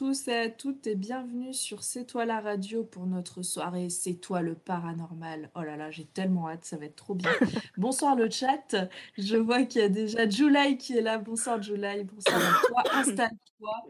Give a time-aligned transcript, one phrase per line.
[0.00, 4.14] tous et à toutes et bienvenue sur C'est toi la radio pour notre soirée C'est
[4.14, 5.50] toi le paranormal.
[5.54, 7.30] Oh là là, j'ai tellement hâte, ça va être trop bien.
[7.76, 8.76] Bonsoir le chat,
[9.18, 11.18] je vois qu'il y a déjà July qui est là.
[11.18, 13.82] Bonsoir July, bonsoir à toi, installe-toi.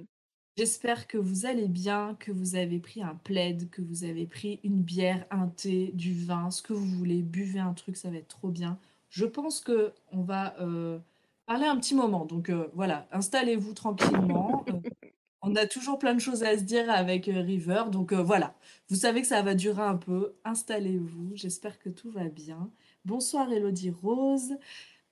[0.57, 4.59] J'espère que vous allez bien, que vous avez pris un plaid, que vous avez pris
[4.65, 8.17] une bière, un thé, du vin, ce que vous voulez, buvez un truc, ça va
[8.17, 8.81] être trop bien.
[9.11, 10.99] Je pense que on va euh,
[11.47, 12.25] parler un petit moment.
[12.25, 14.65] Donc euh, voilà, installez-vous tranquillement.
[14.71, 14.73] Euh,
[15.43, 17.85] on a toujours plein de choses à se dire avec euh, River.
[17.91, 18.55] Donc euh, voilà,
[18.89, 20.35] vous savez que ça va durer un peu.
[20.45, 21.33] Installez-vous.
[21.35, 22.71] J'espère que tout va bien.
[23.05, 24.57] Bonsoir Elodie Rose.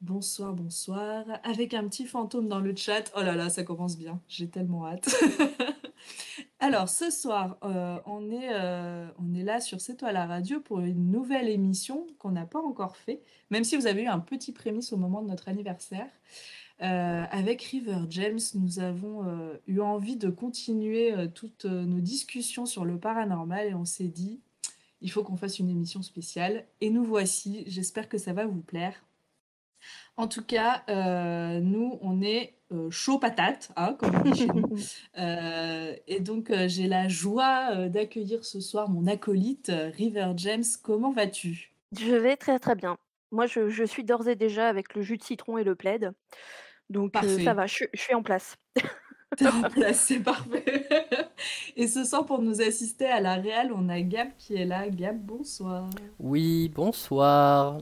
[0.00, 1.24] Bonsoir, bonsoir.
[1.42, 3.10] Avec un petit fantôme dans le chat.
[3.16, 4.20] Oh là là, ça commence bien.
[4.28, 5.08] J'ai tellement hâte.
[6.60, 8.54] Alors, ce soir, euh, on est,
[9.18, 12.60] on est là sur C'est toi la radio pour une nouvelle émission qu'on n'a pas
[12.60, 16.08] encore fait, même si vous avez eu un petit prémisse au moment de notre anniversaire.
[16.80, 22.66] Euh, avec River James, nous avons euh, eu envie de continuer euh, toutes nos discussions
[22.66, 24.40] sur le paranormal et on s'est dit,
[25.00, 26.64] il faut qu'on fasse une émission spéciale.
[26.80, 28.94] Et nous voici, j'espère que ça va vous plaire.
[30.16, 30.82] En tout cas,
[31.60, 32.54] nous, on est
[32.90, 34.76] chaud patate, hein, comme on dit chez nous.
[36.08, 40.64] Et donc, j'ai la joie d'accueillir ce soir mon acolyte, River James.
[40.82, 41.72] Comment vas-tu?
[41.96, 42.98] Je vais très très bien.
[43.30, 46.12] Moi, je, je suis d'ores et déjà avec le jus de citron et le plaid.
[46.90, 48.56] Donc, euh, ça va, je, je suis en place.
[49.36, 50.88] T'es en place, c'est parfait.
[51.76, 54.88] Et ce soir, pour nous assister à la réal, on a Gab qui est là.
[54.88, 55.90] Gab, bonsoir.
[56.18, 57.80] Oui, bonsoir.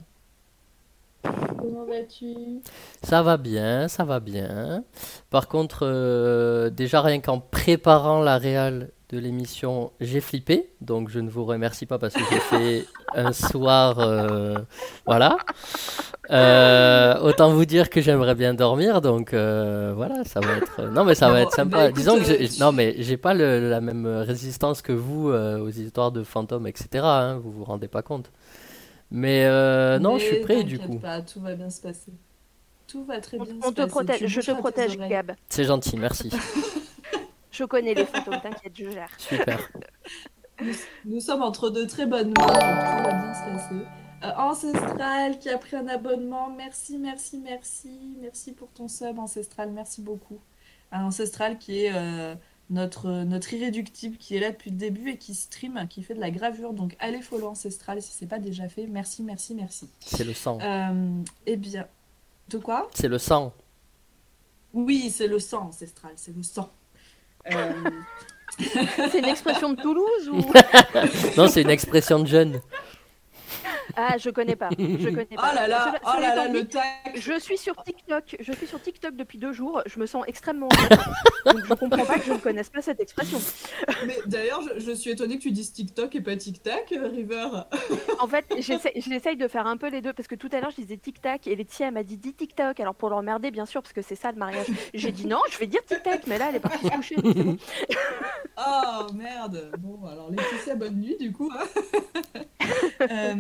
[1.23, 2.61] Comment vas-tu?
[3.03, 4.85] Ça va bien, ça va bien.
[5.31, 10.71] Par contre, euh, déjà rien qu'en préparant la réal de l'émission, j'ai flippé.
[10.81, 12.85] Donc je ne vous remercie pas parce que j'ai fait
[13.15, 14.59] un soir, euh,
[15.07, 15.37] voilà.
[16.31, 19.01] Euh, autant vous dire que j'aimerais bien dormir.
[19.01, 20.83] Donc euh, voilà, ça va être.
[20.91, 21.85] Non mais ça va être bah sympa.
[21.85, 25.69] écoute, Disons que non mais j'ai pas le- la même résistance que vous euh, aux
[25.71, 26.89] histoires de fantômes, etc.
[27.05, 28.31] hein, vous vous rendez pas compte.
[29.13, 30.99] Mais euh, non, je suis prêt du coup.
[30.99, 32.11] pas, tout va bien se passer.
[32.89, 33.89] Tout va très On, bien on se te passer.
[33.89, 34.97] protège, je te protège.
[34.99, 35.33] Gab.
[35.49, 36.31] C'est gentil, merci.
[37.57, 39.11] Je connais les fantômes, t'inquiète, je gère.
[39.17, 39.71] Super.
[40.61, 40.75] Nous,
[41.07, 43.87] nous sommes entre de très bonnes mains, donc tout va bien se passer.
[44.25, 49.71] Euh, Ancestral qui a pris un abonnement, merci, merci, merci, merci pour ton sub Ancestral,
[49.73, 50.39] merci beaucoup.
[50.93, 52.35] Un Ancestral qui est euh,
[52.69, 56.21] notre, notre irréductible, qui est là depuis le début et qui stream, qui fait de
[56.21, 56.75] la gravure.
[56.75, 58.87] Donc allez follow Ancestral si c'est pas déjà fait.
[58.87, 59.89] Merci, merci, merci.
[60.01, 60.59] C'est le sang.
[60.61, 61.87] Euh, eh bien,
[62.51, 62.89] de quoi?
[62.93, 63.55] C'est le sang.
[64.75, 66.71] Oui, c'est le sang Ancestral, c'est le sang.
[67.53, 67.73] Euh,
[69.11, 70.37] C'est une expression de Toulouse ou...
[71.37, 72.61] Non, c'est une expression de jeune.
[73.97, 74.71] Ah, je connais pas.
[74.79, 75.55] Je connais Oh pas.
[75.55, 76.85] là là, Cela- oh là là, le tac.
[77.15, 78.37] je suis sur TikTok.
[78.41, 79.83] Je suis sur TikTok depuis deux jours.
[79.87, 80.69] Je me sens extrêmement.
[81.47, 83.39] Donc je comprends pas que je ne connaisse pas cette expression.
[84.07, 87.49] Mais d'ailleurs, je, je suis étonnée que tu dises TikTok et pas euh, River.
[88.19, 90.77] En fait, j'essaye de faire un peu les deux parce que tout à l'heure je
[90.81, 92.81] disais tic tac et Laetitia m'a dit dis TikTok.
[92.81, 94.67] Alors pour l'emmerder bien sûr parce que c'est ça le mariage.
[94.95, 97.17] J'ai dit non, je vais dire tic tac, mais là elle est partie se coucher.
[97.17, 97.57] bon.
[98.59, 99.71] Oh merde.
[99.79, 101.53] Bon, alors Laetitia, bonne nuit du coup.
[101.55, 101.65] hein.
[103.03, 103.35] Euh,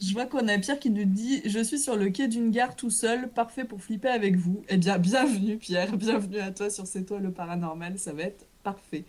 [0.00, 2.76] je vois qu'on a Pierre qui nous dit Je suis sur le quai d'une gare
[2.76, 4.62] tout seul, parfait pour flipper avec vous.
[4.68, 8.46] Eh bien, bienvenue Pierre, bienvenue à toi sur C'est toi le paranormal, ça va être
[8.62, 9.04] parfait.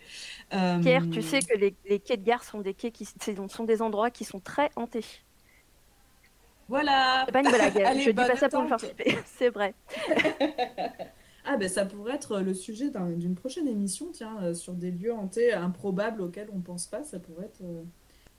[0.54, 3.06] Euh, Pierre, tu sais que les, les quais de gare sont des quais qui
[3.48, 5.04] sont des endroits qui sont très hantés.
[6.68, 7.24] Voilà.
[7.26, 7.78] C'est pas une blague.
[7.84, 9.18] Allez, je dis pas ça pour le faire flipper.
[9.26, 9.74] C'est vrai.
[11.44, 14.90] Ah ben ça pourrait être le sujet d'un- d'une prochaine émission, tiens, euh, sur des
[14.90, 17.82] lieux hantés improbables auxquels on pense pas, ça pourrait être euh,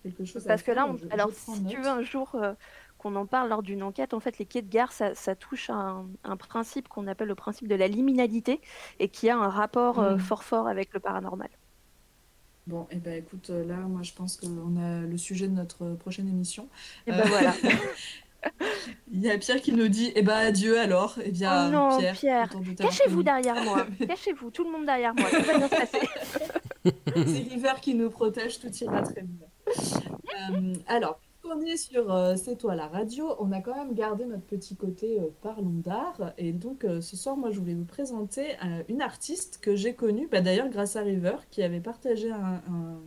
[0.04, 2.54] quelque chose à Parce que là, on- je- alors si tu veux un jour euh,
[2.98, 5.70] qu'on en parle lors d'une enquête, en fait, les quais de gare, ça, ça touche
[5.70, 8.60] à un, un principe qu'on appelle le principe de la liminalité
[9.00, 10.20] et qui a un rapport euh, Mm.
[10.20, 11.50] fort fort avec le paranormal.
[12.68, 15.96] Bon, et ben écoute, euh, là, moi je pense qu'on a le sujet de notre
[15.96, 16.68] prochaine émission.
[17.08, 17.54] Et Euh, ben voilà.
[19.12, 21.18] Il y a Pierre qui nous dit, eh ben adieu alors.
[21.24, 23.86] Eh bien, Oh non, Pierre, Cachez-vous derrière moi.
[24.08, 25.28] Cachez-vous, tout le monde derrière moi.
[25.30, 26.00] Tout va bien se passer.
[27.16, 29.48] C'est River qui nous protège, tout ira très bien.
[30.52, 34.26] Euh, alors, puisqu'on est sur euh, C'est toi la radio, on a quand même gardé
[34.26, 36.34] notre petit côté euh, parlons d'art.
[36.38, 38.56] Et donc, ce soir, moi, je voulais vous présenter
[38.88, 43.02] une artiste que j'ai connue, bah, d'ailleurs grâce à River, qui avait partagé un- un-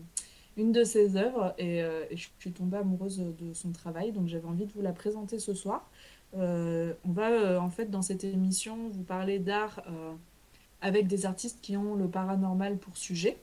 [0.57, 1.55] une de ses œuvres.
[1.59, 1.83] Et,
[2.13, 5.55] je suis tombée amoureuse de son travail, donc j'avais envie de vous la présenter ce
[5.55, 5.91] soir.
[6.35, 9.83] On va, en fait, dans cette émission, vous parler d'art
[10.81, 13.39] avec des artistes qui ont le paranormal pour sujet.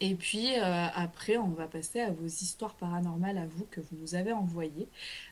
[0.00, 3.96] Et puis euh, après, on va passer à vos histoires paranormales à vous que vous
[4.00, 4.88] nous avez envoyées.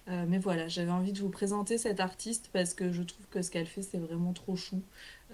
[0.09, 3.43] Euh, mais voilà, j'avais envie de vous présenter cette artiste parce que je trouve que
[3.43, 4.83] ce qu'elle fait, c'est vraiment trop chou.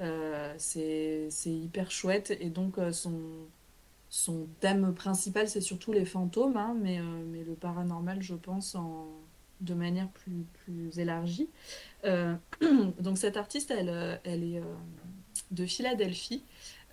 [0.01, 2.37] Euh, c'est hyper chouette.
[2.41, 3.21] Et donc, euh, son,
[4.11, 9.07] son thème principal, c'est surtout les fantômes, hein, mais, mais le paranormal, je pense, en,
[9.61, 11.49] de manière plus, plus élargie.
[12.05, 14.63] Donc cette artiste, elle, elle est
[15.51, 16.43] de Philadelphie.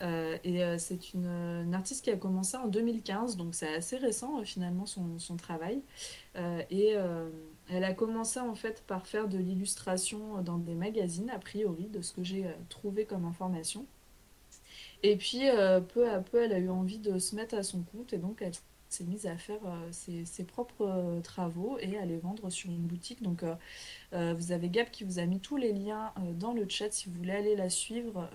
[0.02, 3.98] Euh, et euh, c'est une, une artiste qui a commencé en 2015, donc c'est assez
[3.98, 5.82] récent euh, finalement son, son travail.
[6.36, 7.30] Euh, et euh,
[7.70, 12.02] elle a commencé en fait par faire de l'illustration dans des magazines, a priori, de
[12.02, 13.86] ce que j'ai euh, trouvé comme information.
[15.04, 17.82] Et puis, euh, peu à peu, elle a eu envie de se mettre à son
[17.84, 18.54] compte et donc elle
[18.90, 22.86] s'est mise à faire euh, ses, propres euh, travaux et à les vendre sur une
[22.86, 23.22] boutique.
[23.22, 26.92] Donc, euh, vous avez Gab qui vous a mis tous les liens dans le chat
[26.92, 28.30] si vous voulez aller la suivre.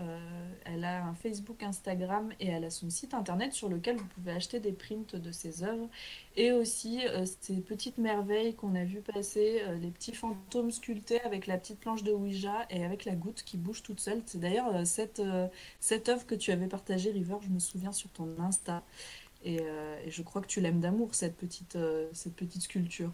[0.67, 4.33] Elle a un Facebook, Instagram et elle a son site internet sur lequel vous pouvez
[4.33, 5.89] acheter des prints de ses œuvres
[6.37, 7.01] et aussi
[7.41, 12.03] ces petites merveilles qu'on a vu passer, les petits fantômes sculptés avec la petite planche
[12.03, 14.21] de Ouija et avec la goutte qui bouge toute seule.
[14.27, 15.23] C'est d'ailleurs cette,
[15.79, 18.83] cette œuvre que tu avais partagée, River, je me souviens sur ton Insta.
[19.43, 23.11] Et, euh, et je crois que tu l'aimes d'amour, cette petite, euh, cette petite sculpture.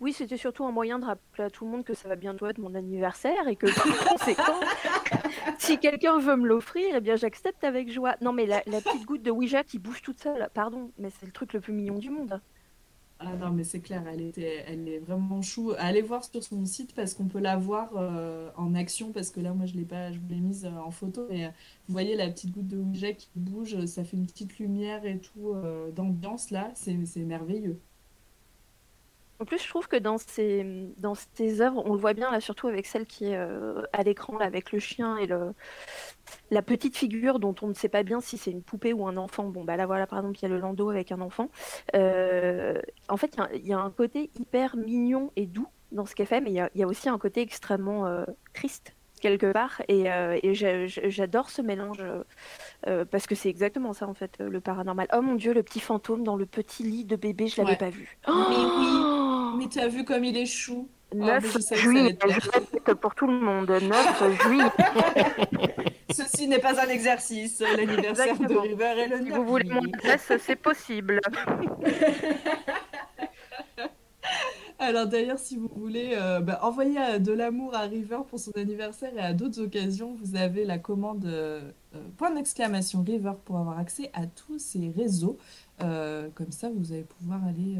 [0.00, 2.46] Oui, c'était surtout un moyen de rappeler à tout le monde que ça va bientôt
[2.46, 4.60] être mon anniversaire et que par conséquent,
[5.58, 8.14] si quelqu'un veut me l'offrir, eh bien j'accepte avec joie.
[8.20, 11.26] Non, mais la, la petite goutte de Ouija qui bouge toute seule, pardon, mais c'est
[11.26, 12.40] le truc le plus mignon du monde.
[13.20, 15.72] Ah non, mais c'est clair, elle était, elle est vraiment chou.
[15.78, 19.40] Allez voir sur son site parce qu'on peut la voir euh, en action parce que
[19.40, 21.26] là, moi, je l'ai pas, je vous l'ai mise euh, en photo.
[21.28, 21.48] Mais euh,
[21.88, 25.18] vous voyez la petite goutte de Ouija qui bouge, ça fait une petite lumière et
[25.18, 25.52] tout
[25.94, 26.70] d'ambiance là.
[26.74, 26.94] C'est
[27.24, 27.80] merveilleux.
[29.40, 30.64] En plus, je trouve que dans ces,
[30.98, 34.02] dans ces œuvres, on le voit bien là, surtout avec celle qui est euh, à
[34.02, 35.52] l'écran, là, avec le chien et le,
[36.50, 39.16] la petite figure dont on ne sait pas bien si c'est une poupée ou un
[39.16, 39.44] enfant.
[39.44, 41.50] Bon, bah là, voilà, par exemple, il y a le landau avec un enfant.
[41.94, 45.68] Euh, en fait, il y a, il y a un côté hyper mignon et doux
[45.92, 48.06] dans ce qu'elle fait, mais il y a, il y a aussi un côté extrêmement
[48.06, 48.24] euh,
[48.54, 50.04] triste quelque part et,
[50.44, 52.04] et j'a- j'a- j'adore ce mélange
[53.10, 55.08] parce que c'est exactement ça en fait le paranormal.
[55.12, 57.76] Oh mon Dieu, le petit fantôme dans le petit lit de bébé, je l'avais Ouais.
[57.76, 58.16] pas vu.
[58.28, 60.88] Mais oui, Oh mais tu as vu comme il est chou.
[61.10, 63.70] Oh, mais 9 je savais que ça allait juillet, je répète pour tout le monde,
[63.70, 64.70] 9 juillet.
[66.10, 67.60] Ceci n'est pas un exercice.
[67.60, 68.54] L'anniversaire de.
[68.54, 71.20] River est le Si 9 vous voulez mon adresse, c'est possible.
[74.80, 78.52] Alors d'ailleurs, si vous voulez euh, bah, envoyer euh, de l'amour à River pour son
[78.54, 81.72] anniversaire et à d'autres occasions, vous avez la commande euh,
[82.16, 85.36] point d'exclamation River pour avoir accès à tous ces réseaux.
[85.82, 87.78] Euh, comme ça, vous allez pouvoir aller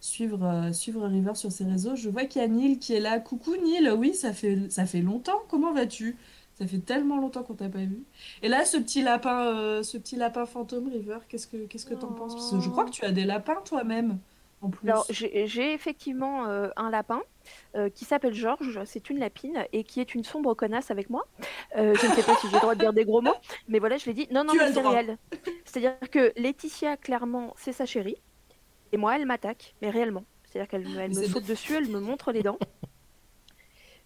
[0.00, 1.94] suivre, euh, suivre River sur ses réseaux.
[1.94, 3.20] Je vois qu'il y a Neil qui est là.
[3.20, 5.40] Coucou Neil, oui, ça fait, ça fait longtemps.
[5.48, 6.16] Comment vas-tu?
[6.58, 8.02] Ça fait tellement longtemps qu'on t'a pas vu.
[8.42, 11.94] Et là, ce petit lapin, euh, ce petit lapin fantôme, River, qu'est-ce que qu'est-ce que
[11.94, 12.34] t'en penses?
[12.34, 14.18] Parce que je crois que tu as des lapins toi-même,
[14.60, 14.86] en plus.
[14.88, 17.22] Alors, j'ai effectivement euh, un lapin
[17.94, 21.24] qui s'appelle Georges, c'est une lapine, et qui est une sombre connasse avec moi.
[21.74, 23.34] Je ne sais pas si j'ai le droit de dire des gros mots,
[23.66, 24.28] mais voilà, je l'ai dit.
[24.30, 25.16] Non, non, c'est réel.
[25.64, 28.16] C'est-à-dire que Laetitia, clairement, c'est sa chérie,
[28.92, 30.24] et moi, elle m'attaque, mais réellement.
[30.44, 32.58] C'est-à-dire qu'elle me- elle me saute dessus, elle me montre les dents.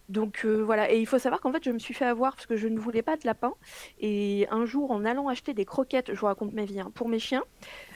[0.07, 2.45] Donc euh, voilà, et il faut savoir qu'en fait je me suis fait avoir parce
[2.45, 3.53] que je ne voulais pas de lapin.
[3.99, 7.09] Et un jour, en allant acheter des croquettes, je vous raconte ma vie, hein, pour
[7.09, 7.43] mes chiens,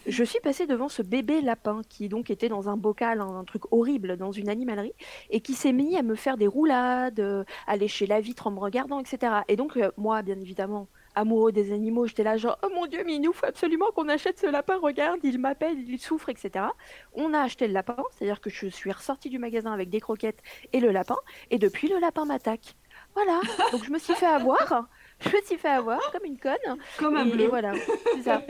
[0.08, 3.44] je suis passée devant ce bébé lapin qui donc était dans un bocal, un, un
[3.44, 4.94] truc horrible, dans une animalerie,
[5.30, 8.52] et qui s'est mis à me faire des roulades, euh, à lécher la vitre en
[8.52, 9.44] me regardant, etc.
[9.48, 13.04] Et donc euh, moi, bien évidemment, amoureux des animaux, j'étais là genre oh mon Dieu,
[13.06, 14.78] mais il nous faut absolument qu'on achète ce lapin.
[14.80, 16.66] Regarde, il m'appelle, il souffre, etc.
[17.14, 20.42] On a acheté le lapin, c'est-à-dire que je suis ressortie du magasin avec des croquettes
[20.74, 21.18] et le lapin,
[21.52, 22.76] et depuis le lapin m'attaque.
[23.16, 24.88] Voilà, donc je me suis fait avoir,
[25.20, 26.58] je me suis fait avoir comme une conne,
[26.98, 27.48] Comme un et, et bleu.
[27.48, 27.74] voilà,
[28.14, 28.44] c'est ça,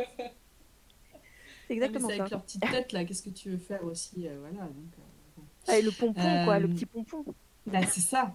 [1.68, 2.22] c'est Ah, exactement c'est ça.
[2.24, 5.02] avec leur petite tête là, qu'est-ce que tu veux faire aussi euh, voilà, donc, euh,
[5.38, 5.44] bon.
[5.68, 7.24] Ah, et le pompon, quoi, le Euh, petit pompon.
[7.66, 8.34] Bah, c'est ça.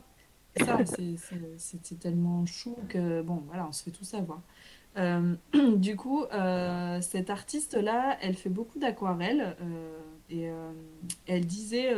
[0.57, 4.41] Ça, c'est tellement chou que bon, voilà, on se fait tout savoir.
[4.97, 5.35] Euh,
[5.77, 9.99] du coup, euh, cette artiste-là, elle fait beaucoup d'aquarelles euh,
[10.31, 10.49] et
[11.27, 11.91] elle disait,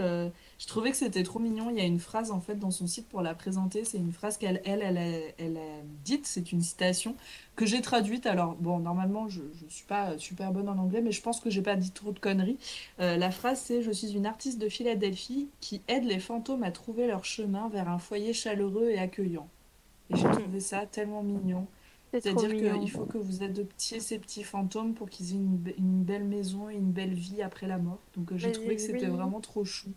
[0.59, 1.71] je trouvais que c'était trop mignon.
[1.71, 3.85] Il y a une phrase en fait dans son site pour la présenter.
[3.85, 6.27] C'est une phrase qu'elle, elle, elle, a, elle a dite.
[6.27, 7.15] C'est une citation
[7.55, 8.27] que j'ai traduite.
[8.27, 11.51] Alors bon, normalement, je, je suis pas super bonne en anglais, mais je pense que
[11.51, 12.59] j'ai pas dit trop de conneries.
[12.99, 17.07] La phrase c'est Je suis une artiste de Philadelphie qui aide les fantômes à trouver
[17.07, 19.49] leur chemin vers un foyer chaleureux et accueillant.
[20.11, 21.67] Et j'ai trouvé ça tellement mignon.
[22.21, 26.03] C'est-à-dire qu'il faut que vous adoptiez ces petits fantômes pour qu'ils aient une, be- une
[26.03, 28.01] belle maison et une belle vie après la mort.
[28.17, 29.17] Donc euh, j'ai trouvé que c'était oui.
[29.17, 29.91] vraiment trop chou.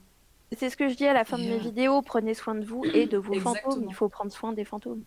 [0.58, 2.66] C'est ce que je dis à la fin de mes euh, vidéos, prenez soin de
[2.66, 3.86] vous et de vos fantômes.
[3.88, 5.04] Il faut prendre soin des fantômes.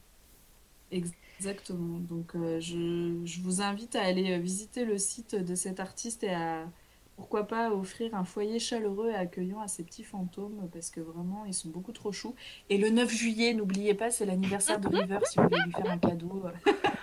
[0.93, 1.99] Exactement.
[1.99, 6.23] Donc, euh, je, je vous invite à aller euh, visiter le site de cet artiste
[6.23, 6.71] et à,
[7.17, 11.45] pourquoi pas, offrir un foyer chaleureux et accueillant à ces petits fantômes parce que vraiment,
[11.45, 12.35] ils sont beaucoup trop choux.
[12.71, 15.91] Et le 9 juillet, n'oubliez pas, c'est l'anniversaire de River si vous voulez lui faire
[15.91, 16.45] un cadeau.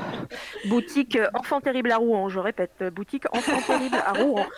[0.68, 4.46] Boutique euh, Enfant Terrible à Rouen, je répète, euh, boutique Enfant Terrible à Rouen.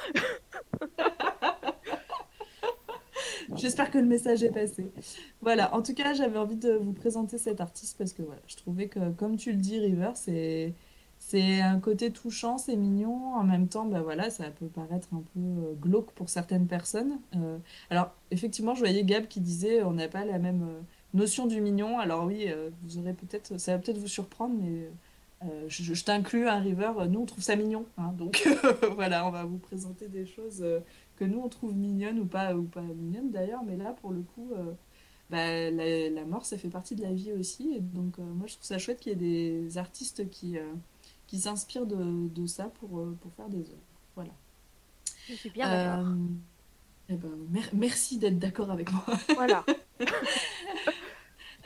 [3.56, 4.90] J'espère que le message est passé.
[5.42, 8.56] Voilà, en tout cas, j'avais envie de vous présenter cet artiste parce que voilà, je
[8.56, 10.72] trouvais que, comme tu le dis, River, c'est
[11.18, 13.34] c'est un côté touchant, c'est mignon.
[13.34, 17.18] En même temps, bah voilà, ça peut paraître un peu euh, glauque pour certaines personnes.
[17.90, 20.66] Alors, effectivement, je voyais Gab qui disait on n'a pas la même
[21.14, 21.98] notion du mignon.
[21.98, 22.48] Alors oui,
[22.82, 24.90] vous aurez peut-être, ça va peut-être vous surprendre, mais
[25.50, 26.92] euh, je, je t'inclus, un River.
[27.08, 27.86] Nous, on trouve ça mignon.
[27.98, 28.12] hein.
[28.16, 28.46] donc
[28.94, 30.80] voilà, on va vous présenter des choses euh,
[31.16, 33.62] que nous on trouve mignonnes ou pas ou pas mignonnes d'ailleurs.
[33.64, 34.50] Mais là, pour le coup.
[34.56, 34.72] euh,
[35.30, 37.72] bah, la, la mort, ça fait partie de la vie aussi.
[37.74, 40.56] Et donc, moi, je trouve ça chouette qu'il y ait des artistes qui,
[41.26, 42.90] qui s'inspirent de, de ça pour,
[43.22, 43.88] pour faire des œuvres.
[44.14, 44.32] Voilà.
[45.26, 46.12] Je suis bien d'accord.
[47.08, 49.04] Eh ben, mer- merci d'être d'accord avec moi.
[49.34, 49.64] Voilà.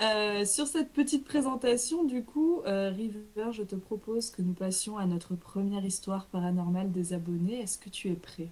[0.00, 4.96] Euh, sur cette petite présentation, du coup, euh, River, je te propose que nous passions
[4.96, 7.60] à notre première histoire paranormale des abonnés.
[7.60, 8.48] Est-ce que tu es prêt?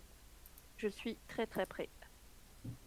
[0.76, 1.88] Je suis très très près.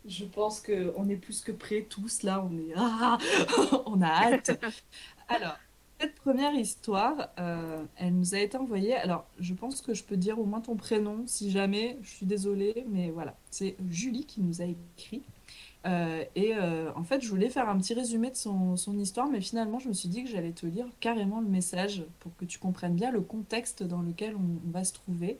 [0.06, 3.18] Je pense qu'on est plus que prêts tous là, on est ah,
[3.86, 4.62] on a hâte.
[5.30, 5.56] Alors,
[6.00, 8.96] cette première histoire, euh, elle nous a été envoyée.
[8.96, 12.26] Alors, je pense que je peux dire au moins ton prénom, si jamais, je suis
[12.26, 15.24] désolée, mais voilà, c'est Julie qui nous a écrit.
[15.86, 19.42] Euh, et euh, en fait, je voulais faire un petit résumé de son, histoire, mais
[19.42, 22.60] finalement, je me suis dit que j'allais te lire carrément le message pour que tu
[22.60, 25.40] comprennes bien le contexte dans lequel on, va se trouver.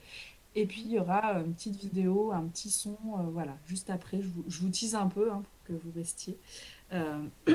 [0.56, 4.22] Et puis, il y aura une petite vidéo, un petit son, euh, voilà, juste après.
[4.22, 6.38] Je vous, tease un peu hein, pour que vous restiez.
[6.94, 7.24] Euh,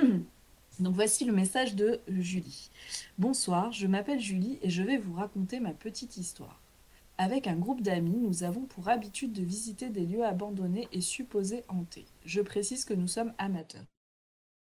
[0.81, 2.71] Donc, voici le message de Julie.
[3.19, 6.64] Bonsoir, je m'appelle Julie et je vais vous raconter ma petite histoire.
[7.17, 11.65] Avec un groupe d'amis, nous avons pour habitude de visiter des lieux abandonnés et supposés
[11.69, 12.07] hantés.
[12.25, 13.87] Je précise que nous sommes amateurs.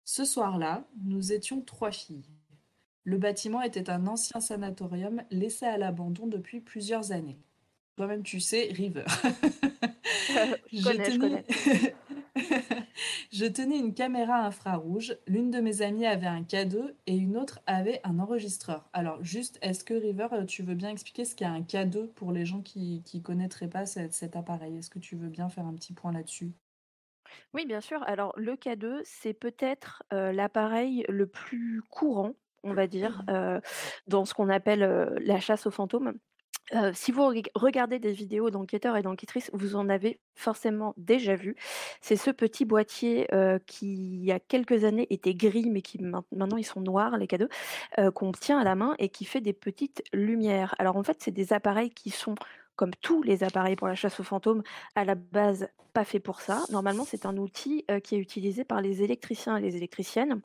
[0.04, 2.25] Ce soir-là, nous étions trois filles.
[3.04, 7.38] Le bâtiment était un ancien sanatorium laissé à l'abandon depuis plusieurs années.
[7.96, 9.04] Toi-même, tu sais, River.
[10.72, 11.44] je connais, je connais.
[13.33, 17.61] Je tenais une caméra infrarouge, l'une de mes amies avait un K2 et une autre
[17.67, 18.89] avait un enregistreur.
[18.93, 22.33] Alors juste, est-ce que River, euh, tu veux bien expliquer ce qu'est un K2 pour
[22.33, 24.79] les gens qui qui connaîtraient pas cet, cet appareil?
[24.79, 26.53] Est-ce que tu veux bien faire un petit point là-dessus?
[27.55, 28.03] Oui, bien sûr.
[28.05, 33.61] Alors, le K2, c'est peut-être euh, l'appareil le plus courant, on va dire, euh,
[34.07, 36.15] dans ce qu'on appelle euh, la chasse aux fantômes.
[36.95, 41.54] Si vous reg- regardez des vidéos d'enquêteurs et d'enquêtrices, vous en avez forcément déjà vu.
[42.00, 43.28] C'est ce petit boîtier
[43.66, 47.19] qui, il y a quelques années, était gris, mais qui main- maintenant ils sont noirs,
[47.19, 47.49] les K2,
[47.99, 50.75] euh, qu'on tient à la main et qui fait des petites lumières.
[50.78, 52.37] Alors en fait, c'est des appareils qui sont
[52.76, 54.62] comme tous les appareils pour la chasse aux fantômes,
[54.95, 56.64] à la base pas fait pour ça.
[56.71, 60.40] Normalement, c'est un outil qui est utilisé par les électriciens et les électriciennes.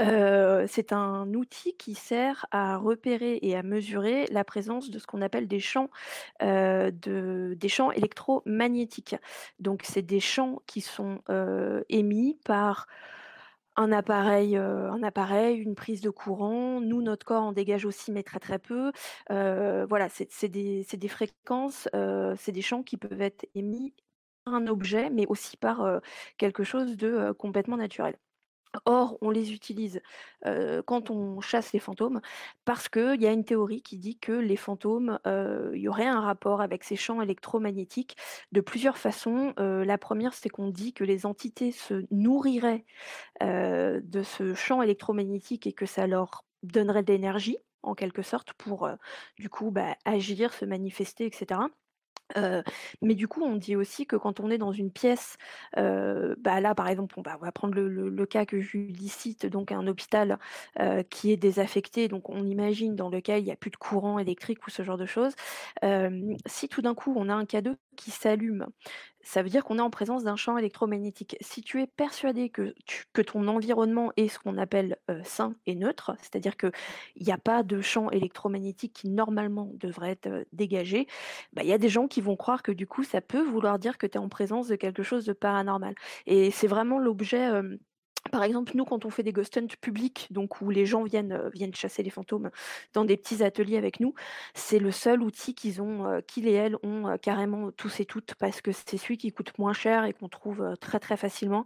[0.00, 5.06] Euh, c'est un outil qui sert à repérer et à mesurer la présence de ce
[5.06, 5.90] qu'on appelle des champs,
[6.42, 9.16] euh, de, des champs électromagnétiques.
[9.60, 12.86] Donc, c'est des champs qui sont euh, émis par
[13.76, 16.80] un appareil, un appareil, une prise de courant.
[16.80, 18.92] Nous, notre corps en dégage aussi, mais très très peu.
[19.28, 21.88] Voilà, c'est des, fréquences,
[22.36, 23.92] c'est des champs qui peuvent être émis
[24.44, 26.00] par un objet, mais aussi par
[26.38, 28.16] quelque chose de complètement naturel.
[28.84, 30.00] Or, on les utilise
[30.86, 32.20] quand on chasse les fantômes
[32.64, 36.20] parce qu'il y a une théorie qui dit que les fantômes, il y aurait un
[36.20, 38.16] rapport avec ces champs électromagnétiques
[38.52, 39.54] de plusieurs façons.
[39.56, 42.84] La première, c'est qu'on dit que les entités se nourriraient
[43.40, 48.88] de ce champ électromagnétique et que ça leur donnerait de l'énergie, en quelque sorte, pour
[49.38, 51.60] du coup bah, agir, se manifester, etc.
[53.02, 55.36] Mais du coup, on dit aussi que quand on est dans une pièce,
[55.76, 60.38] bah, là, par exemple, on va prendre le cas que Julie cite, donc un hôpital,
[61.10, 64.66] qui est désaffecté, donc on imagine dans lequel il y a plus de courant électrique
[64.66, 65.34] ou ce genre de choses.
[66.46, 68.66] Si tout d'un coup, on a un K2 qui s'allume,
[69.24, 71.36] ça veut dire qu'on est en présence d'un champ électromagnétique.
[71.40, 72.74] Si tu es persuadé que
[73.22, 76.72] ton environnement est ce qu'on appelle, sain et neutre, c'est-à-dire qu'il
[77.16, 81.06] y a pas de champ électromagnétique qui normalement devrait être, dégagé,
[81.52, 83.78] bah, il y a des gens qui vont croire que du coup, ça peut vouloir
[83.78, 85.94] dire que tu es en présence de quelque chose de paranormal
[86.26, 87.50] et c'est vraiment l'objet,
[88.32, 91.32] par exemple, nous, quand on fait des ghost hunts publics, donc où les gens viennent,
[91.32, 92.50] heu, viennent chasser les fantômes
[92.94, 94.14] dans des petits ateliers avec nous,
[94.54, 98.06] c'est le seul outil qu'ils ont, heu, qu'ils et elles ont, heu, carrément tous et
[98.06, 101.64] toutes parce que c'est celui qui coûte moins cher et qu'on trouve, très, très facilement.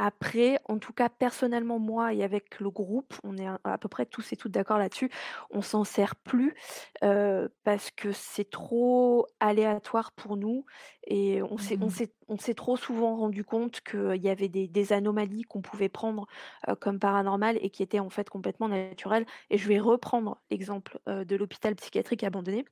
[0.00, 4.06] Après, en tout cas, personnellement, moi et avec le groupe, on est à, peu près
[4.06, 5.10] tous et toutes d'accord là-dessus.
[5.50, 6.54] On s'en sert plus
[7.02, 10.64] euh, parce que c'est trop aléatoire pour nous
[11.04, 14.68] et on s'est, on s'est, on s'est trop souvent rendu compte qu'il y avait des,
[14.68, 16.28] des anomalies qu'on pouvait prendre
[16.68, 19.26] euh, comme paranormales et qui étaient en fait complètement naturelles.
[19.50, 22.64] Et je vais reprendre l'exemple euh, de l'hôpital psychiatrique abandonné.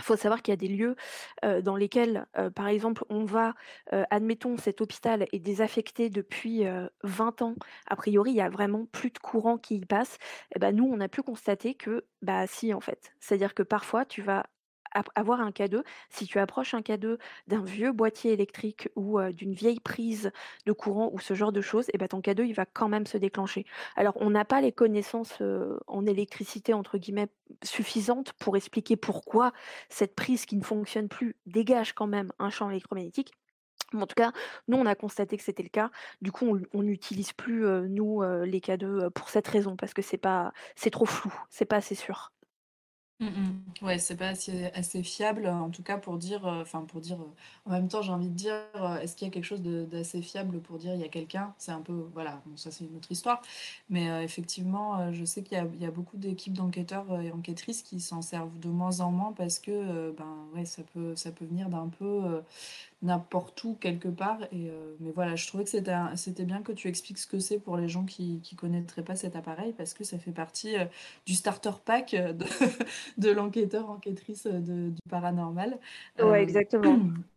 [0.00, 0.96] Il faut savoir qu'il y a des lieux
[1.62, 3.54] dans lesquels, par exemple, on va,
[4.10, 7.54] admettons, cet hôpital est désaffecté depuis euh, 20 ans.
[7.86, 10.18] A priori, il y a vraiment plus de courant qui y passe.
[10.54, 13.12] Et ben, nous, on a pu constater que, bah, si, en fait.
[13.20, 14.46] C'est-à-dire que parfois, tu vas
[15.14, 15.82] avoir un K2.
[16.08, 20.32] Si tu approches un K2 d'un vieux boîtier électrique ou d'une vieille prise
[20.66, 23.06] de courant ou ce genre de choses, et ben, ton K2, il va quand même
[23.06, 23.66] se déclencher.
[23.96, 25.42] Alors, on n'a pas les connaissances
[25.86, 27.28] en électricité, entre guillemets,
[27.62, 29.52] suffisantes pour expliquer pourquoi
[29.88, 33.32] cette prise qui ne fonctionne plus dégage quand même un champ électromagnétique.
[33.94, 34.32] En tout cas,
[34.68, 35.90] nous, on a constaté que c'était le cas.
[36.22, 40.18] Du coup, on n'utilise plus, nous, les K2 euh, pour cette raison, parce que c'est
[40.18, 42.32] pas, c'est trop flou, c'est pas assez sûr.
[43.20, 43.62] Mhm.
[43.82, 47.20] Ouais, c'est pas assez, assez fiable, en tout cas pour dire, euh, enfin pour dire,
[47.20, 47.26] euh,
[47.66, 50.22] en même temps j'ai envie de dire, euh, est-ce qu'il y a quelque chose d'assez
[50.22, 51.54] fiable pour dire il y a quelqu'un?
[51.58, 53.42] C'est un peu, voilà, bon, ça c'est une autre histoire,
[53.90, 58.58] mais effectivement, je sais qu'il y a, beaucoup d'équipes d'enquêteurs et enquêtrices qui s'en servent
[58.58, 62.40] de moins en moins parce que, ben ouais, ça peut, ça peut venir d'un peu
[63.02, 66.62] n'importe où quelque part, et, euh, mais voilà, je trouvais que c'était, un- c'était bien
[66.62, 69.72] que tu expliques ce que c'est pour les gens qui, qui connaîtraient pas cet appareil
[69.72, 70.84] parce que ça fait partie euh,
[71.26, 72.44] du starter pack euh, de
[73.18, 75.78] de l'enquêteur, enquêtrice euh, de- du paranormal.
[76.20, 77.02] Ouais, Euh, exactement.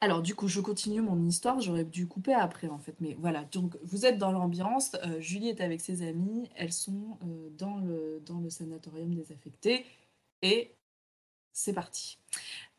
[0.00, 1.60] alors, du coup, je continue mon histoire.
[1.60, 2.94] J'aurais dû couper après, en fait.
[3.00, 4.94] Mais voilà, donc vous êtes dans l'ambiance.
[5.04, 6.50] euh, Julie est avec ses amies.
[6.56, 9.86] Elles sont euh, dans le, dans le sanatorium désaffecté.
[10.42, 10.74] Et
[11.52, 12.18] c'est parti.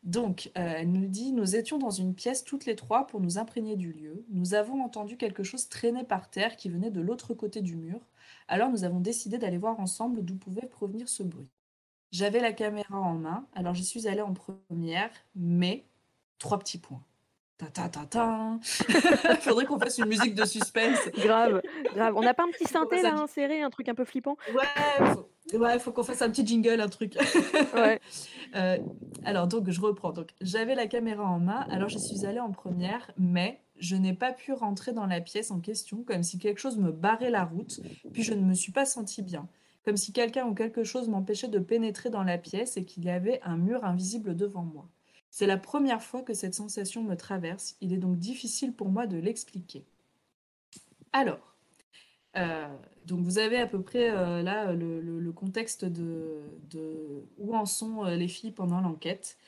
[0.02, 3.38] Donc, euh, elle nous dit, nous étions dans une pièce toutes les trois pour nous
[3.38, 4.24] imprégner du lieu.
[4.28, 8.00] Nous avons entendu quelque chose traîner par terre qui venait de l'autre côté du mur.
[8.48, 11.48] Alors nous avons décidé d'aller voir ensemble d'où pouvait provenir ce bruit.
[12.12, 15.84] J'avais la caméra en main, alors j'y suis allée en première, mais
[16.38, 17.02] trois petits points.
[17.58, 18.58] Ta ta ta ta.
[19.40, 20.98] Faudrait qu'on fasse une musique de suspense.
[21.14, 21.62] Grave,
[21.94, 22.14] grave.
[22.16, 24.36] On n'a pas un petit synthé là inséré, un truc un peu flippant?
[24.54, 27.16] Ouais, faut, ouais, faut qu'on fasse un petit jingle, un truc.
[27.74, 28.00] Ouais.
[28.54, 28.78] Euh,
[29.24, 30.12] alors, donc, je reprends.
[30.12, 34.14] Donc, j'avais la caméra en main, alors j'y suis allée en première, mais je n'ai
[34.14, 37.44] pas pu rentrer dans la pièce en question, comme si quelque chose me barrait la
[37.44, 37.80] route,
[38.12, 39.48] puis je ne me suis pas sentie bien.
[39.84, 43.10] Comme si quelqu'un ou quelque chose m'empêchait de pénétrer dans la pièce et qu'il y
[43.10, 44.88] avait un mur invisible devant moi.
[45.30, 49.06] C'est la première fois que cette sensation me traverse, il est donc difficile pour moi
[49.06, 49.84] de l'expliquer.
[51.12, 51.55] Alors,
[53.06, 56.42] donc vous avez à peu près euh, là le, contexte de,
[57.38, 59.38] où en sont euh, les filles pendant l'enquête.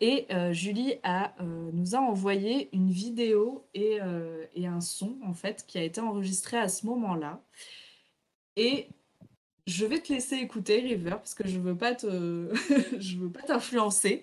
[0.00, 5.64] Et euh, Julie euh, nous a envoyé une vidéo et, euh, un son en fait
[5.66, 7.40] qui a été enregistré à ce moment-là.
[8.56, 8.88] Et
[9.66, 12.52] je vais te laisser écouter River parce que je veux pas te,
[12.98, 14.22] je veux pas t'influencer.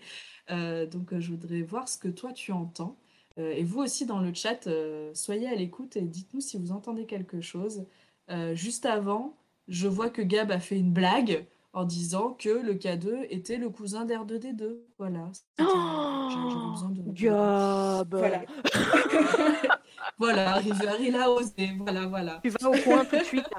[0.52, 2.98] Euh, donc euh, je voudrais voir ce que toi tu entends.
[3.40, 6.72] Euh, et vous aussi dans le chat, euh, soyez à l'écoute et dites-nous si vous
[6.72, 7.86] entendez quelque chose.
[8.30, 9.36] Euh, juste avant,
[9.68, 13.70] je vois que Gab a fait une blague en disant que le K2 était le
[13.70, 14.78] cousin d'R2D2.
[14.98, 15.32] Voilà.
[15.58, 17.02] J'a- J'avais besoin de...
[17.12, 18.44] Gab Voilà.
[20.18, 21.72] voilà, River, il a osé.
[21.80, 22.40] Voilà, voilà.
[22.44, 23.46] Tu vas au coin tout de suite.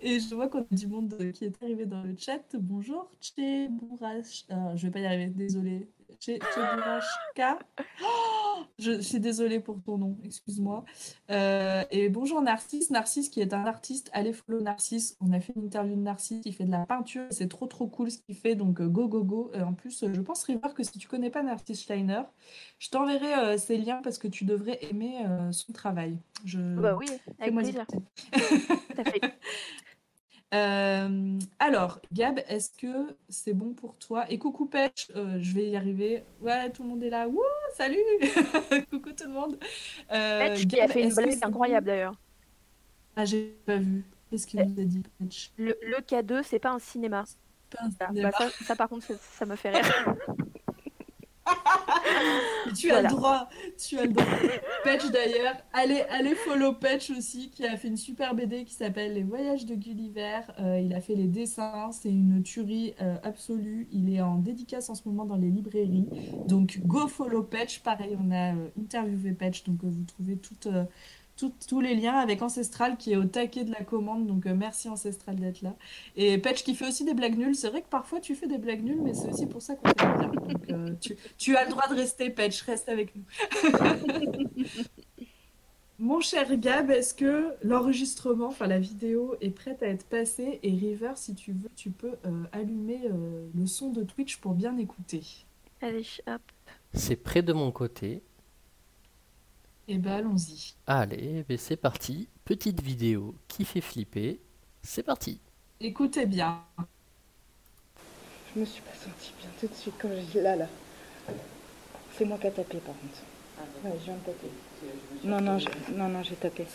[0.00, 2.40] Et je vois qu'on a du monde qui est arrivé dans le chat.
[2.54, 4.44] Bonjour, Tché Bourach.
[4.50, 5.88] Euh, je vais pas y arriver, désolé.
[8.02, 10.84] Oh, je suis désolée pour ton nom, excuse-moi.
[11.30, 12.90] Euh, et bonjour Narcisse.
[12.90, 14.10] Narcisse qui est un artiste.
[14.12, 15.16] Allez follow Narcisse.
[15.20, 16.42] On a fait une interview de Narcisse.
[16.44, 17.26] Il fait de la peinture.
[17.30, 18.54] C'est trop trop cool ce qu'il fait.
[18.54, 19.50] Donc euh, go go go.
[19.54, 22.22] Et en plus, euh, je pense River que si tu connais pas Narcisse Steiner,
[22.78, 26.18] je t'enverrai euh, ses liens parce que tu devrais aimer euh, son travail.
[26.44, 26.58] Je...
[26.58, 27.06] Bah oui,
[27.38, 27.86] avec plaisir.
[28.32, 29.20] fait.
[30.54, 34.30] Euh, alors, Gab, est-ce que c'est bon pour toi?
[34.30, 36.22] Et coucou Pêche, euh, je vais y arriver.
[36.40, 37.28] Ouais, tout le monde est là.
[37.28, 37.42] Wouh,
[37.74, 37.98] salut!
[38.90, 39.58] Coucou tout le monde.
[40.12, 42.14] Euh, qui a fait une blague c'est incroyable d'ailleurs.
[43.16, 44.04] Ah, j'ai pas vu.
[44.30, 45.52] Qu'est-ce qu'il nous a dit, Petch?
[45.56, 47.24] Le, le K2, c'est pas un cinéma.
[47.70, 49.84] Pas un Ah, bah ça, ça, par contre, ça, ça me fait rire.
[52.74, 54.24] Tu as le droit, tu as le droit.
[54.84, 59.14] Patch d'ailleurs, allez, allez follow Patch aussi, qui a fait une super BD qui s'appelle
[59.14, 60.40] Les Voyages de Gulliver.
[60.60, 63.88] Euh, il a fait les dessins, c'est une tuerie euh, absolue.
[63.92, 66.08] Il est en dédicace en ce moment dans les librairies.
[66.48, 67.80] Donc go follow Patch.
[67.80, 70.68] Pareil, on a euh, interviewé Patch, donc vous trouvez toutes,
[71.42, 74.26] euh, tous les liens avec Ancestral qui est au taquet de la commande.
[74.26, 75.74] Donc, merci Ancestral d'être là.
[76.16, 77.54] Et Patch qui fait aussi des blagues nulles.
[77.54, 79.88] C'est vrai que parfois tu fais des blagues nulles, mais c'est aussi pour ça qu'on
[79.88, 80.28] fait bien.
[80.28, 82.62] Donc, tu, tu, as le droit de rester, Patch.
[82.62, 83.24] Reste avec nous.
[85.98, 90.60] Mon cher Gab, est-ce que l'enregistrement, enfin la vidéo est prête à être passée?
[90.62, 94.52] Et River, si tu veux, tu peux euh, allumer euh, le son de Twitch pour
[94.52, 95.22] bien écouter.
[95.80, 96.42] Allez, hop.
[96.92, 98.20] C'est près de mon côté.
[99.88, 100.74] Eh ben allons-y.
[100.86, 102.28] Allez, ben c'est parti.
[102.44, 104.40] Petite vidéo qui fait flipper.
[104.82, 105.40] C'est parti.
[105.80, 106.60] Écoutez bien.
[108.54, 110.66] Je me suis pas sentie bien tout de suite quand j'ai dit là là.
[112.12, 113.22] C'est moi qui a tapé par contre.
[113.58, 114.50] Ah, ouais, je viens de taper.
[115.24, 115.58] Non, non,
[115.92, 116.66] non, non, j'ai tapé.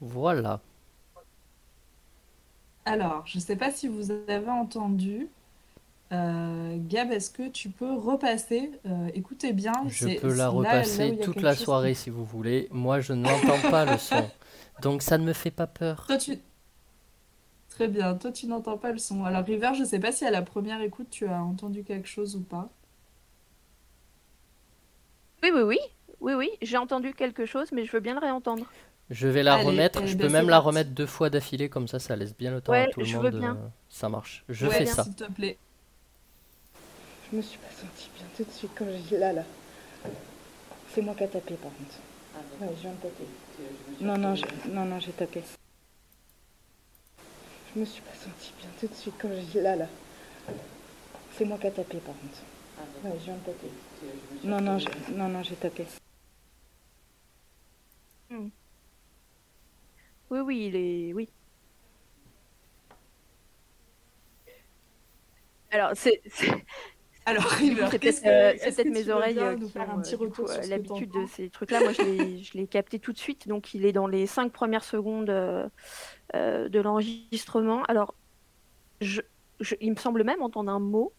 [0.00, 0.60] Voilà.
[2.84, 5.28] Alors, je ne sais pas si vous avez entendu.
[6.12, 9.72] Euh, Gab, est-ce que tu peux repasser euh, Écoutez bien.
[9.88, 12.68] Je peux la repasser toute la soirée si vous voulez.
[12.70, 14.28] Moi, je n'entends pas le son.
[14.82, 16.04] Donc, ça ne me fait pas peur.
[16.06, 16.38] Toi, tu...
[17.70, 18.14] Très bien.
[18.14, 19.24] Toi, tu n'entends pas le son.
[19.24, 22.08] Alors, River, je ne sais pas si à la première écoute, tu as entendu quelque
[22.08, 22.68] chose ou pas.
[25.42, 25.78] Oui, oui, oui.
[26.20, 28.64] Oui, oui, j'ai entendu quelque chose, mais je veux bien le réentendre.
[29.10, 30.00] Je vais la remettre.
[30.02, 32.50] Eh je peux ben, même la remettre deux fois d'affilée, comme ça, ça laisse bien
[32.50, 33.26] le temps à tout le je monde.
[33.26, 33.58] Veux bien.
[33.88, 34.44] Ça marche.
[34.48, 35.04] Je fais ça.
[35.04, 35.58] S'il te plaît.
[37.30, 39.42] Je me suis pas sentie bien tout de suite quand j'ai dit là, là.
[40.94, 41.96] C'est moi qui a tapé, par contre.
[42.34, 43.26] Ah, ouais, je viens de taper.
[44.00, 44.34] Non, non,
[44.68, 45.42] non, non, j'ai tapé.
[47.74, 49.88] Je me suis pas sentie bien tout de suite quand j'ai dit là, là.
[51.32, 52.42] C'est moi qui a tapé, par contre.
[52.78, 53.70] Ah, ouais, je viens de taper.
[54.44, 54.78] Non, non,
[55.10, 55.84] non, non, j'ai tapé.
[58.30, 58.48] Hmm.
[60.30, 61.12] Oui, oui, il est.
[61.12, 61.28] Oui.
[65.72, 66.22] Alors, c'est.
[67.26, 67.50] Alors,
[67.90, 71.80] c'est peut-être mes oreilles euh, qui ont un petit retour euh, l'habitude de ces trucs-là.
[71.80, 73.48] Moi, je l'ai capté tout de suite.
[73.48, 75.68] Donc, il est dans les cinq premières secondes euh,
[76.32, 77.82] de l'enregistrement.
[77.88, 78.14] Alors,
[79.00, 79.22] je,
[79.80, 81.12] il me semble même entendre un mot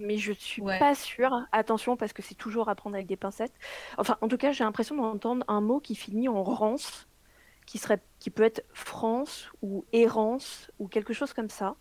[0.00, 1.44] mais je suis pas sûre.
[1.50, 3.54] Attention, parce que c'est toujours à prendre avec des pincettes.
[3.96, 7.08] Enfin, en tout cas, j'ai l'impression d'entendre un mot qui finit en rance,
[7.66, 11.74] qui serait, qui peut être France ou errance ou quelque chose comme ça.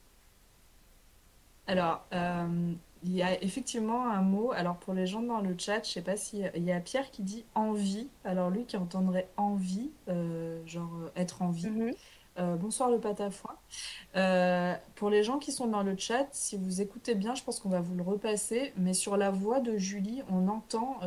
[1.67, 4.51] Alors, euh, il y a effectivement un mot.
[4.51, 7.11] Alors, pour les gens dans le chat, je sais pas si il y a Pierre
[7.11, 8.07] qui dit envie.
[8.23, 11.69] Alors lui qui entendrait envie, euh, genre euh, être en vie.
[11.69, 11.93] Mhm.
[12.39, 13.55] Euh, bonsoir le pâte à foin.
[14.15, 17.59] Euh, pour les gens qui sont dans le chat, si vous écoutez bien, je pense
[17.59, 20.99] qu'on va vous le repasser, mais sur la voix de Julie, on entend,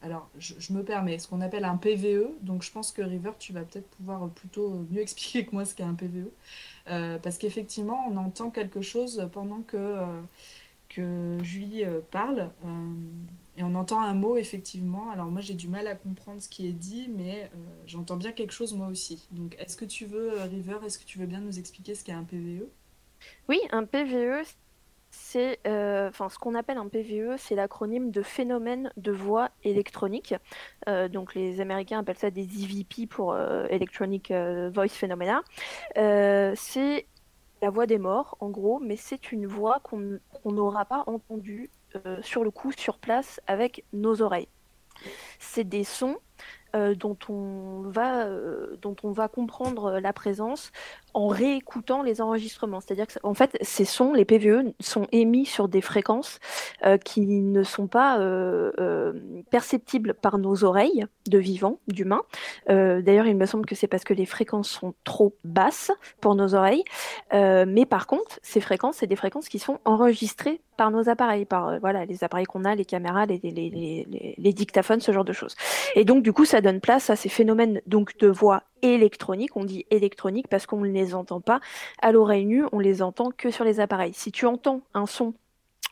[0.00, 3.52] alors je, me permets, ce qu'on appelle un PVE, donc je pense que River, tu
[3.52, 6.30] vas peut-être pouvoir plutôt mieux expliquer que moi ce qu'est un PVE,
[7.20, 9.98] parce qu'effectivement, on entend quelque chose pendant que,
[10.94, 12.50] que Julie parle.
[13.56, 15.10] Et on entend un mot, effectivement.
[15.10, 18.32] Alors moi, j'ai du mal à comprendre ce qui est dit, mais euh, j'entends bien
[18.32, 19.28] quelque chose moi aussi.
[19.30, 22.02] Donc, est-ce que tu veux, euh, River, est-ce que tu veux bien nous expliquer ce
[22.02, 22.66] qu'est un PVE
[23.50, 24.42] Oui, un PVE,
[25.10, 30.34] c'est, euh, enfin, ce qu'on appelle un PVE, c'est l'acronyme de phénomène de voix électronique.
[31.10, 35.42] donc, les Américains appellent ça des EVP pour Electronic Voice Phenomena.
[35.94, 37.06] c'est
[37.62, 41.70] la voix des morts, en gros, mais c'est une voix qu'on n'aura pas entendue
[42.06, 44.48] euh, sur le coup, sur place, avec nos oreilles.
[45.38, 46.18] C'est des sons
[46.74, 50.72] euh, euh, dont on va comprendre la présence
[51.14, 52.80] en réécoutant les enregistrements.
[52.80, 56.38] C'est-à-dire que, en fait, ces sons, les PVE, sont émis sur des fréquences
[56.84, 59.12] euh, qui ne sont pas euh, euh,
[59.50, 62.22] perceptibles par nos oreilles de vivants, d'humains.
[62.68, 66.54] D'ailleurs, il me semble que c'est parce que les fréquences sont trop basses pour nos
[66.54, 66.84] oreilles.
[67.32, 71.78] mais par contre, ces fréquences, c'est des fréquences qui sont enregistrées par nos appareils, par
[71.80, 75.32] voilà, les appareils qu'on a, les caméras, les, les, les, les, dictaphones, ce genre de
[75.32, 75.54] choses.
[75.94, 79.56] Et donc, du coup, ça donne place à ces phénomènes donc de voix électroniques.
[79.56, 81.60] On dit électronique parce qu'on ne les entend pas
[82.00, 84.14] à l'oreille nue, on les entend que sur les appareils.
[84.14, 85.34] Si tu entends un son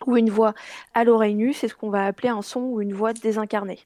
[0.07, 0.55] ou une voix
[0.95, 3.79] à l'oreille nue, c'est ce qu'on va appeler un son ou une voix désincarnée.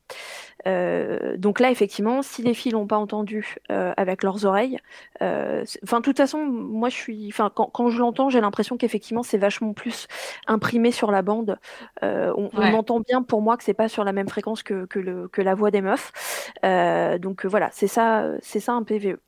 [0.67, 4.79] Euh, donc là, effectivement, si les filles l'ont pas entendu euh, avec leurs oreilles,
[5.23, 9.23] euh, enfin, de toute façon, moi, je suis, enfin, quand, je l'entends, j'ai l'impression qu'effectivement,
[9.23, 10.07] c'est vachement plus
[10.47, 11.59] imprimé sur la bande.
[12.03, 15.29] On, entend bien, pour moi, que c'est pas sur la même fréquence que, que, le,
[15.29, 16.13] que la voix des meufs.
[17.21, 19.19] donc voilà, c'est ça, c'est ça un PVE.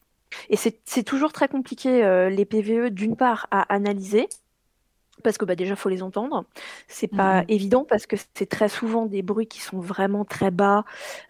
[0.50, 4.28] Et c'est toujours très compliqué, les PVE, d'une part, à analyser,
[5.22, 6.44] parce que bah, déjà faut les entendre.
[6.88, 7.44] C'est pas Mhm.
[7.48, 10.84] évident parce que c'est très souvent des bruits qui sont vraiment très bas,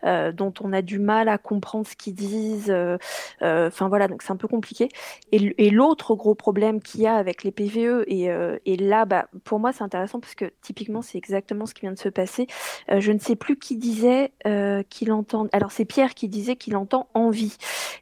[0.04, 2.70] euh, dont on a du mal à comprendre ce qu'ils disent.
[2.70, 2.98] euh,
[3.42, 4.88] euh, Enfin voilà, donc c'est un peu compliqué.
[5.32, 9.28] Et, l'autre gros problème qu'il y a avec les PVE, et, euh, et là, bah,
[9.44, 12.46] pour moi c'est intéressant parce que typiquement c'est exactement ce qui vient de se passer.
[12.90, 15.46] Euh, je ne sais plus qui disait euh, qu'il entend.
[15.52, 17.56] Alors c'est Pierre qui disait qu'il entend envie.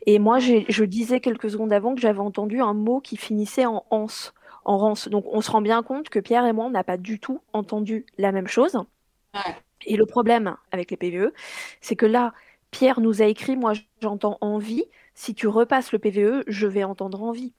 [0.07, 3.85] Et moi je disais quelques secondes avant que j'avais entendu un mot qui finissait en
[3.90, 4.33] anse
[4.64, 5.09] en rance.
[5.09, 7.40] Donc on se rend bien compte que Pierre et moi, on n'a pas du tout
[7.53, 8.77] entendu la même chose.
[9.35, 9.55] Ouais.
[9.87, 11.33] Et le problème avec les PVE,
[11.81, 12.33] c'est que là,
[12.70, 14.85] Pierre nous a écrit, moi j'entends envie.
[15.14, 17.53] Si tu repasses le PVE, je vais entendre envie.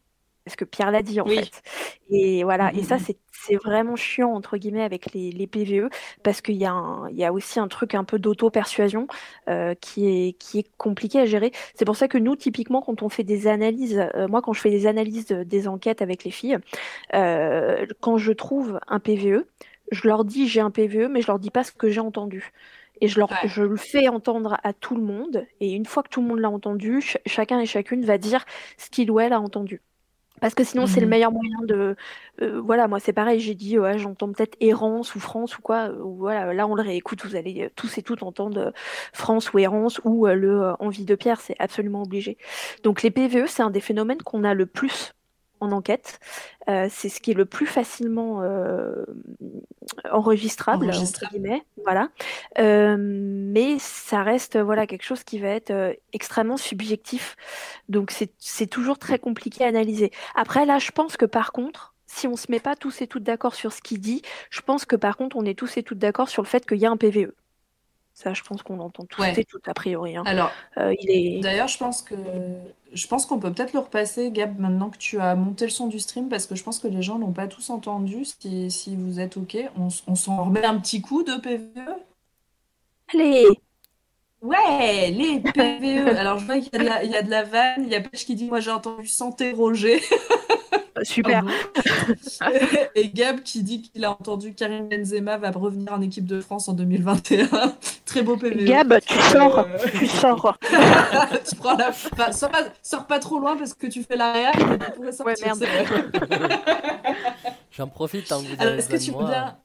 [0.45, 1.35] Parce que Pierre l'a dit en Oui.
[1.35, 1.63] fait.
[2.09, 2.99] Et voilà, et ça Mhm.
[2.99, 5.89] c'est c'est vraiment chiant entre guillemets avec les, les PVE
[6.23, 9.07] parce qu'il y, a un- il y a aussi un truc un peu d'auto-persuasion
[9.49, 11.51] euh, qui, est, qui est compliqué à gérer.
[11.75, 14.61] C'est pour ça que nous, typiquement, quand on fait des analyses, euh, moi quand je
[14.61, 16.57] fais des analyses de- des enquêtes avec les filles,
[17.13, 19.45] euh, quand je trouve un PVE,
[19.91, 22.51] je leur dis j'ai un PVE, mais je leur dis pas ce que j'ai entendu.
[23.01, 23.37] Et je, leur, Ouais.
[23.43, 25.45] je le fais entendre à tout le monde.
[25.59, 28.45] Et une fois que tout le monde l'a entendu, ch- chacun et chacune va dire
[28.77, 29.81] ce qu'il ou elle a entendu.
[30.41, 31.09] Parce que sinon, c'est le Mhm.
[31.09, 31.95] meilleur moyen de.
[32.41, 35.89] euh, voilà, moi, c'est pareil, j'ai dit, ouais, j'entends peut-être errance ou France ou quoi.
[35.89, 38.73] euh, ou voilà, là, on le réécoute, vous allez euh, tous et toutes entendre
[39.13, 42.37] France ou errance ou euh, le euh, envie de Pierre, c'est absolument obligé.
[42.83, 45.13] Donc, les PVE, c'est un des phénomènes qu'on a le plus
[45.59, 46.19] en enquête.
[46.69, 49.05] Euh, c'est ce qui est le plus facilement euh,
[50.11, 51.63] enregistrable, entre guillemets.
[51.83, 52.09] Voilà.
[52.59, 57.35] Euh, mais ça reste voilà, quelque chose qui va être extrêmement subjectif.
[57.89, 60.11] Donc c'est c'est toujours très compliqué à analyser.
[60.35, 63.23] Après, là, je pense que par contre, si on se met pas tous et toutes
[63.23, 65.99] d'accord sur ce qu'il dit, je pense que par contre, on est tous et toutes
[65.99, 67.33] d'accord sur le fait qu'il y a un PVE.
[68.17, 69.37] Ça, je pense qu'on l'entend tous Ouais.
[69.37, 70.15] et toutes, a priori.
[70.15, 70.23] hein.
[70.25, 71.39] Alors, Euh, il est...
[71.41, 72.15] d'ailleurs, je pense que
[72.93, 75.87] je pense qu'on peut peut-être le repasser, Gab, maintenant que tu as monté le son
[75.87, 78.23] du stream, parce que je pense que les gens l'ont pas tous entendu.
[78.23, 81.77] Si, si vous êtes OK, on, on s'en remet un petit coup de PVE.
[83.13, 83.45] Allez
[84.45, 86.15] Ouais, les PVE.
[86.17, 87.83] Alors, je vois qu'il y a de la, il y a de la vanne.
[87.85, 90.01] Il y a Pêche qui dit, moi j'ai entendu s'interroger.
[91.03, 91.43] Super.
[92.95, 96.69] Et Gab qui dit qu'il a entendu Karim Benzema va revenir en équipe de France
[96.69, 97.47] en 2021.
[98.05, 98.63] Très beau PVE.
[98.65, 100.57] Gab, tu sors, Euh, tu sors.
[101.49, 101.89] tu prends la...
[101.89, 104.91] enfin, sors, pas, sors pas trop loin parce que tu fais la réal, mais tu
[104.91, 105.25] pourrais sortir.
[105.25, 105.65] Ouais, merde.
[107.71, 109.31] J'en profite tant que vous Alors, est-ce que tu de peux moi.
[109.31, 109.57] bien...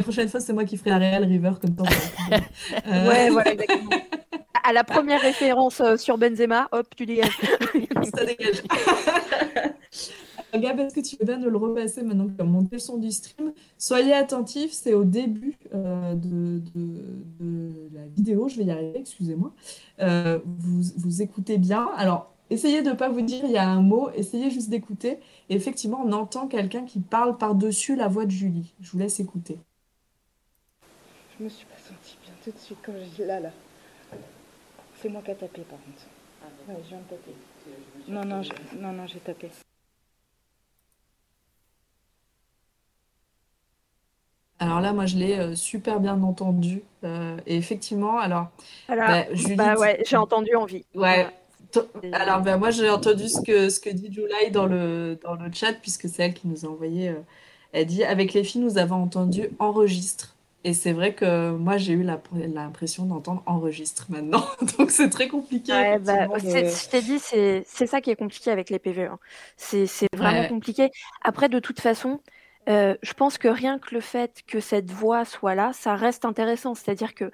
[0.00, 1.84] La prochaine fois, c'est moi qui ferai la réal River comme bien.
[2.86, 3.90] Euh, Ouais, voilà, exactement.
[4.66, 7.38] À la première référence euh, sur Benzema, hop, tu dégages.
[8.16, 8.62] ça dégage.
[10.54, 12.78] Gab, est-ce que tu veux bien nous le repasser maintenant que tu as monté le
[12.78, 13.52] son du stream?
[13.76, 17.04] Soyez attentifs, c'est au début euh, de, de-
[17.38, 19.52] de la vidéo, je vais y arriver, excusez-moi.
[20.00, 21.90] Euh, vous, vous écoutez bien.
[21.94, 25.18] Alors, essayez de ne pas vous dire il y a un mot, essayez juste d'écouter.
[25.50, 28.74] Et effectivement, on entend quelqu'un qui parle par-dessus la voix de Julie.
[28.80, 29.58] Je vous laisse écouter.
[31.40, 33.48] Je me suis pas sentie bien tout de suite quand j'ai là là.
[35.00, 36.68] C'est moi qui a tapé par contre.
[36.68, 37.34] Ouais, je viens de taper.
[38.08, 39.48] Non, non, j'ai- non, non, j'ai tapé.
[44.58, 46.82] Alors là, moi, je l'ai euh, super bien entendu.
[47.04, 48.48] Euh, et effectivement, alors,
[48.86, 50.84] bah, Julie, Bah ouais, j'ai entendu envie.
[50.94, 51.26] Ouais.
[51.94, 52.20] Voilà.
[52.20, 55.50] Alors, ben, moi, j'ai entendu ce que, ce que dit July dans le, dans le
[55.50, 57.08] chat, puisque c'est elle qui nous a envoyé.
[57.08, 57.14] euh,
[57.72, 60.34] elle dit Avec les filles, nous avons entendu enregistre.
[60.62, 64.44] Et c'est vrai que moi, j'ai eu l'impression d'entendre enregistre maintenant.
[64.78, 65.72] Donc, c'est très compliqué.
[65.72, 69.12] Ouais, bah, de- je t'ai dit, c'est ça qui est compliqué avec les PVE.
[69.12, 69.18] hein.
[69.56, 70.48] C'est c'est vraiment Ouais.
[70.48, 70.90] compliqué.
[71.22, 72.20] Après, de toute façon,
[72.68, 76.24] euh, je pense que rien que le fait que cette voix soit là, ça reste
[76.24, 76.74] intéressant.
[76.74, 77.30] C'est-à-dire que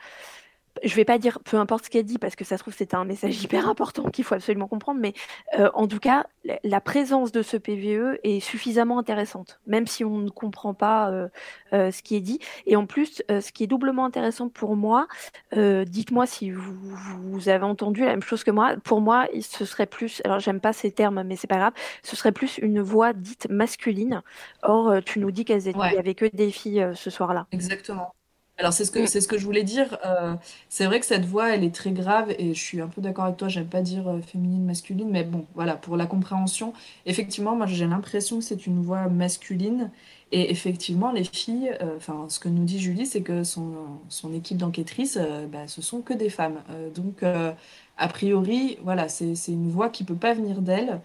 [0.82, 2.96] je vais pas dire peu importe ce qu'elle dit parce que ça se trouve c'était
[2.96, 5.14] un message hyper important qu'il faut absolument comprendre, mais
[5.58, 6.26] euh, en tout cas
[6.62, 11.28] la, présence de ce PVE est suffisamment intéressante, même si on ne comprend pas euh,
[11.72, 12.38] euh, ce qui est dit.
[12.66, 15.08] Et en plus, ce qui est doublement intéressant pour moi,
[15.52, 18.76] dites-moi si vous, vous avez entendu la même chose que moi.
[18.84, 22.14] Pour moi, ce serait plus, alors j'aime pas ces termes, mais c'est pas grave, ce
[22.16, 24.22] serait plus une voix dite masculine.
[24.62, 26.14] Or, tu nous dis qu'elles étaient, Ouais.
[26.14, 27.46] que des filles ce soir-là.
[27.52, 28.14] Exactement.
[28.58, 29.06] Alors, c'est ce que, Mm.
[29.06, 29.98] c'est ce que je voulais dire.
[30.06, 30.34] Euh,
[30.70, 33.26] c'est vrai que cette voix, elle est très grave et je suis un peu d'accord
[33.26, 33.48] avec toi.
[33.48, 36.72] J'aime pas dire euh, féminine, masculine, mais bon, voilà, pour la compréhension,
[37.04, 39.90] effectivement, moi j'ai l'impression que c'est une voix masculine.
[40.32, 44.32] Et effectivement, les filles, euh, enfin, ce que nous dit Julie, c'est que son, son
[44.32, 46.62] équipe d'enquêtrices, euh, bah, ce sont que des femmes.
[46.70, 47.52] Euh, donc, euh,
[47.98, 51.00] a priori, voilà, c'est, c'est une voix qui peut pas venir d'elle.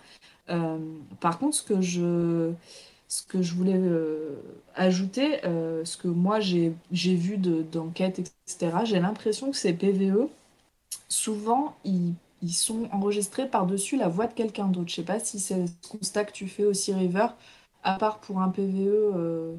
[0.49, 0.77] Euh,
[1.21, 2.51] par contre, ce que je,
[3.11, 4.37] ce que je voulais euh,
[4.75, 10.29] ajouter, euh, ce que moi j'ai vu de- d'enquêtes, etc., j'ai l'impression que ces PVE,
[11.09, 12.15] souvent, ils,
[12.53, 14.89] sont enregistrés par-dessus la voix de quelqu'un d'autre.
[14.89, 17.27] Je sais pas si c'est ce constat que tu fais aussi, River,
[17.83, 19.13] à part pour un PVE.
[19.17, 19.55] euh,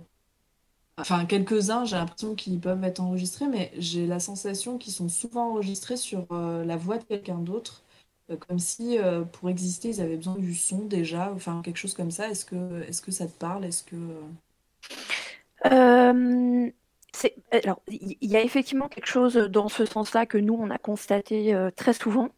[0.99, 5.51] Enfin, quelques-uns, j'ai l'impression qu'ils peuvent être enregistrés, mais j'ai la sensation qu'ils sont souvent
[5.51, 7.83] enregistrés sur la voix de quelqu'un d'autre,
[8.37, 12.11] comme si euh, pour exister, ils avaient besoin du son déjà, enfin quelque chose comme
[12.11, 12.29] ça.
[12.29, 13.65] Est-ce que, est-ce que ça te parle?
[13.65, 13.97] Est-ce que...
[15.67, 16.71] Euh,
[17.51, 21.55] alors, il y, a effectivement quelque chose dans ce sens-là que nous, on a constaté
[21.55, 22.31] euh, très souvent.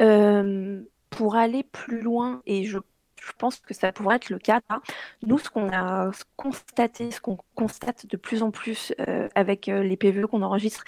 [0.00, 2.78] Euh, pour aller plus loin, et je,
[3.26, 4.80] je pense que ça pourrait être le cas là,
[5.22, 9.82] nous, ce qu'on a constaté, ce qu'on constate de plus en plus euh, avec euh,
[9.82, 10.84] les PVE qu'on enregistre,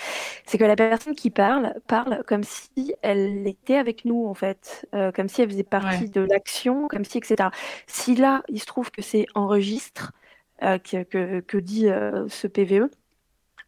[0.47, 4.87] c'est que la personne qui parle, parle comme si elle était avec nous, en fait,
[4.95, 6.09] euh, comme si elle faisait partie Ouais.
[6.09, 7.51] de l'action, comme si, etc.
[7.87, 10.13] Si là, il se trouve que c'est enregistre,
[10.63, 11.87] euh, que, que, que dit
[12.29, 12.91] ce PVE,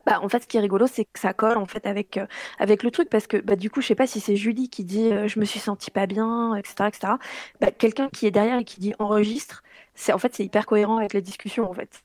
[0.06, 2.26] bah, en fait, ce qui est rigolo, c'est que ça colle en fait avec, euh,
[2.58, 4.84] avec le truc parce que bah, du coup, je sais pas si c'est Julie qui
[4.84, 7.12] dit euh, je me suis sentie pas bien, etc., etc.
[7.60, 9.62] Bah, quelqu'un qui est derrière et qui dit enregistre,
[9.94, 12.02] c'est en fait c'est hyper cohérent avec la discussion en fait.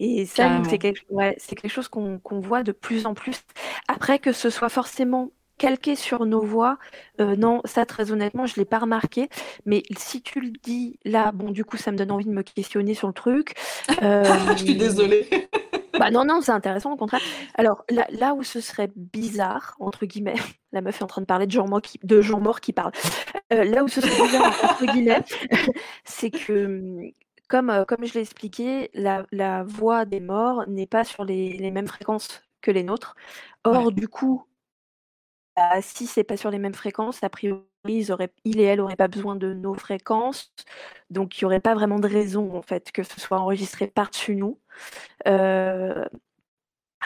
[0.00, 3.42] Et ça, c'est quelque, ouais, c'est quelque chose qu'on qu'on voit de plus en plus.
[3.88, 6.78] Après que ce soit forcément calqué sur nos voix,
[7.20, 9.28] euh, non, ça très honnêtement, je l'ai pas remarqué.
[9.64, 12.42] Mais si tu le dis là, bon, du coup, ça me donne envie de me
[12.42, 13.54] questionner sur le truc.
[14.02, 14.24] Euh,
[14.56, 15.28] Je suis désolée.
[15.98, 17.20] bah non, non, c'est intéressant au contraire.
[17.54, 20.34] Alors là, là où ce serait bizarre, entre guillemets,
[20.72, 22.72] la meuf est en train de parler de gens morts qui, de gens morts qui
[22.72, 22.92] parlent.
[23.52, 25.24] Euh, là où ce serait bizarre, entre guillemets,
[26.04, 27.10] c'est que, hum,
[27.48, 31.52] comme, euh, comme je l'ai expliqué, la, la voix des morts n'est pas sur les,
[31.52, 33.14] les mêmes fréquences que les nôtres.
[33.64, 33.76] Ouais.
[33.76, 34.45] Or, du coup,
[35.56, 38.14] bah, si c'est pas sur les mêmes fréquences, a priori, ils
[38.44, 40.52] il et elle n'auraient pas besoin de nos fréquences.
[41.10, 44.36] Donc, il n'y aurait pas vraiment de raison, en fait, que ce soit enregistré par-dessus
[44.36, 44.58] nous.
[45.28, 46.04] Euh,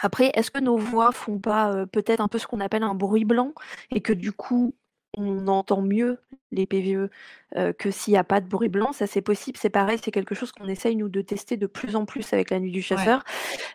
[0.01, 2.95] après, est-ce que nos voix font pas euh, peut-être un peu ce qu'on appelle un
[2.95, 3.53] bruit blanc
[3.91, 4.75] et que du coup,
[5.17, 6.19] on entend mieux
[6.51, 7.09] les PVE
[7.57, 8.93] euh, que s'il n'y a pas de bruit blanc?
[8.93, 9.57] Ça, c'est possible.
[9.61, 12.49] C'est pareil, c'est quelque chose qu'on essaye, nous, de tester de plus en plus avec
[12.49, 13.05] la nuit du Ouais.
[13.05, 13.23] chasseur.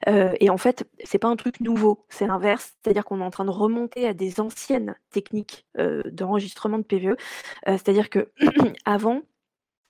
[0.09, 2.75] Euh, et en fait, c'est pas un truc nouveau, c'est l'inverse.
[2.83, 7.17] C'est-à-dire qu'on est en train de remonter à des anciennes techniques euh, d'enregistrement de PVE.
[7.67, 8.31] C'est-à-dire que
[8.85, 9.23] avant,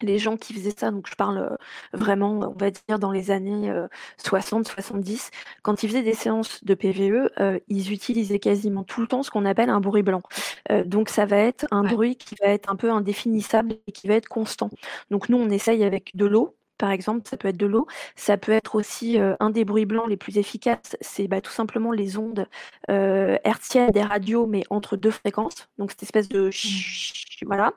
[0.03, 1.57] les gens qui faisaient ça, donc je parle euh,
[1.93, 3.73] vraiment, on va dire, dans les années
[4.19, 5.31] 60-70,
[5.63, 9.31] quand ils faisaient des séances de PVE, euh, ils utilisaient quasiment tout le temps ce
[9.31, 10.23] qu'on appelle un bruit blanc.
[10.71, 11.89] Euh, donc ça va être un Ouais.
[11.89, 14.71] bruit qui va être un peu indéfinissable et qui va être constant.
[15.11, 16.57] Donc nous, on essaye avec de l'eau.
[16.79, 17.87] Par exemple, ça peut être de l'eau.
[18.17, 21.51] Ça peut être aussi euh, un des bruits blancs les plus efficaces, c'est bah, tout
[21.53, 22.47] simplement les ondes
[22.91, 25.69] euh, hertziennes des radios, mais entre deux fréquences.
[25.79, 27.73] Donc cette espèce de chut, voilà.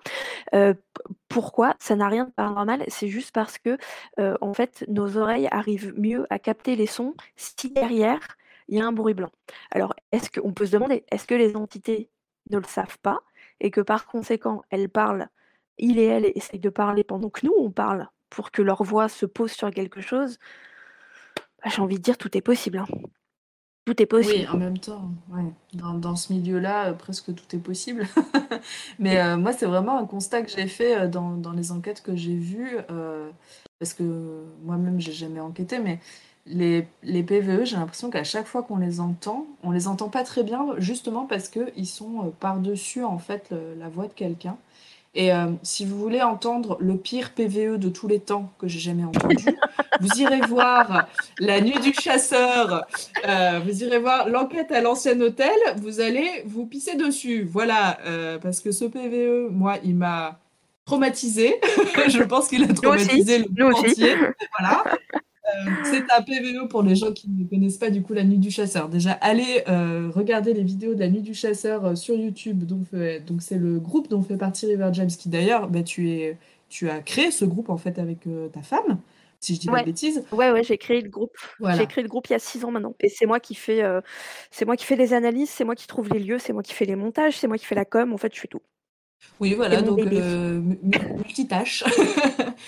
[0.54, 0.74] Euh,
[1.28, 3.78] pourquoi Ça n'a rien de paranormal, c'est juste parce que
[4.20, 8.20] euh, en fait nos oreilles arrivent mieux à capter les sons si derrière
[8.68, 9.32] il y a un bruit blanc.
[9.72, 12.10] Alors est-ce qu'on peut se demander, est-ce que les entités
[12.52, 13.22] ne le savent pas
[13.60, 15.30] et que par conséquent elles parlent,
[15.78, 18.08] il et elle essayent de parler pendant que nous on parle?
[18.30, 20.38] Pour que leur voix se pose sur quelque chose
[21.64, 22.78] Bah, J'ai envie de dire tout est possible.
[22.80, 22.88] hein.
[23.86, 24.42] Tout est possible.
[24.42, 25.52] Oui, en même temps, ouais.
[25.74, 28.06] Dans, dans ce milieu-là, euh, presque tout est possible.
[29.00, 32.04] Mais euh, moi, c'est vraiment un constat que j'ai fait euh, dans, dans les enquêtes
[32.04, 33.32] que j'ai vues, euh,
[33.80, 36.00] parce que moi-même, j'ai jamais enquêté, mais
[36.46, 40.24] les, les PVE, j'ai l'impression qu'à chaque fois qu'on les entend, on les entend pas
[40.24, 44.58] très bien, justement parce qu'ils sont par-dessus, en fait, le- la voix de quelqu'un.
[45.16, 48.80] Et euh, si vous voulez entendre le pire PVE de tous les temps que j'ai
[48.80, 49.44] jamais entendu,
[50.02, 51.08] vous irez voir
[51.40, 52.86] La Nuit du Chasseur,
[53.28, 57.44] euh, vous irez voir l'enquête à l'ancien hôtel, vous allez vous pisser dessus.
[57.44, 60.40] Voilà, euh, parce que ce PVE, moi, il m'a
[60.86, 61.60] traumatisé.
[62.08, 64.16] Je pense qu'il a aussi, traumatisé le monde entier.
[64.60, 64.84] Voilà.
[65.56, 68.38] Euh, c'est un PVE pour les gens qui ne connaissent pas du coup la nuit
[68.38, 68.90] du chasseur.
[68.90, 72.64] Déjà, allez euh, regarder les vidéos de la nuit du chasseur euh, sur YouTube.
[72.64, 72.88] Donc,
[73.26, 76.38] donc c'est le groupe dont fait partie River James, qui d'ailleurs, bah, tu es,
[76.70, 79.00] tu as créé ce groupe en fait avec euh, ta femme,
[79.40, 80.24] si je dis pas de bêtises.
[80.32, 81.36] Ouais, ouais, j'ai créé le groupe.
[81.60, 81.78] Voilà.
[81.78, 82.96] J'ai créé le groupe il y a six ans maintenant.
[83.00, 83.84] Et c'est moi qui fais,
[84.52, 86.74] c'est moi qui fais les analyses, c'est moi qui trouve les lieux, c'est moi qui
[86.74, 88.14] fais les montages, c'est moi qui fais la com.
[88.14, 88.62] En fait, je fais tout.
[89.40, 91.84] Oui, voilà, donc euh, mu- mu- multitâche.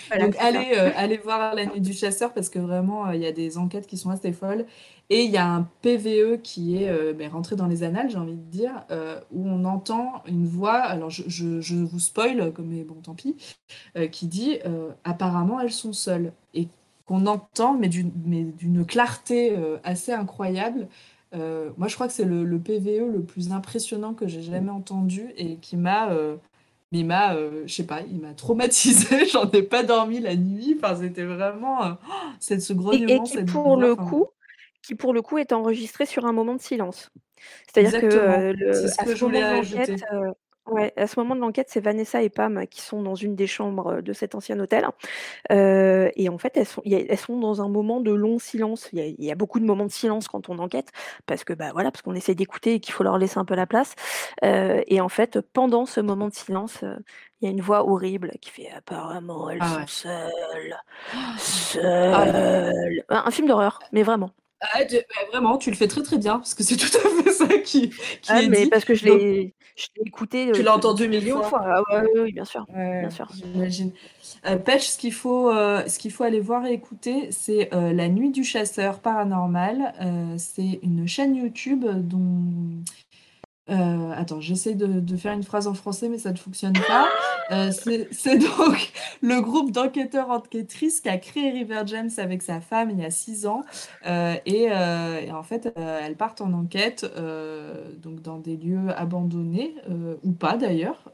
[0.10, 3.22] Voilà, donc allez, euh, allez voir la nuit du chasseur parce que vraiment euh, il
[3.22, 4.66] y a des enquêtes qui sont assez folles
[5.10, 8.18] et il y a un PVE qui est euh, ben, rentré dans les annales, j'ai
[8.18, 8.86] envie de dire,
[9.32, 10.76] où on entend une voix.
[10.80, 13.36] Alors je, je- je vous spoil, comme mais bon tant pis,
[14.12, 14.60] qui dit
[15.04, 16.68] apparemment elles sont seules et
[17.06, 20.88] qu'on entend mais d'une clarté assez incroyable.
[21.34, 24.70] Euh, moi, je crois que c'est le, le PVE le plus impressionnant que j'ai jamais
[24.72, 26.36] entendu et qui m'a, euh,
[26.92, 29.26] mais m'a, euh, je sais pas, il m'a traumatisé.
[29.32, 30.78] J'en ai pas dormi la nuit.
[30.78, 33.94] Enfin, c'était vraiment, euh, oh, c'est ce Et, et grognement, qui cette pour le.
[33.94, 34.28] Enfin, coup,
[34.82, 37.12] qui pour le coup est enregistré sur un moment de silence.
[37.68, 38.08] C'est-à-dire que
[38.54, 39.62] le- C'est ce à que ce je voulais moment
[40.78, 43.36] euh, Ouais, à ce moment de l'enquête, c'est Vanessa et Pam qui sont dans une
[43.36, 44.88] des chambres, de cet ancien hôtel,
[45.52, 48.12] heu et en fait, elles sont il y a elles sont dans un moment de
[48.14, 48.90] long silence.
[48.94, 50.90] Il y a il y a beaucoup de moments de silence quand on enquête
[51.28, 53.56] parce que, bah, voilà, parce qu'on essaie d'écouter et qu'il faut leur laisser un peu
[53.56, 53.96] la place,
[54.44, 56.98] heu et en fait, pendant ce moment de silence, heu,
[57.42, 59.88] il y a une voix horrible qui fait: «Apparemment, elles Ah sont ouais.
[59.88, 60.76] seules,
[62.12, 63.04] Ah seules».
[63.10, 64.32] Un un film d'horreur, mais vraiment.
[64.62, 64.96] Ah tu
[65.32, 67.90] vraiment, tu le fais très, très bien parce que c'est tout à fait ça qui
[68.22, 68.68] qui Ah est mais dit.
[68.68, 71.46] parce que je l'ai je l'ai écouté, tu heu, l'as entendu des 1000 millions de
[71.46, 71.46] fois?
[71.46, 71.62] fois.
[71.66, 72.68] Ah ouais, oui, bien sûr,
[73.00, 73.28] bien Ouais, sûr.
[73.30, 73.92] j'imagine.
[74.44, 78.32] Petch, ce qu'il faut, ce qu'il faut aller voir et écouter, c'est, heu, La Nuit
[78.32, 79.94] du chasseur paranormal.
[80.38, 82.84] C'est une chaîne YouTube dont
[83.70, 87.08] heu, attends, j'essaie de de faire une phrase en français, mais ça ne fonctionne pas.
[87.52, 88.92] Heu, c'est donc
[89.22, 93.12] le groupe d'enquêteurs enquêtrices qui a créé River James avec sa femme il y a
[93.12, 93.64] 6 ans.
[94.08, 97.06] Heu et en fait, elles partent en enquête,
[98.02, 99.76] donc dans des lieux abandonnés,
[100.24, 101.12] ou pas d'ailleurs,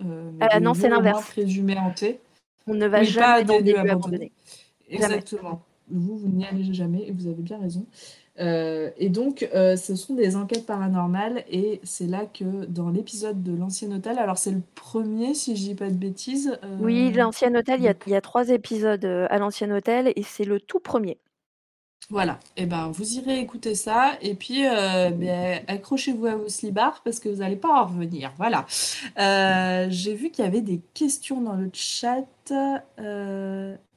[0.61, 1.29] non, c'est l'inverse.
[1.29, 2.19] présumés hantés.
[2.67, 4.31] On ne va Oui, pas jamais dans des lieux abandonnés.
[4.89, 5.15] Jamais.
[5.15, 5.61] Exactement.
[5.89, 7.85] Vous, vous n'y allez jamais et vous avez bien raison.
[8.39, 13.41] Heu et donc heu, ce sont des enquêtes paranormales et c'est là que dans l'épisode
[13.41, 17.17] de l'ancien hôtel alors c'est le 1er si je dis pas de bêtises, Oui, heu,
[17.17, 20.79] l'ancien hôtel, il y a y 3 épisodes, à l'ancien hôtel et c'est le tout
[20.79, 21.17] 1er.
[22.09, 27.19] Voilà et ben, vous irez écouter ça et puis, beh, accrochez-vous à vos slibards parce
[27.19, 28.65] que vous allez pas en revenir, voilà.
[29.89, 32.23] J'ai vu qu'il y avait des questions dans le chat,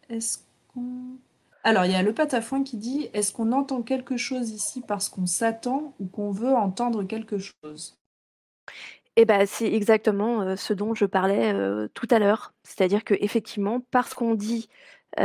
[0.08, 0.38] est-ce
[0.72, 1.18] qu'on
[1.64, 5.08] alors il y a le Patafouin qui dit: «Est-ce qu'on entend quelque chose ici parce
[5.08, 7.96] qu'on s'attend ou qu'on veut entendre quelque chose?»
[9.16, 12.54] Et bah, c'est exactement, heu, ce dont je parlais, heu, tout à l'heure.
[12.62, 14.68] C'est-à-dire qu'effectivement, parce qu'on dit,
[15.18, 15.22] heu: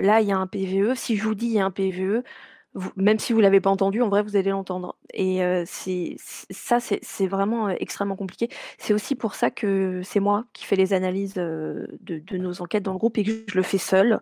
[0.00, 2.22] «Là, il y a un PVE», si je vous dis: «Il y a un PVE»,
[2.74, 6.16] vous même si vous l'avez pas entendu, en vrai, vous allez l'entendre et heu, c'est
[6.18, 8.48] ça, c'est vraiment, heu, extrêmement compliqué.
[8.78, 12.62] C'est aussi pour ça que c'est moi qui fais les analyses, heu, de de nos
[12.62, 14.20] enquêtes dans le groupe et que je le fais seule.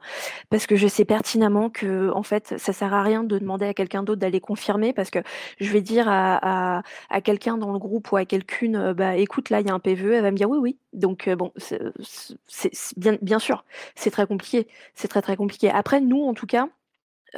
[0.51, 4.03] Parce que je sais pertinemment qu'en fait, ça sert à rien de demander à quelqu'un
[4.03, 5.21] d'autre d'aller confirmer parce que
[5.61, 9.17] je vais dire à à à quelqu'un dans le groupe ou à quelqu'une, heu: «Bah,
[9.17, 10.79] écoute, là, il y a un PVE», elle va me dire: «Oui, oui».
[10.93, 13.65] Donc bon, ce ce c'est bien bien sûr,
[13.97, 15.71] c'est très compliqué, c'est très, très compliqué.
[15.71, 16.69] Après, nous, en tout cas,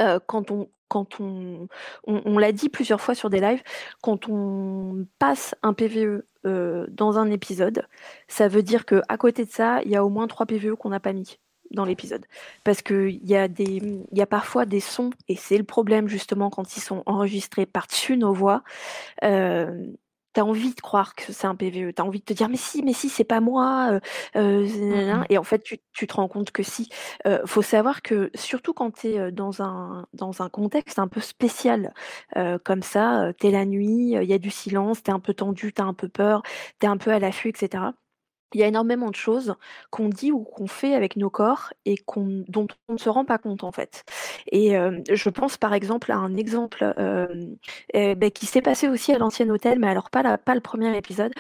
[0.01, 3.63] heu, quand on quand on l'a dit plusieurs fois sur des lives,
[4.03, 7.87] quand on passe un PVE, heu, dans un épisode,
[8.29, 10.91] ça veut dire qu'à côté de ça, il y a au moins 3 PVE qu'on
[10.91, 11.39] n'a pas mis
[11.71, 12.27] dans l'épisode.
[12.65, 16.77] Parce qu'il y a y a parfois des sons et c'est le problème justement quand
[16.77, 18.63] ils sont enregistrés par-dessus nos voix,
[19.23, 19.95] hem,
[20.35, 21.93] tu as envie de croire que c'est un PVE.
[21.95, 24.01] Tu as envie de te dire: «Mais si, mais si, c'est pas moi,
[24.37, 25.27] heu, z Mmh nin nin» mh.
[25.31, 26.89] et en fait, tu tu te rends compte que si.
[27.27, 31.21] Heu, faut savoir que surtout quand tu es, dans un dans un contexte un peu
[31.21, 31.93] spécial,
[32.65, 35.35] comme ça, tu es la nuit, il y a du silence, tu es un peu
[35.35, 36.43] tendu, tu as un peu peur,
[36.81, 37.95] tu es un peu à l'affût et cetera.
[38.55, 39.55] Il y a énormément de choses
[39.91, 43.25] qu'on dit ou qu'on fait avec nos corps et qu'on dont on ne se rend
[43.25, 44.05] pas compte, en fait
[44.51, 46.95] et hem, je pense par exemple à un exemple,
[47.95, 50.61] et beh, qui s'est passé aussi à l'ancien hôtel, mais alors pas la pas le
[50.61, 51.33] 1er épisode,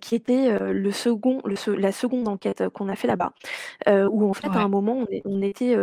[0.00, 3.32] qui était, le second le la seconde enquête qu'on a fait là-bas.
[4.10, 5.76] Où en fait, à un moment, on é on était,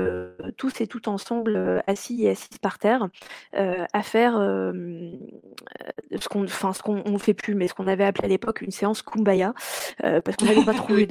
[0.57, 3.07] tous et toutes ensemble, assis et assises par terre,
[3.53, 8.25] à faire, ce qu'on enfin, ce qu'on on fait plus, mais ce qu'on avait appelé
[8.25, 9.53] à l'époque une séance Kumbaya,
[10.01, 11.07] parce qu'on n'avait pas trouvé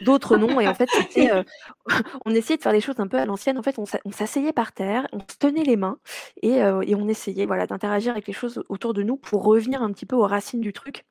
[0.00, 1.44] d'autres noms et en fait, heu,
[2.24, 3.58] on essayait de faire les choses un peu à l'ancienne.
[3.58, 5.98] En fait, on s'a on s'asseyait par terre, on se tenait les mains
[6.42, 9.92] et et on essayait, voilà, d'interagir avec les choses autour de nous pour revenir un
[9.92, 11.04] petit peu aux racines du truc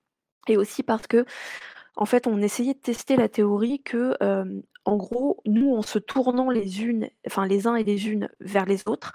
[0.47, 5.41] et aussi parce qu'en fait, on essayait de tester la théorie que, hem, en gros,
[5.45, 9.13] nous, en se tournant les unes enfin, les uns et les unes vers les autres,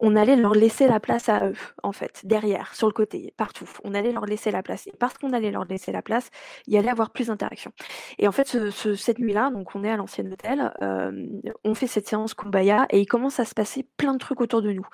[0.00, 3.68] on allait leur laisser la place à eux, en fait, derrière, sur le côté, partout.
[3.84, 6.30] On allait leur laisser la place et parce qu'on allait leur laisser la place,
[6.66, 7.72] il y allait avoir plus d'interaction
[8.18, 11.28] et en fait, ce ce cette nuit-là, donc on est à l'ancien hôtel, hem,
[11.64, 14.62] on fait cette séance Kumbaya et il commence à se passer plein de trucs autour
[14.62, 14.86] de nous.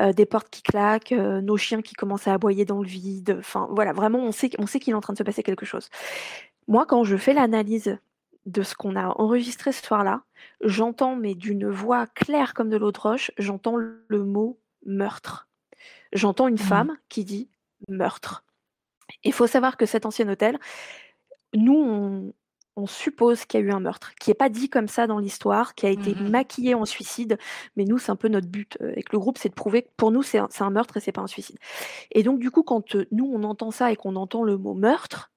[0.00, 3.36] Heu, des portes qui claquent, heu, nos chiens qui commencent à aboyer dans le vide,
[3.38, 5.88] enfin, voilà, vraiment, on sait qu'il est en train de se passer quelque chose.
[6.68, 7.98] Moi, quand je fais l'analyse
[8.46, 10.22] de ce qu'on a enregistré ce soir-là,
[10.62, 15.48] j'entends, mais d'une voix claire comme de l'eau de roche, j'entends le mot «meurtre».
[16.12, 16.86] J'entends une Mmh.
[16.86, 17.50] femme qui dit:
[17.88, 18.44] «meurtre»
[19.24, 20.58] il faut savoir que cet ancien hôtel,
[21.54, 22.32] nous, on
[22.78, 25.18] on suppose qu'il y a eu un meurtre, qui est pas dit comme ça dans
[25.18, 26.32] l'histoire, qui a Mmh été mh mh.
[26.32, 27.38] maquillé en suicide,
[27.74, 29.88] mais nous, c'est un peu notre but, heu, avec le groupe, c'est de prouver que
[29.96, 31.56] pour nous, c'est un meurtre et c'est pas un suicide
[32.12, 34.74] et donc du coup, quand, heu, nous, on entend ça et qu'on entend le mot
[34.74, 35.32] «meurtre»,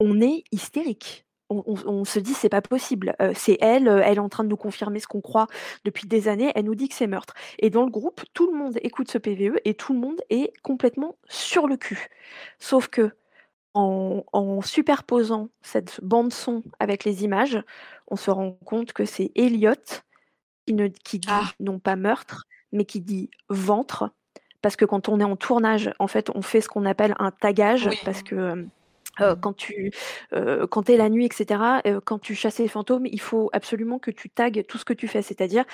[0.00, 1.26] on est hystériques.
[1.52, 4.28] On on on se dit: «C'est pas possible, heu, c'est elle, heu, elle est en
[4.28, 5.46] train de nous confirmer ce qu'on croit
[5.84, 8.58] depuis des années, elle nous dit que c'est meurtre» et dans le groupe, tout le
[8.58, 12.08] monde écoute ce PVE et tout le monde est complètement sur le cul.
[12.58, 13.10] Sauf que
[13.74, 17.62] en, superposant cette bande son avec les images,
[18.08, 19.74] on se rend compte que c'est Elliot
[20.66, 21.50] qui, ne, qui dit ah.
[21.60, 24.10] non pas meurtre, mais qui dit ventre.
[24.60, 27.32] Parce que quand on est en tournage, en fait, on fait ce qu'on appelle un
[27.32, 28.66] tagage, parce que
[29.20, 29.92] euh, quand tu
[30.32, 33.98] euh, quand es la nuit, etc., euh, quand tu chasses les fantômes, il faut absolument
[33.98, 35.22] que tu tagues tout ce que tu fais.
[35.22, 35.64] C'est-à-dire,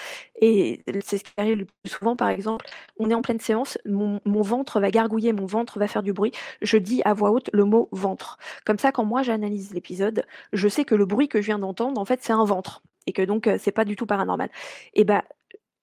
[0.41, 2.67] et c'est ce qui arrive le plus souvent, par exemple,
[2.99, 6.13] on est en pleine séance, mon, mon, ventre va gargouiller, mon ventre va faire du
[6.13, 6.33] bruit.
[6.63, 8.39] Je dis à voix haute le mot ventre.
[8.65, 12.01] Comme ça, quand moi j'analyse l'épisode, je sais que le bruit que je viens d'entendre,
[12.01, 12.83] en fait, c'est un ventre.
[13.07, 14.51] Et que donc, c'est pas du tout paranormal.
[14.95, 15.25] Et bah,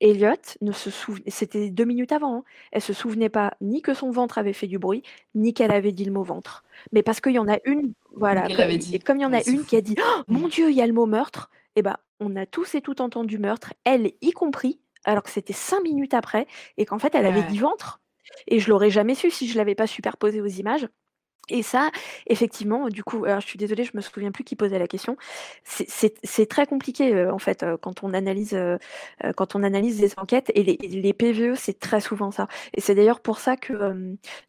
[0.06, 2.44] Elliot ne se souvenait, c'était deux minutes avant, hein.
[2.72, 5.02] elle se souvenait pas ni que son ventre avait fait du bruit,
[5.34, 6.64] ni qu'elle avait dit le mot ventre.
[6.92, 9.42] Mais parce qu'il y en a une, voilà, comme, et comme il y en a
[9.50, 11.82] une qui a dit «Oh, Mon Dieu, il y a le mot meurtre, et eh
[11.82, 15.82] ben on a tous et toutes entendu meurtre, elle y compris, alors que c'était cinq
[15.82, 16.46] minutes après,
[16.78, 18.00] et qu'en fait elle avait dit ventre.
[18.48, 20.88] Et je l'aurais jamais su si je l'avais pas superposé aux images.
[21.50, 21.92] Et ça,
[22.28, 25.18] effectivement, du coup, je suis désolée, je me souviens plus qui posait la question.
[25.64, 28.78] C'est très compliqué euh, en fait euh, quand on analyse euh,
[29.36, 32.48] quand on analyse les enquêtes et les, les PVE, c'est très souvent ça.
[32.74, 33.74] Et c'est d'ailleurs pour ça que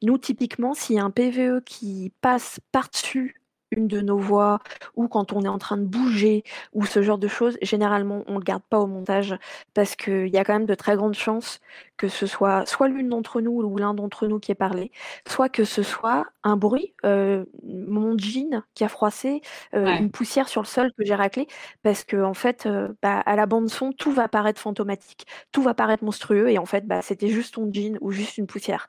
[0.03, 3.41] nous, typiquement, s'il y a un PVE qui passe par-dessus
[3.71, 4.59] une de nos voix
[4.95, 8.35] ou quand on est en train de bouger ou ce genre de choses, généralement on
[8.35, 9.37] ne le garde pas au montage
[9.75, 11.61] parce qu'il y a quand même de très grandes chances
[11.97, 14.91] que ce soit soit l'une d'entre nous ou l'un d'entre nous qui ait parlé,
[15.27, 19.41] soit que ce soit un bruit, euh, mon jean qui a froissé,
[19.75, 21.47] euh, une poussière sur le sol que j'ai raclé,
[21.83, 25.63] parce que en fait, euh, bah, à la bande son, tout va paraître fantomatique, tout
[25.63, 28.89] va paraître monstrueux, et en fait, bah, c'était juste ton jean ou juste une poussière.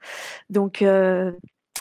[0.49, 0.83] Donc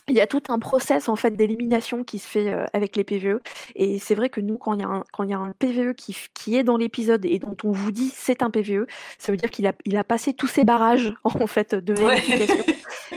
[0.08, 3.04] il y a tout un process en fait d'élimination qui se fait euh, avec les
[3.04, 3.40] PVE
[3.74, 5.52] et c'est vrai que nous quand il y a un, quand il y a un
[5.52, 8.86] PVE qui, qui est dans l'épisode et dont on vous dit c'est un PVE
[9.18, 12.64] ça veut dire qu'il a, il a passé tous ses barrages en fait de vérification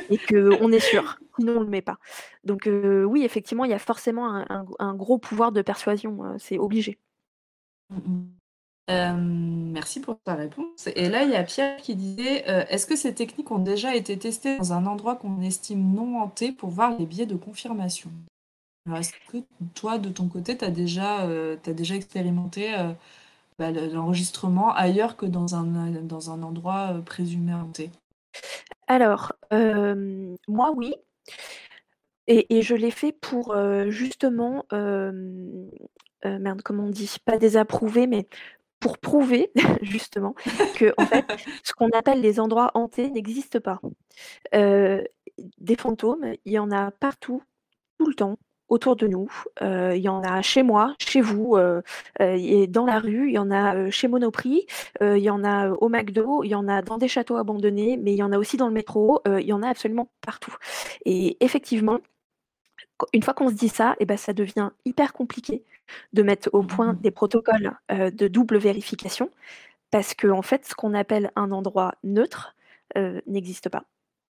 [0.10, 1.98] et que on est sûr sinon on le met pas.
[2.44, 6.36] Donc euh, oui effectivement il y a forcément un, un, gros pouvoir de persuasion euh,
[6.40, 6.98] c'est obligé.
[7.90, 8.39] Mmh, mmh.
[8.90, 10.88] Euh, merci pour ta réponse.
[10.96, 13.96] Et là, il y a Pierre qui disait euh, Est-ce que ces techniques ont déjà
[13.96, 18.10] été testées dans un endroit qu'on estime non hanté pour voir les biais de confirmation?
[18.96, 19.38] Est-ce que
[19.76, 22.74] toi, de ton côté, tu as, déjà, euh, déjà expérimenté
[23.60, 27.92] bah, l'enregistrement ailleurs que dans un, dans un endroit présumé hanté?
[28.88, 30.96] Alors, moi, oui.
[32.26, 33.56] Et je l'ai fait pour
[33.90, 34.66] justement.
[36.24, 37.16] merde, comment on dit?
[37.24, 38.28] Pas désapprouver, mais
[38.80, 39.52] pour prouver
[39.82, 40.34] justement
[40.76, 41.26] que en fait,
[41.64, 43.80] ce qu'on appelle les endroits hantés n'existe pas.
[44.56, 45.04] Euh,
[45.58, 47.42] des fantômes, il y en a partout,
[47.98, 49.32] tout le temps, autour de nous.
[49.62, 51.82] Euh, il y en a chez moi, chez vous, euh,
[52.20, 54.66] et dans la rue, il y en a chez Monoprix,
[55.02, 58.12] il y en a au McDo, il y en a dans des châteaux abandonnés, mais
[58.14, 60.56] il y en a aussi dans le métro, il y en a absolument partout.
[61.06, 62.00] Et effectivement,
[63.14, 65.64] une fois qu'on se dit ça, et eh ben, ça devient hyper compliqué
[66.14, 67.02] de mettre au point mmh.
[67.02, 69.30] des protocoles euh, de double vérification,
[69.92, 72.56] parce que en fait, ce qu'on appelle un endroit neutre
[72.98, 73.86] euh, n'existe pas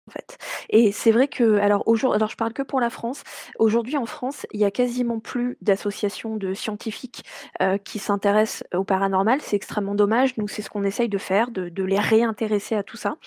[0.10, 0.38] fait.
[0.70, 3.24] Et c'est vrai que, alors aujourd'hui, alors je parle que pour la France.
[3.60, 7.24] Aujourd'hui en France, il y a quasiment plus d'associations de scientifiques
[7.62, 9.40] euh, qui s'intéressent au paranormal.
[9.42, 10.38] C'est extrêmement dommage.
[10.38, 13.18] Nous, c'est ce qu'on essaye de faire, de, les réintéresser à tout ça.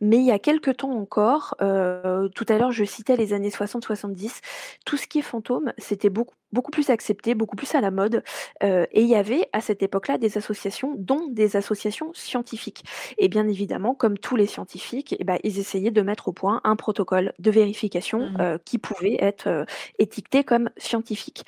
[0.00, 3.50] Mais il y a quelques temps encore, euh, tout à l'heure, je citais les années
[3.50, 4.40] 60-70.
[4.84, 8.22] Tout ce qui est fantôme, c'était beaucoup beaucoup plus accepté, beaucoup plus à la mode.
[8.62, 12.84] Euh, et il y avait à cette époque-là des associations, dont des associations scientifiques.
[13.18, 16.60] Et bien évidemment, comme tous les scientifiques, eh ben, ils essayaient de mettre au point
[16.64, 18.40] un protocole de vérification mmh.
[18.40, 19.64] euh, qui pouvait être euh,
[19.98, 21.44] étiqueté comme scientifique.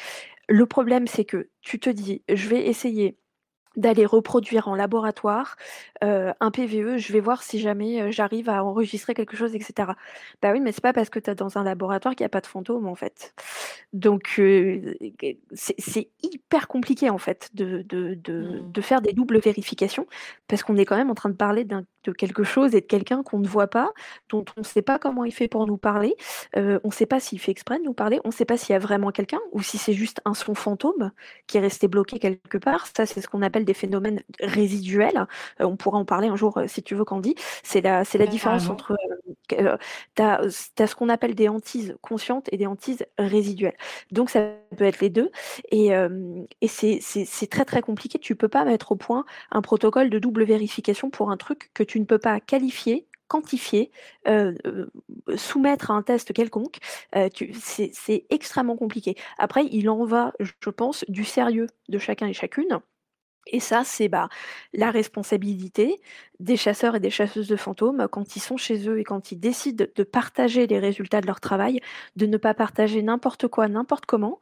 [0.49, 3.17] Le problème, c'est que tu te dis, je vais essayer
[3.77, 5.57] d'aller reproduire en laboratoire
[6.03, 9.93] euh, un PVE, je vais voir si jamais j'arrive à enregistrer quelque chose, etc.
[10.43, 12.31] Bah oui, mais c'est pas parce que tu es dans un laboratoire qu'il n'y a
[12.31, 13.35] pas de fantômes, en fait.
[13.93, 14.95] Donc, euh,
[15.53, 18.73] c'est hyper compliqué, en fait, de, de, de, mmh.
[18.73, 20.07] de, faire des doubles vérifications,
[20.49, 23.23] parce qu'on est quand même en train de parler de quelque chose et de quelqu'un
[23.23, 23.93] qu'on ne voit pas,
[24.31, 26.17] dont on ne sait pas comment il fait pour nous parler,
[26.57, 28.73] on ne sait pas s'il fait exprès de nous parler, on ne sait pas s'il
[28.73, 31.13] y a vraiment quelqu'un, ou si c'est juste un son fantôme
[31.47, 32.87] qui est resté bloqué quelque part.
[32.97, 35.27] Ça, c'est ce qu'on appelle des phénomènes résiduels.
[35.59, 37.35] on pourra en parler un jour euh, si tu veux, Candy.
[37.63, 38.97] C'est la, c'est la différence entre.
[39.53, 39.77] Euh,
[40.17, 43.77] tu as, ce qu'on appelle des hantises conscientes et des hantises résiduelles.
[44.11, 45.31] Donc ça peut être les deux.
[45.71, 48.19] Et, euh, et c'est, c'est, c'est très très compliqué.
[48.19, 51.83] Tu peux pas mettre au point un protocole de double vérification pour un truc que
[51.83, 53.93] tu ne peux pas qualifier quantifier,
[55.37, 56.79] soumettre à un test quelconque,
[57.55, 59.15] c'est extrêmement compliqué.
[59.39, 62.81] Après, il en va, je pense, du sérieux de chacun et chacune
[63.51, 64.29] Et ça, c'est bah,
[64.73, 66.01] la responsabilité
[66.39, 69.39] des chasseurs et des chasseuses de fantômes quand ils sont chez eux et quand ils
[69.39, 71.81] décident de partager les résultats de leur travail,
[72.17, 74.39] de ne pas partager n'importe quoi, n'importe comment,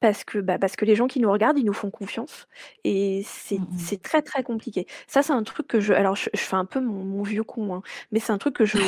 [0.00, 2.46] parce que, bah, parce que les gens qui nous regardent, ils nous font confiance
[2.84, 4.86] et c'est Mmh très, très compliqué.
[5.06, 7.44] Ça, c'est un truc que je alors je je fais un peu mon mon vieux
[7.44, 7.82] con, hein,
[8.12, 8.78] mais c'est un truc que je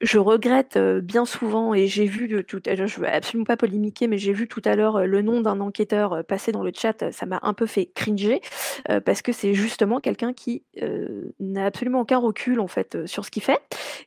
[0.00, 4.32] je regrette, bien souvent et j'ai vu tout je veux absolument pas polémiquer, mais j'ai
[4.32, 7.38] vu tout à l'heure, heu, le nom d'un enquêteur, passer dans le chat, ça m'a
[7.42, 8.40] un peu fait cringer,
[9.04, 10.64] parce que c'est justement quelqu'un qui,
[11.40, 13.60] n'a absolument aucun recul, en fait, sur ce qu'il fait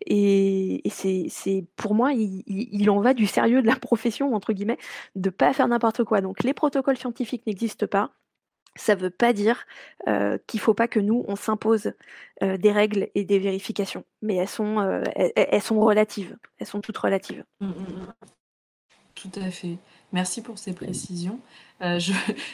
[0.05, 3.75] et et c'est c'est pour moi, il il il en va du «sérieux de la
[3.79, 4.77] profession» entre guillemets,
[5.15, 6.21] de pas faire n'importe quoi.
[6.21, 8.11] Donc les protocoles scientifiques n'existent pas.
[8.77, 9.65] Ça veut pas dire,
[10.07, 11.93] heu, qu'il faut pas que nous, on s'impose,
[12.43, 16.35] heu, des règles et des vérifications, mais elles sont, heu, elles sont relatives.
[16.59, 17.43] Elles sont toutes relatives.
[17.61, 18.13] Mmh, mmh mh.
[19.15, 19.77] Tout à fait.
[20.11, 21.39] Merci pour ces précisions.
[21.81, 22.11] Je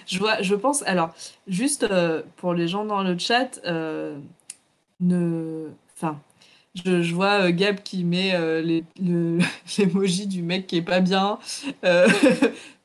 [0.08, 1.12] je vois je pense alors
[1.48, 1.88] juste,
[2.38, 3.60] pour les gens dans le chat,
[5.00, 6.20] ne enfin,
[6.76, 8.84] je vois, Gab qui met, le
[9.78, 11.40] l'emoji du mec qui est pas bien,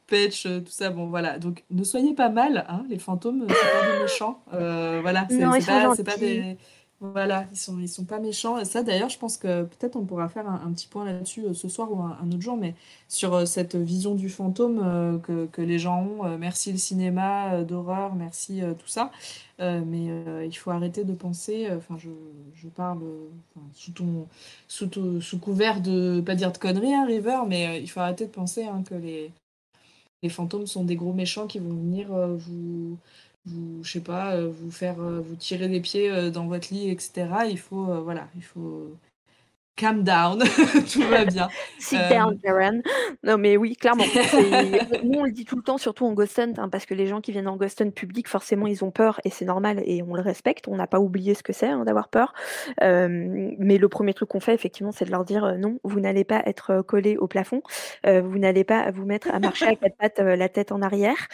[0.06, 1.38] Petch, heu, tout ça, bon voilà.
[1.38, 5.26] Donc ne soyez pas mal, hein, les fantômes, heu, c'est pas des méchants, heu, voilà,
[5.28, 6.56] c'est pas c'est pas des
[7.00, 8.58] voilà, ils sont ils sont pas méchants.
[8.58, 11.42] Et ça d'ailleurs, je pense que peut-être on pourra faire un un petit point là-dessus,
[11.54, 12.74] ce soir ou un un autre jour, mais
[13.08, 18.62] sur, cette vision du fantôme, que que les gens ont, merci le cinéma, d'horreur, merci,
[18.78, 19.10] tout ça,
[19.58, 20.06] mais
[20.46, 22.10] il faut arrêter de penser, enfin je
[22.54, 23.00] je parle,
[23.74, 24.26] sous ton
[24.68, 24.88] sous
[25.20, 28.64] sous couvert de pas dire de conneries, hein, River, mais il faut arrêter de penser,
[28.64, 29.32] hein, que les
[30.22, 32.98] les fantômes sont des gros méchants qui vont venir, heu, vous
[33.82, 36.98] je sais pas, heu, vous faire, heu, vous tirer des pieds, dans votre lit et
[36.98, 37.46] cetera.
[37.46, 38.98] Il faut, voilà, il faut
[39.76, 40.38] calm down,
[40.92, 41.48] tout va bien.
[41.78, 42.82] Sit down, Hem Karen.
[43.22, 44.04] Non, mais oui, clairement.
[45.02, 47.06] Nous, on le dit tout le temps, surtout en ghost hunt, hein, parce que les
[47.06, 50.02] gens qui viennent en ghost hunt public, forcément, ils ont peur et c'est normal et
[50.02, 50.68] on le respecte.
[50.68, 52.32] On n'a pas oublié ce que c'est, hein, d'avoir peur.
[52.80, 56.00] Hem, mais le 1er truc qu'on fait, effectivement, c'est de leur dire: «Heu, non, vous
[56.00, 57.62] n'allez pas être, heu, collés au plafond,
[58.04, 61.28] vous n'allez pas vous mettre à marcher à 4 pattes, la tête en arrière,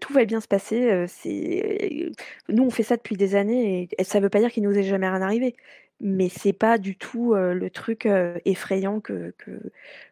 [0.00, 2.10] tout va bien se passer, heu, c'est»
[2.48, 4.76] nous, on fait ça depuis des années et et ça veut pas dire qu'il nous
[4.76, 5.54] est jamais rien arrivé,
[6.00, 8.08] mais c'est pas du tout, le truc,
[8.44, 9.50] effrayant que que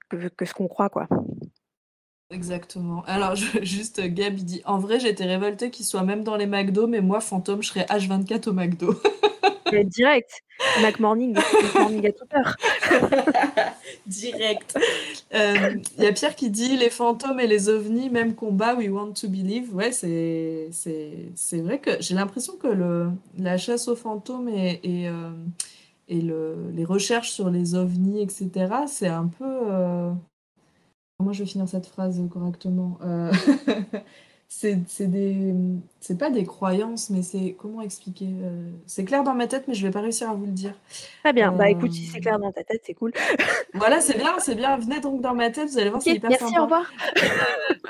[0.09, 1.09] que que ce qu'on croit, quoi.
[2.31, 3.05] Exactement.
[3.07, 6.47] Alors je juste, Gab, il dit: «En vrai, j'étais révolté qu'ils soient même dans les
[6.47, 8.95] McDo, mais moi, fantôme, je serais H24 au McDo».
[9.85, 10.31] Direct,
[10.81, 12.57] McMorning, McMorning à toute heure.
[14.07, 14.79] Direct.
[15.33, 19.13] Il y a Pierre qui dit: «Les fantômes et les ovnis, même combat, we want
[19.15, 19.75] to believe».
[19.75, 23.09] Ouais, c'est c'est c'est vrai que j'ai l'impression que le
[23.39, 25.51] la chasse aux fantômes hem
[26.09, 30.13] et le les recherches sur les ovnis et cetera, c'est un peu, heu
[31.19, 32.99] comment je vais finir cette phrase, correctement?
[33.05, 33.31] Heu,
[34.49, 35.55] c'est des,
[36.07, 38.27] c'est pas des croyances, mais c'est comment expliquer?
[38.27, 40.73] Heu, c'est clair dans ma tête, mais je vais pas réussir à vous le dire.
[41.25, 43.13] Très bien, bah, écoute, si c'est clair dans ta tête, c'est cool.
[43.75, 44.79] Voilà, c'est bien, c'est bien.
[44.79, 46.63] Venez donc dans ma tête, vous allez voir, OK, c'est hyper merci, au sympa.
[46.63, 46.93] revoir.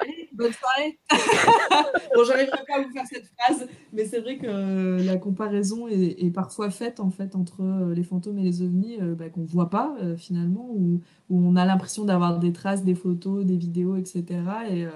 [0.01, 0.99] Allez, bonne soirée.
[2.17, 6.25] Bon, j'arriverai pas à vous faire cette phrase, mais c'est vrai que la comparaison est
[6.25, 9.69] est parfois faite, en fait, entre, les fantômes et les ovnis, heu, bah, qu'on voit
[9.69, 14.05] pas, finalement, où où on a l'impression d'avoir des traces, des photos, des vidéos et
[14.07, 14.87] cetera et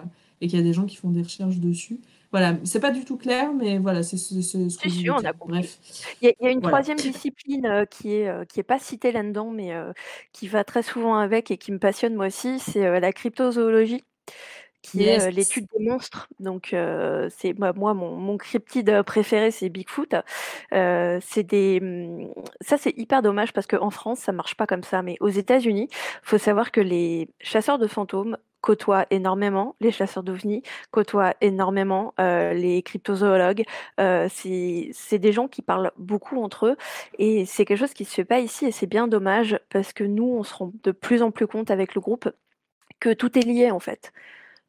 [0.40, 2.00] et qu'il y a des gens qui font des recherches dessus.
[2.32, 5.60] Voilà, c'est pas du tout clair, mais voilà, c'est ce que je on a compris.
[5.60, 5.78] Bref,
[6.20, 6.62] Il y a il y a une voilà.
[6.62, 9.92] 3e discipline, heu, qui est, heu, qui est pas citée là-dedans, mais heu,
[10.32, 14.02] qui va très souvent avec et qui me passionne moi aussi, c'est, la cryptozoologie,
[14.82, 15.30] qui est, Yes.
[15.32, 16.28] l'étude des monstres.
[16.40, 16.68] Donc
[17.30, 20.14] c'est moi, mon mon cryptide, préféré, c'est Bigfoot.
[20.72, 22.32] C'est des, mmh,
[22.62, 25.88] ça, c'est hyper dommage parce qu'en France, ça marche pas comme ça, mais aux États-Unis,
[26.22, 32.52] faut savoir que les chasseurs de fantômes côtoient énormément les chasseurs d'ovnis, côtoient énormément, heu,
[32.54, 33.64] les cryptozoologues.
[34.00, 36.76] Heu, c'est des gens qui parlent beaucoup entre eux
[37.18, 40.04] et c'est quelque chose qui se fait pas ici et c'est bien dommage parce que
[40.04, 42.28] nous, on se rend de plus en plus compte avec le groupe
[43.00, 44.12] que tout est lié, en fait.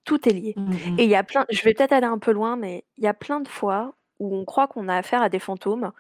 [0.06, 1.06] Tout est lié Mmh et mh.
[1.06, 3.14] il y a plein je vais peut-être aller un peu loin, mais il y a
[3.16, 5.92] plein de fois où on croit qu'on a affaire à des fantômes,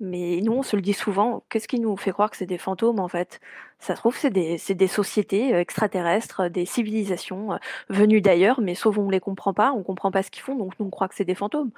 [0.00, 2.58] mais nous, on se le dit souvent: «Qu'est-ce qui nous fait croire que c'est des
[2.58, 3.40] fantômes, en fait?
[3.78, 7.58] Ça se trouve, c'est des des sociétés, heu, extraterrestres, des civilisations, heu,
[7.90, 10.72] venues d'ailleurs, mais sauf on les comprend pas, on comprend pas ce qu'ils font, donc
[10.80, 11.70] nous, on croit que c'est des fantômes»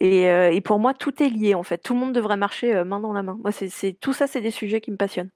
[0.00, 1.78] et et pour moi, tout est lié, en fait.
[1.78, 3.38] Tout le monde devrait marcher, main dans la main.
[3.42, 5.30] Moi, c'est tout ça, c'est des sujets qui me passionnent.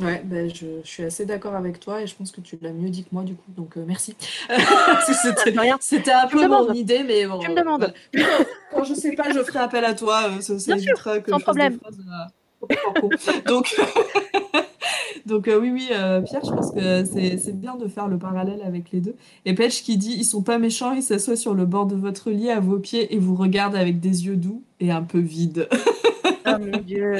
[0.00, 2.72] Ouais, bah, je je suis assez d'accord avec toi et je pense que tu l'as
[2.72, 4.14] mieux dit que moi, du coup, donc heu, merci.
[5.80, 7.94] C'était un peu mon idée, mais bon, Tu me demandes.
[8.12, 8.38] voilà.
[8.38, 11.30] Bon, quand je sais pas, je ferai appel à toi, ça ça Bien sûr, que
[11.30, 11.78] sans problème.
[11.78, 11.98] phrases,
[12.60, 13.10] complètement con.
[15.26, 18.90] Donc Donc oui, oui, Pierre, je pense que c'est bien de faire le parallèle avec
[18.92, 19.16] les deux.
[19.44, 22.30] Et Petch qui dit, ils sont pas méchants, ils s'assoient sur le bord de votre
[22.30, 25.68] lit à vos pieds et vous regardent avec des yeux doux et un peu vides.
[26.46, 27.16] oh mon dieu.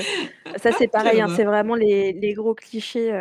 [0.56, 3.12] Ça c'est pareil, hein, c'est vraiment les, les, gros clichés.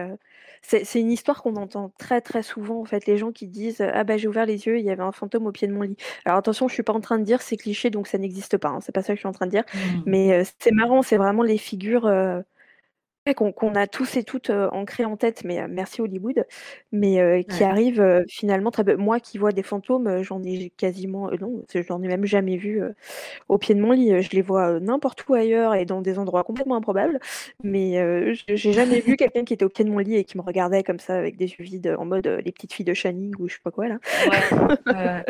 [0.62, 4.04] C'est une histoire qu'on entend très très souvent en fait, les gens qui disent ah
[4.04, 5.98] bah j'ai ouvert les yeux, il y avait un fantôme au pied de mon lit.
[6.26, 8.70] Alors attention, je suis pas en train de dire c'est cliché donc ça n'existe pas.
[8.70, 9.66] Hein, c'est pas ça que je suis en train de dire.
[9.74, 10.02] Mmh.
[10.06, 12.08] Mais c'est marrant, c'est vraiment les figures
[13.34, 16.46] qu'on a tous et toutes ancré en tête, mais merci Hollywood,
[16.92, 22.02] mais qui arrivent finalement très Moi qui vois des fantômes, j'en ai quasiment, non, j'en
[22.04, 22.82] ai même jamais vu
[23.50, 24.22] au pied de mon lit.
[24.22, 27.20] Je les vois n'importe où ailleurs et dans des endroits complètement improbables,
[27.64, 30.44] mais j'ai jamais vu quelqu'un qui était au pied de mon lit et qui me
[30.44, 33.48] regardait comme ça avec des yeux vides en mode les petites filles de Shining ou
[33.48, 33.98] je sais pas quoi là.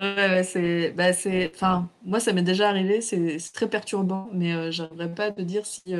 [0.00, 0.42] Ouais.
[0.44, 5.30] c'est, bah c'est, enfin, moi ça m'est déjà arrivé, c'est très perturbant, mais j'aimerais pas
[5.30, 5.94] te dire si,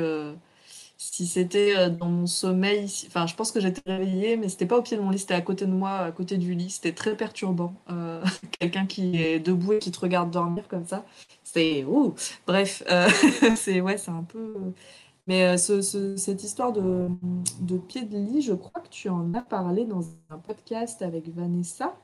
[1.11, 4.77] si c'était euh, dans mon sommeil, enfin, je pense que j'étais réveillée, mais c'était pas
[4.77, 6.69] au pied de mon lit, c'était à côté de moi, à côté du lit.
[6.69, 7.75] C'était très perturbant.
[7.89, 8.23] Euh,
[8.59, 11.05] quelqu'un qui est debout et qui te regarde dormir comme ça.
[11.43, 12.15] C'est ouh.
[12.47, 13.09] Bref, euh,
[13.57, 14.55] c'est ouais, un peu.
[15.27, 17.07] Mais cette histoire de,
[17.61, 21.29] de pied de lit, je crois que tu en as parlé dans un podcast avec
[21.29, 21.95] Vanessa.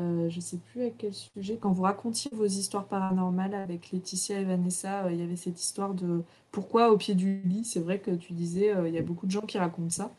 [0.00, 1.58] Euh, je ne sais plus à quel sujet.
[1.60, 5.60] Quand vous racontiez vos histoires paranormales avec Laetitia et Vanessa, euh, il y avait cette
[5.60, 7.64] histoire de pourquoi au pied du lit.
[7.64, 10.10] C'est vrai que tu disais, euh, il y a beaucoup de gens qui racontent ça.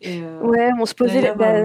[0.00, 1.64] Et, ouais, on se posait la...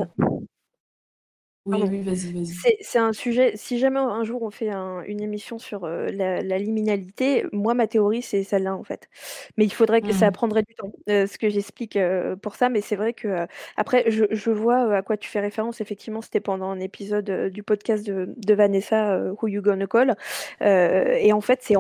[1.68, 2.78] Oui, oui, vas-y, vas-y.
[2.82, 7.76] C'est un sujet, si jamais un jour on fait une émission sur la, liminalité, moi
[7.76, 9.10] ma théorie c'est celle-là en fait.
[9.58, 10.34] Mais il faudrait que ça mmh.
[10.34, 12.00] prendrait du temps, ce que j'explique
[12.42, 12.70] pour ça.
[12.70, 13.46] Mais c'est vrai que
[13.78, 15.82] après je, vois à quoi tu fais référence.
[15.82, 20.16] Effectivement, c'était pendant un épisode du podcast de, Vanessa, Who You Gonna Call.
[20.62, 21.76] et en fait, c'est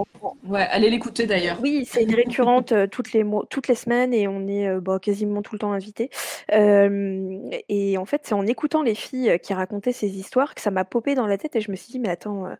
[0.47, 1.57] Ouais, allez l'écouter d'ailleurs.
[1.59, 5.55] oui, c'est une récurrente toutes les toutes les semaines et on est bah, quasiment tout
[5.55, 6.11] le temps invité.
[6.51, 10.86] et en fait, c'est en écoutant les filles qui racontent ces histoires que ça m'a
[10.86, 12.55] popé dans la tête et je me suis dit, mais attends, euh,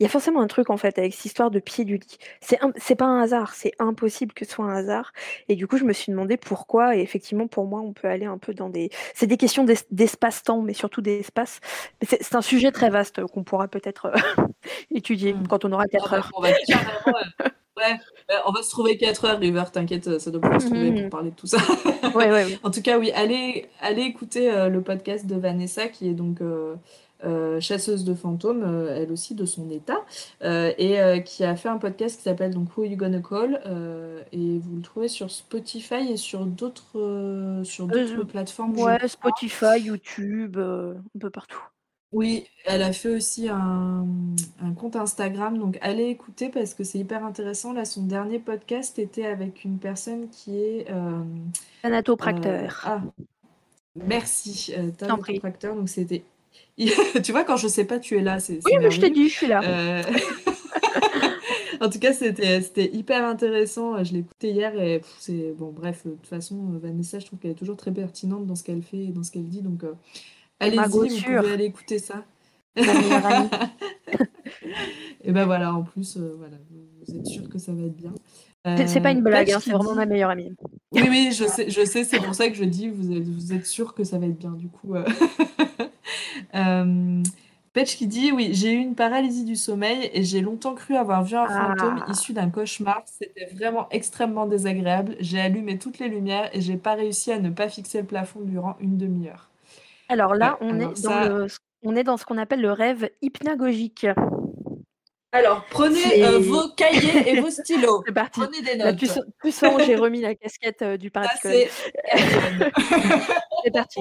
[0.00, 2.18] il y a forcément un truc en fait avec cette histoire de pied du lit.
[2.40, 5.12] C'est c'est pas un hasard, c'est impossible que ce soit un hasard.
[5.48, 6.96] Et du coup, je me suis demandé pourquoi.
[6.96, 8.90] Et effectivement, pour moi, on peut aller un peu dans des.
[9.14, 11.60] C'est des questions d'espace-temps, mais surtout d'espace.
[12.02, 14.46] C'est un sujet très vaste qu'on pourra peut-être euh,
[14.90, 15.46] étudier mmh.
[15.46, 16.30] quand on aura 4 heures.
[16.34, 16.48] On va,
[17.76, 17.98] ouais,
[18.46, 21.10] on va se trouver 4 heures, River, t'inquiète, ça doit pas se trouver pour mmh.
[21.10, 21.58] parler de tout ça.
[22.62, 26.40] en tout cas, oui, allez, allez écouter euh, le podcast de Vanessa, qui est donc
[26.40, 26.74] euh,
[27.24, 30.04] euh, chasseuse de fantômes, elle aussi de son état,
[30.42, 33.60] et qui a fait un podcast qui s'appelle donc Who You Gonna Call,
[34.32, 38.76] et vous le trouvez sur Spotify et sur d'autres sur d'autres plateformes.
[38.78, 41.62] Ouais, Spotify, YouTube, un peu partout.
[42.12, 44.06] Oui, elle a fait aussi un,
[44.76, 47.72] compte Instagram, donc allez écouter parce que c'est hyper intéressant.
[47.72, 50.90] Là, son dernier podcast était avec une personne qui est...
[50.90, 51.22] Euh.
[51.86, 53.02] Euh, ah,
[53.96, 54.90] merci, euh.
[55.00, 56.22] Donc c'était...
[57.22, 58.36] tu vois, quand je sais pas, tu es là.
[58.48, 59.62] oui, mais je t'ai dit, je suis là.
[59.64, 60.02] Euh,
[61.80, 64.04] en tout cas, c'était hyper intéressant.
[64.04, 65.54] Je l'ai écouté hier et c'est...
[65.56, 68.64] Bon, bref, de toute façon, Vanessa, je trouve qu'elle est toujours très pertinente dans ce
[68.64, 69.62] qu'elle fait et dans ce qu'elle dit.
[69.62, 69.82] Donc...
[70.62, 72.24] Allez-y, vous pouvez aller écouter ça.
[72.76, 72.84] et
[75.30, 76.56] ben voilà, en plus, euh, voilà,
[77.06, 78.14] vous êtes sûr que ça va être bien.
[78.86, 80.54] c'est pas une euh, blague, hein, c'est vraiment ma meilleure amie.
[80.92, 83.52] Oui, oui, je sais, je sais c'est pour ça que je dis, vous êtes, vous
[83.52, 84.94] êtes sûr que ça va être bien, du coup.
[84.94, 85.04] Euh...
[86.54, 87.22] euh
[87.72, 91.24] Petch qui dit Oui, j'ai eu une paralysie du sommeil et j'ai longtemps cru avoir
[91.24, 92.10] vu un fantôme ah.
[92.10, 93.02] issu d'un cauchemar.
[93.06, 95.16] C'était vraiment extrêmement désagréable.
[95.20, 98.40] J'ai allumé toutes les lumières et j'ai pas réussi à ne pas fixer le plafond
[98.42, 99.48] durant une demi-heure.
[100.12, 101.46] Alors là, on, est dans
[101.82, 104.06] on est dans ce qu'on appelle le rêve hypnagogique.
[105.34, 108.02] Alors, prenez euh, vos cahiers et vos stylos.
[108.06, 108.40] C'est parti.
[108.40, 108.98] Prenez des notes.
[109.38, 111.70] plus, j'ai remis la casquette euh, du parapsychologue.
[113.64, 114.00] C'est parti.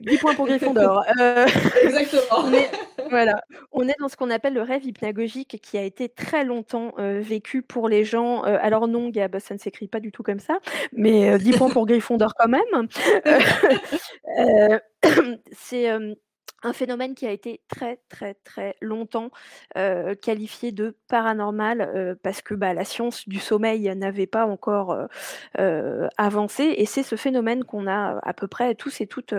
[0.00, 1.04] 10 points pour Gryffondor.
[1.20, 1.46] Euh,
[1.82, 2.44] Exactement.
[2.44, 2.70] On est,
[3.10, 3.40] voilà.
[3.72, 7.20] On est dans ce qu'on appelle le rêve hypnagogique qui a été très longtemps euh,
[7.20, 8.44] vécu pour les gens.
[8.44, 10.58] Euh, alors non, Gab, ça ne s'écrit pas du tout comme ça,
[10.92, 12.88] mais 10 points pour Gryffondor quand même.
[15.52, 15.90] c'est
[16.64, 19.30] un phénomène qui a été très très très longtemps
[20.22, 24.96] qualifié de paranormal parce que bah, la science du sommeil n'avait pas encore
[26.16, 29.34] avancé et c'est ce phénomène qu'on a à peu près tous et toutes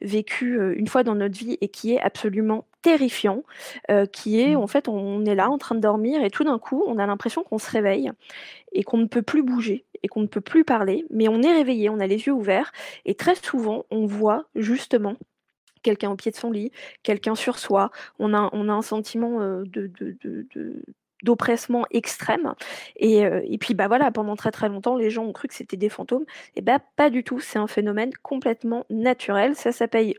[0.00, 3.42] vécu une fois dans notre vie et qui est absolument terrifiant,
[4.12, 4.60] qui est mmh.
[4.60, 7.06] en fait on est là en train de dormir et tout d'un coup on a
[7.06, 8.10] l'impression qu'on se réveille
[8.72, 11.52] et qu'on ne peut plus bouger et qu'on ne peut plus parler, mais on est
[11.52, 12.72] réveillé, on a les yeux ouverts
[13.04, 15.16] et très souvent on voit justement
[15.82, 16.72] quelqu'un au pied de son lit,
[17.02, 17.90] quelqu'un sur soi.
[18.18, 19.90] On a, un sentiment de,
[21.22, 22.54] d'oppressement extrême.
[22.96, 25.54] Et, euh, et, puis bah voilà, pendant très très longtemps, les gens ont cru que
[25.54, 26.24] c'était des fantômes.
[26.56, 29.54] Et bah pas du tout, c'est un phénomène complètement naturel.
[29.56, 30.14] Ça s'appelle,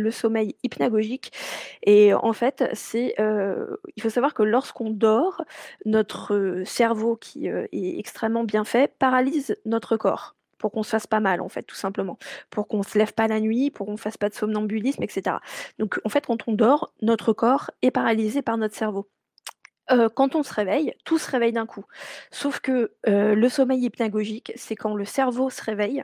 [0.00, 1.32] le sommeil hypnagogique.
[1.84, 2.64] Et en fait,
[3.18, 5.44] euh, il faut savoir que lorsqu'on dort,
[5.84, 10.34] notre cerveau qui est extrêmement bien fait paralyse notre corps
[10.64, 12.16] pour qu'on se fasse pas mal, en fait, tout simplement.
[12.48, 15.36] Pour qu'on se lève pas la nuit, pour qu'on fasse pas de somnambulisme, etc.
[15.78, 19.06] Donc, en fait, quand on dort, notre corps est paralysé par notre cerveau.
[19.90, 21.84] Euh, quand on se réveille, tout se réveille d'un coup.
[22.30, 26.02] Sauf que euh, le sommeil hypnagogique, c'est quand le cerveau se réveille,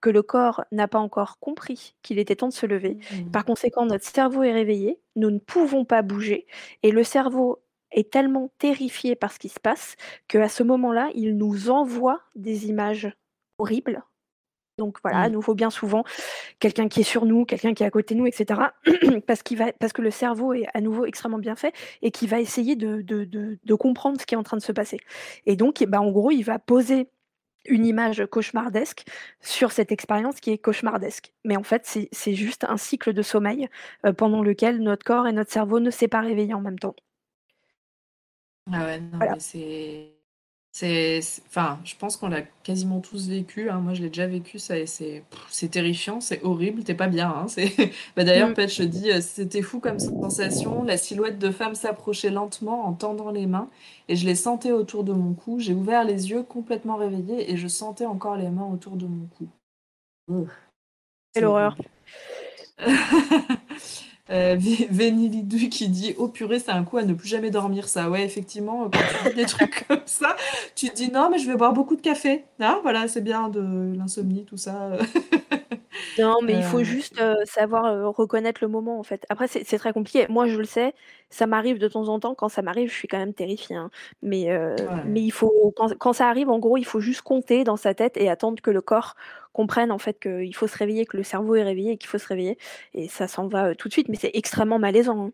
[0.00, 2.98] que le corps n'a pas encore compris qu'il était temps de se lever.
[3.12, 3.30] Mmh.
[3.30, 6.48] Par conséquent, notre cerveau est réveillé, nous ne pouvons pas bouger,
[6.82, 9.94] et le cerveau est tellement terrifié par ce qui se passe
[10.26, 13.08] qu'à ce moment-là, il nous envoie des images
[13.60, 14.02] horribles
[14.80, 15.32] donc voilà, à mmh.
[15.32, 16.04] nouveau bien souvent,
[16.58, 18.60] quelqu'un qui est sur nous, quelqu'un qui est à côté de nous, etc.
[19.26, 22.26] parce, qu'il va, parce que le cerveau est à nouveau extrêmement bien fait et qui
[22.26, 24.98] va essayer de, de, comprendre ce qui est en train de se passer.
[25.44, 27.08] Et donc, bah, en gros, il va poser
[27.66, 29.04] une image cauchemardesque
[29.40, 31.34] sur cette expérience qui est cauchemardesque.
[31.44, 33.68] Mais en fait, c'est juste un cycle de sommeil
[34.06, 36.96] euh, pendant lequel notre corps et notre cerveau ne s'est pas réveillés en même temps.
[38.72, 40.19] Ah ouais, non, mais c'est
[40.72, 41.18] c'est,
[41.48, 43.70] enfin, je pense qu'on l'a quasiment tous vécu.
[43.70, 43.80] Hein.
[43.80, 44.60] Moi, je l'ai déjà vécu.
[44.60, 46.84] Ça, c'est, c'est terrifiant, c'est horrible.
[46.84, 47.28] T'es pas bien.
[47.28, 47.48] Hein.
[47.48, 47.72] C'est,
[48.16, 48.68] bah, d'ailleurs, mmh.
[48.68, 50.84] je dis, euh, c'était fou comme sensation.
[50.84, 53.68] La silhouette de femme s'approchait lentement en tendant les mains,
[54.08, 55.58] et je les sentais autour de mon cou.
[55.58, 59.26] J'ai ouvert les yeux, complètement réveillée, et je sentais encore les mains autour de mon
[59.26, 59.48] cou.
[61.32, 61.76] Quelle horreur.
[64.30, 64.56] Euh,
[64.90, 68.08] Vénilidou qui dit Oh purée, c'est un coup à ne plus jamais dormir, ça.
[68.08, 70.36] Ouais, effectivement, quand tu dis des trucs comme ça,
[70.76, 72.44] tu te dis Non, mais je vais boire beaucoup de café.
[72.60, 74.92] Ah, voilà, c'est bien de l'insomnie, tout ça.
[76.18, 76.84] Non, mais il faut euh.
[76.84, 79.24] juste euh, savoir euh, reconnaître le moment, en fait.
[79.28, 80.26] Après, c'est très compliqué.
[80.28, 80.94] Moi, je le sais,
[81.30, 82.34] ça m'arrive de temps en temps.
[82.34, 83.76] Quand ça m'arrive, je suis quand même terrifiée.
[83.76, 83.90] Hein.
[84.22, 84.48] Mais,
[85.06, 87.94] mais il faut, quand, quand ça arrive, en gros, il faut juste compter dans sa
[87.94, 89.14] tête et attendre que le corps
[89.52, 92.18] comprenne en fait qu'il faut se réveiller, que le cerveau est réveillé et qu'il faut
[92.18, 92.58] se réveiller.
[92.94, 95.26] Et ça s'en va tout de suite, mais c'est extrêmement malaisant.
[95.26, 95.32] Hein.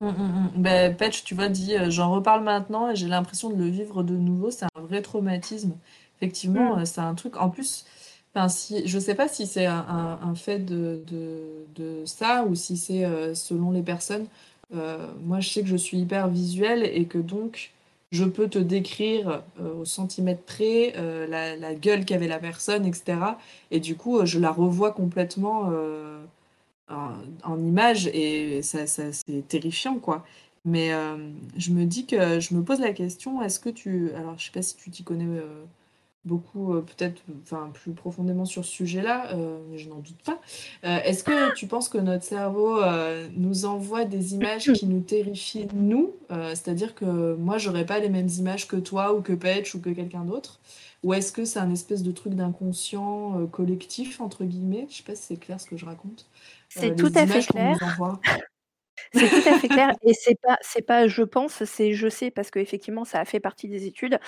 [0.00, 0.62] Mmh, mmh, mmh.
[0.62, 4.14] Ben, Patch, tu vois, dit j'en reparle maintenant et j'ai l'impression de le vivre de
[4.14, 4.50] nouveau.
[4.50, 5.76] C'est un vrai traumatisme.
[6.16, 7.36] Effectivement, c'est un truc.
[7.36, 7.86] En plus,
[8.48, 13.04] si, je ne sais pas si c'est un, fait de, de, ça ou si c'est
[13.04, 14.26] euh, selon les personnes.
[14.74, 17.72] Euh, moi, je sais que je suis hyper visuelle et que donc,
[18.12, 20.94] je peux te décrire euh, au centimètre près
[21.28, 23.18] la, la, gueule qu'avait la personne, etc.
[23.70, 25.70] Et du coup, je la revois complètement
[26.88, 27.12] en,
[27.44, 30.24] en, image et ça, ça c'est terrifiant, quoi.
[30.64, 30.90] Mais
[31.56, 34.10] je me dis que je me pose la question, est-ce que tu...
[34.16, 35.26] Alors, je sais pas si tu t'y connais
[36.24, 40.40] beaucoup, euh, peut-être enfin, plus profondément sur ce sujet-là, euh, mais je n'en doute pas.
[40.84, 42.80] Euh, est-ce que tu penses que notre cerveau
[43.36, 46.14] nous envoie des images qui nous terrifient, nous?
[46.28, 49.90] C'est-à-dire que moi, j'aurais pas les mêmes images que toi ou que Petch ou que
[49.90, 50.60] quelqu'un d'autre
[51.02, 54.86] Ou est-ce que c'est un espèce de truc d'inconscient collectif, entre guillemets?
[54.90, 56.26] Je sais pas si c'est clair ce que je raconte.
[56.68, 57.78] C'est tout à fait clair.
[59.12, 62.30] C'est tout à fait clair et c'est pas c'est pas je pense, c'est je sais
[62.30, 64.18] parce qu'effectivement ça a fait partie des études.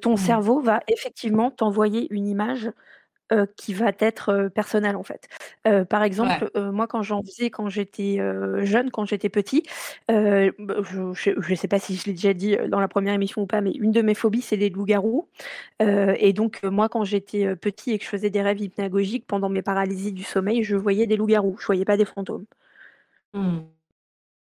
[0.00, 0.16] ton mmh.
[0.16, 2.70] cerveau va effectivement t'envoyer une image,
[3.56, 5.28] qui va être, personnelle en fait.
[5.88, 8.18] par exemple, moi quand j'en faisais quand j'étais,
[8.62, 9.62] jeune, quand j'étais petit,
[10.08, 10.48] bah,
[10.82, 13.60] je ne sais pas si je l'ai déjà dit, dans la première émission ou pas,
[13.60, 15.28] mais une de mes phobies, c'est les loups-garous.
[15.80, 19.62] et donc moi quand j'étais, petit et que je faisais des rêves hypnagogiques pendant mes
[19.62, 22.46] paralysies du sommeil, je voyais des loups-garous, je voyais pas des fantômes.
[23.34, 23.60] Mmh.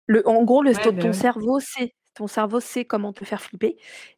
[0.06, 3.76] Le en gros, le ton bah cerveau sait ton cerveau sait comment te faire flipper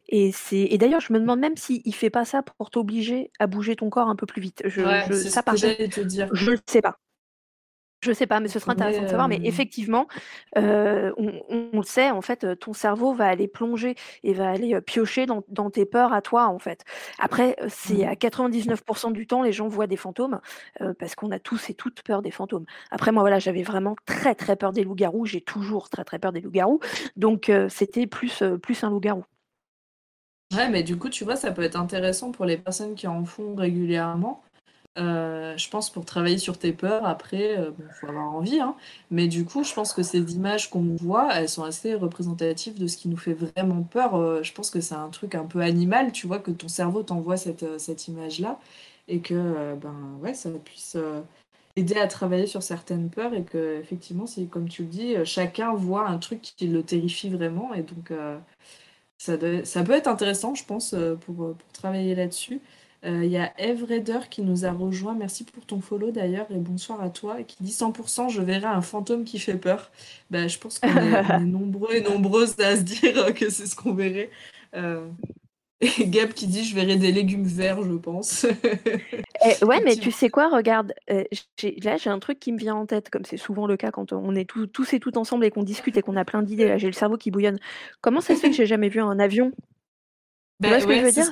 [0.08, 3.30] et c'est et d'ailleurs, je me demande même s'il ne fait pas ça pour t'obliger
[3.38, 4.62] à bouger ton corps un peu plus vite.
[4.66, 6.98] Je je ça par je le sais pas.
[8.06, 9.28] Je sais pas, mais ce sera intéressant de savoir.
[9.28, 10.06] Mais effectivement,
[10.56, 15.26] euh, on, le sait, en fait, ton cerveau va aller plonger et va aller piocher
[15.26, 16.84] dans, tes peurs à toi, en fait.
[17.18, 18.08] Après, c'est mmh.
[18.08, 20.40] à 99% du temps, les gens voient des fantômes
[20.98, 22.64] parce qu'on a tous et toutes peur des fantômes.
[22.90, 25.26] Après, moi, voilà, j'avais vraiment très, très peur des loups-garous.
[25.26, 26.80] J'ai toujours très, très peur des loups-garous.
[27.16, 29.24] Donc, c'était plus, plus un loup-garou.
[30.54, 33.24] Ouais, mais du coup, tu vois, ça peut être intéressant pour les personnes qui en
[33.24, 34.42] font régulièrement
[34.98, 38.74] euh, je pense pour travailler sur tes peurs, après, il euh, faut avoir envie, hein.
[39.10, 42.86] mais du coup, je pense que ces images qu'on voit, elles sont assez représentatives de
[42.86, 44.14] ce qui nous fait vraiment peur.
[44.14, 47.02] Euh, je pense que c'est un truc un peu animal, tu vois, que ton cerveau
[47.02, 48.58] t'envoie cette, cette image-là,
[49.08, 50.96] et que ben, ouais, ça puisse
[51.76, 55.74] aider à travailler sur certaines peurs, et que, effectivement, c'est comme tu le dis, chacun
[55.74, 58.12] voit un truc qui le terrifie vraiment, et donc
[59.18, 59.34] ça,
[59.64, 62.60] ça peut être intéressant, je pense, pour, pour travailler là-dessus.
[63.04, 65.14] Euh, Il y a Eve Raider qui nous a rejoint.
[65.14, 67.42] Merci pour ton follow d'ailleurs et bonsoir à toi.
[67.42, 69.90] Qui dit 100% je verrai un fantôme qui fait peur.
[70.30, 73.94] Bah, je pense qu'on est, nombreux et nombreuses à se dire que c'est ce qu'on
[73.94, 74.30] verrait.
[74.74, 75.06] Euh,
[75.80, 78.46] et Gab qui dit je verrai des légumes verts, je pense.
[79.44, 81.22] Eh, ouais, mais tu sais quoi, regarde, euh,
[81.84, 84.12] là j'ai un truc qui me vient en tête, comme c'est souvent le cas quand
[84.12, 86.66] on est tous, tous et toutes ensemble et qu'on discute et qu'on a plein d'idées.
[86.66, 87.58] Là, j'ai le cerveau qui bouillonne.
[88.00, 89.52] Comment ça se fait que j'ai jamais vu un avion?
[90.62, 91.30] Tu vois ce que je veux dire?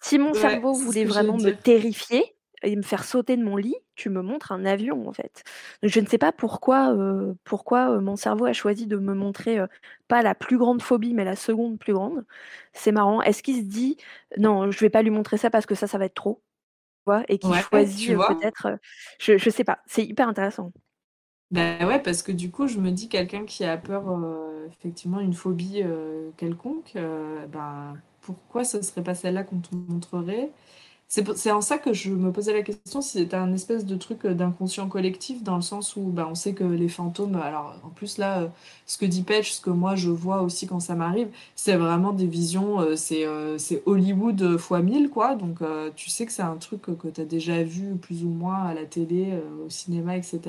[0.00, 3.76] Si mon ouais, cerveau voulait vraiment me terrifier et me faire sauter de mon lit,
[3.96, 5.44] tu me montres un avion en fait.
[5.82, 9.14] Donc, je ne sais pas pourquoi, euh, pourquoi euh, mon cerveau a choisi de me
[9.14, 9.66] montrer euh,
[10.08, 12.24] pas la plus grande phobie, mais la seconde plus grande.
[12.72, 13.20] C'est marrant.
[13.22, 13.96] Est-ce qu'il se dit
[14.38, 16.42] non, je vais pas lui montrer ça parce que ça, ça va être trop,
[17.28, 18.78] et qu'il Ouais, choisit peut-être.
[19.20, 19.80] je, je sais pas.
[19.86, 20.72] C'est hyper intéressant.
[21.52, 24.04] Bah ouais, parce que du coup, je me dis quelqu'un qui a peur,
[24.72, 25.82] effectivement, une phobie
[26.36, 28.02] quelconque, ben,
[28.34, 30.50] pourquoi ce serait pas celle-là qu'on te montrerait?
[31.08, 34.24] C'est en ça que je me posais la question si c'était un espèce de truc
[34.24, 37.90] euh, d'inconscient collectif, dans le sens où ben, on sait que les fantômes, alors en
[37.90, 38.48] plus là, euh,
[38.86, 42.12] ce que dit Patch, ce que moi je vois aussi quand ça m'arrive, c'est vraiment
[42.12, 45.60] des visions, euh, c'est Hollywood fois 1000 quoi, donc
[45.94, 48.74] tu sais que c'est un truc que tu as déjà vu plus ou moins à
[48.74, 49.32] la télé,
[49.64, 50.40] au cinéma, etc.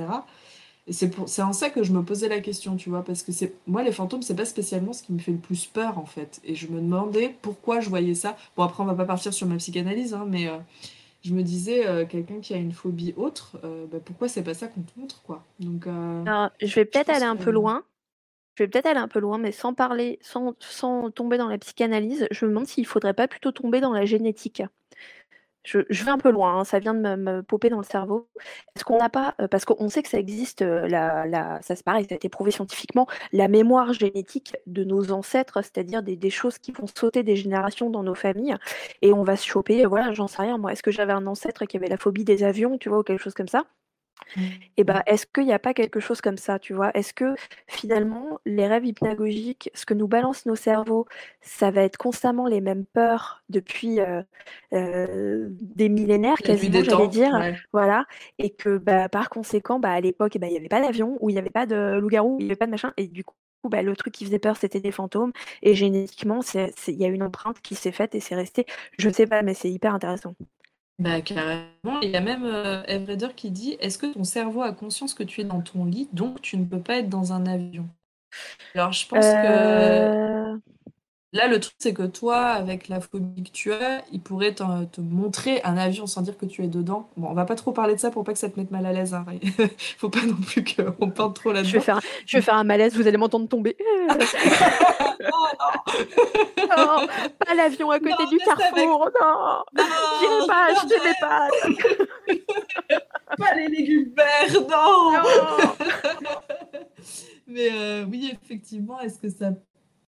[0.88, 3.54] Et c'est en ça que je me posais la question, tu vois, parce que c'est,
[3.68, 6.40] moi, les fantômes, c'est pas spécialement ce qui me fait le plus peur, en fait.
[6.46, 8.38] Et je me demandais pourquoi je voyais ça.
[8.56, 10.58] Bon, après, on va pas partir sur ma psychanalyse, hein, mais euh,
[11.24, 14.54] je me disais, euh, quelqu'un qui a une phobie autre, euh, bah, pourquoi c'est pas
[14.54, 15.44] ça qu'on te montre, quoi.
[15.60, 17.84] Donc, euh, Alors, je vais peut-être aller un peu loin.
[18.56, 21.58] Je vais peut-être aller un peu loin, mais sans parler, sans, sans tomber dans la
[21.58, 24.64] psychanalyse, je me demande s'il faudrait pas plutôt tomber dans la génétique.
[25.68, 28.30] Je, vais un peu loin, hein, ça vient de me, popper dans le cerveau.
[28.76, 31.84] Est-ce qu'on n'a pas, euh, parce qu'on sait que ça existe, euh, la, ça c'est
[31.84, 36.30] pareil, ça a été prouvé scientifiquement, la mémoire génétique de nos ancêtres, c'est-à-dire des, des
[36.30, 38.56] choses qui vont sauter des générations dans nos familles,
[39.02, 41.28] et on va se choper, euh, voilà, j'en sais rien, moi, est-ce que j'avais un
[41.28, 43.66] ancêtre qui avait la phobie des avions, tu vois, ou quelque chose comme ça?
[44.78, 46.92] Et ben, est-ce qu'il n'y a pas quelque chose comme ça, tu vois?
[46.94, 47.36] Est-ce que
[47.68, 51.06] finalement, les rêves hypnagogiques, ce que nous balancent nos cerveaux,
[51.42, 54.22] ça va être constamment les mêmes peurs depuis euh,
[54.74, 57.34] euh, des millénaires, quasiment, j'allais dire.
[57.34, 57.56] ouais.
[57.74, 58.06] Voilà.
[58.38, 61.18] Et que bah, par conséquent, bah, à l'époque, eh ben, il n'y avait pas d'avion,
[61.22, 62.94] ou il n'y avait pas de loup-garou, ou il n'y avait pas de machin.
[62.98, 65.32] Et du coup, bah, le truc qui faisait peur, c'était des fantômes.
[65.62, 68.66] Et génétiquement, il y a une empreinte qui s'est faite et c'est resté.
[68.98, 70.36] Je ne sais pas, mais c'est hyper intéressant.
[71.00, 72.02] Bah, carrément.
[72.02, 75.14] Il y a même euh, Eve Raider qui dit, est-ce que ton cerveau a conscience
[75.14, 77.88] que tu es dans ton lit, donc tu ne peux pas être dans un avion?
[78.76, 80.58] Alors, je pense que Euh,
[81.34, 85.02] Là, le truc, c'est que toi, avec la phobie que tu as, il pourrait te
[85.02, 87.10] montrer un avion sans dire que tu es dedans.
[87.18, 88.86] Bon, on va pas trop parler de ça pour pas que ça te mette mal
[88.86, 89.14] à l'aise.
[89.14, 89.26] Hein.
[89.98, 91.82] Faut pas non plus qu'on parte trop Je vais, là-dedans.
[91.82, 93.76] faire, je vais faire un malaise, vous allez m'entendre tomber.
[95.20, 97.08] Non, Non,
[97.46, 99.84] pas l'avion à côté Non, du reste avec- carrefour, non non,
[100.20, 102.98] J'irai pas acheter mes pâtes
[103.38, 105.12] pas les légumes verts, non!
[105.12, 105.20] Non
[107.48, 109.50] Mais euh, oui, effectivement, est-ce que ça...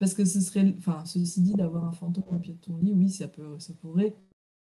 [0.02, 0.74] Parce que ce serait...
[0.80, 3.72] Enfin, ceci dit, d'avoir un fantôme au pied de ton lit, oui, ça peut, ça
[3.80, 4.16] pourrait.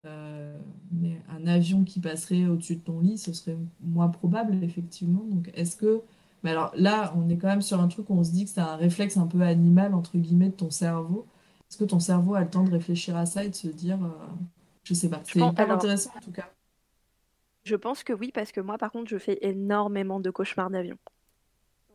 [0.06, 0.60] Euh,
[0.92, 5.24] mais un avion qui passerait au-dessus de ton lit, ce serait moins probable, effectivement.
[5.24, 6.02] Donc, est-ce que...
[6.44, 8.52] Mais alors là, on est quand même sur un truc où on se dit que
[8.52, 11.26] c'est un réflexe un peu animal, entre guillemets, de ton cerveau.
[11.70, 14.04] Est-ce que ton cerveau a le temps de réfléchir à ça et de se dire...
[14.04, 14.10] euh,
[14.84, 15.22] Je sais pas.
[15.24, 16.50] C'est hyper alors- intéressant, en tout cas.
[17.64, 20.98] Je pense que oui, parce que moi, par contre, je fais énormément de cauchemars d'avion.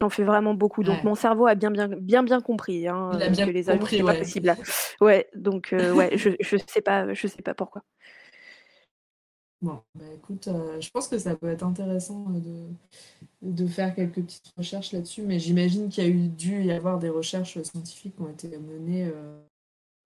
[0.01, 0.83] J'en fais vraiment beaucoup.
[0.85, 1.05] Donc, Ouais.
[1.05, 3.71] mon cerveau a bien, bien, bien, bien compris hein, Il a euh, bien que les
[3.71, 4.13] avions, c'est ouais.
[4.13, 4.57] pas possible.
[5.01, 7.83] Ouais, donc, euh, ouais, je, je sais pas, je sais pas pourquoi.
[9.63, 12.41] Bon, bah écoute, euh, je pense que ça peut être intéressant euh,
[13.43, 16.73] de, de faire quelques petites recherches là-dessus, mais j'imagine qu'il y a eu dû y
[16.73, 19.11] avoir des recherches scientifiques qui ont été menées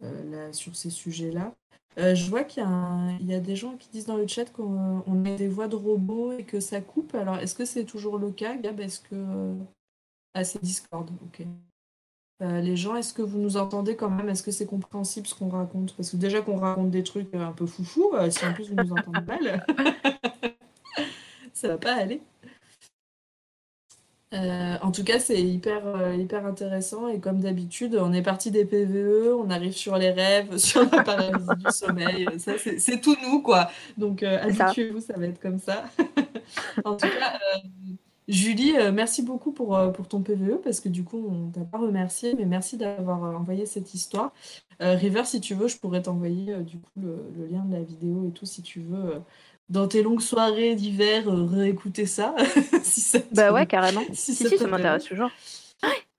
[0.01, 1.55] là, sur ces sujets-là.
[1.97, 4.27] Je vois qu'il y a, un- il y a des gens qui disent dans le
[4.27, 7.15] chat qu'on on a des voix de robots et que ça coupe.
[7.15, 8.81] Alors, est-ce que c'est toujours le cas, Gab?
[8.81, 9.55] Est-ce que...
[10.37, 11.47] euh, Ah, c'est Discord, ok.
[12.43, 14.29] Euh, les gens, est-ce que vous nous entendez quand même?
[14.31, 15.95] Est-ce que c'est compréhensible ce qu'on raconte?
[15.97, 18.71] Parce que déjà qu'on raconte des trucs euh, un peu foufou, euh, si en plus
[18.71, 19.67] vous nous entendez mal,
[21.53, 22.23] ça va pas aller.
[24.33, 28.65] Euh, en tout cas, c'est hyper, hyper intéressant et comme d'habitude, on est parti des
[28.65, 32.27] PVE, on arrive sur les rêves, sur la paralysie du sommeil.
[32.39, 33.71] Ça, c'est tout nous, quoi.
[33.99, 34.67] Donc, C'est ça.
[34.67, 35.85] habituez-vous, ça va être comme ça.
[36.85, 37.39] En tout cas,
[38.31, 41.65] Julie, euh, merci beaucoup pour, euh, pour ton PVE parce que du coup, on t'a
[41.65, 44.33] pas remercié, mais merci d'avoir euh, envoyé cette histoire.
[44.81, 47.83] Euh, River, si tu veux, je pourrais t'envoyer du coup le, le lien de la
[47.83, 49.23] vidéo et tout si tu veux.
[49.69, 52.35] dans tes longues soirées d'hiver, réécouter ça,
[52.83, 54.09] si ça Bah ouais, carrément.
[54.13, 54.69] si Si, ça si, ça t'intéresse.
[54.69, 55.31] m'intéresse toujours.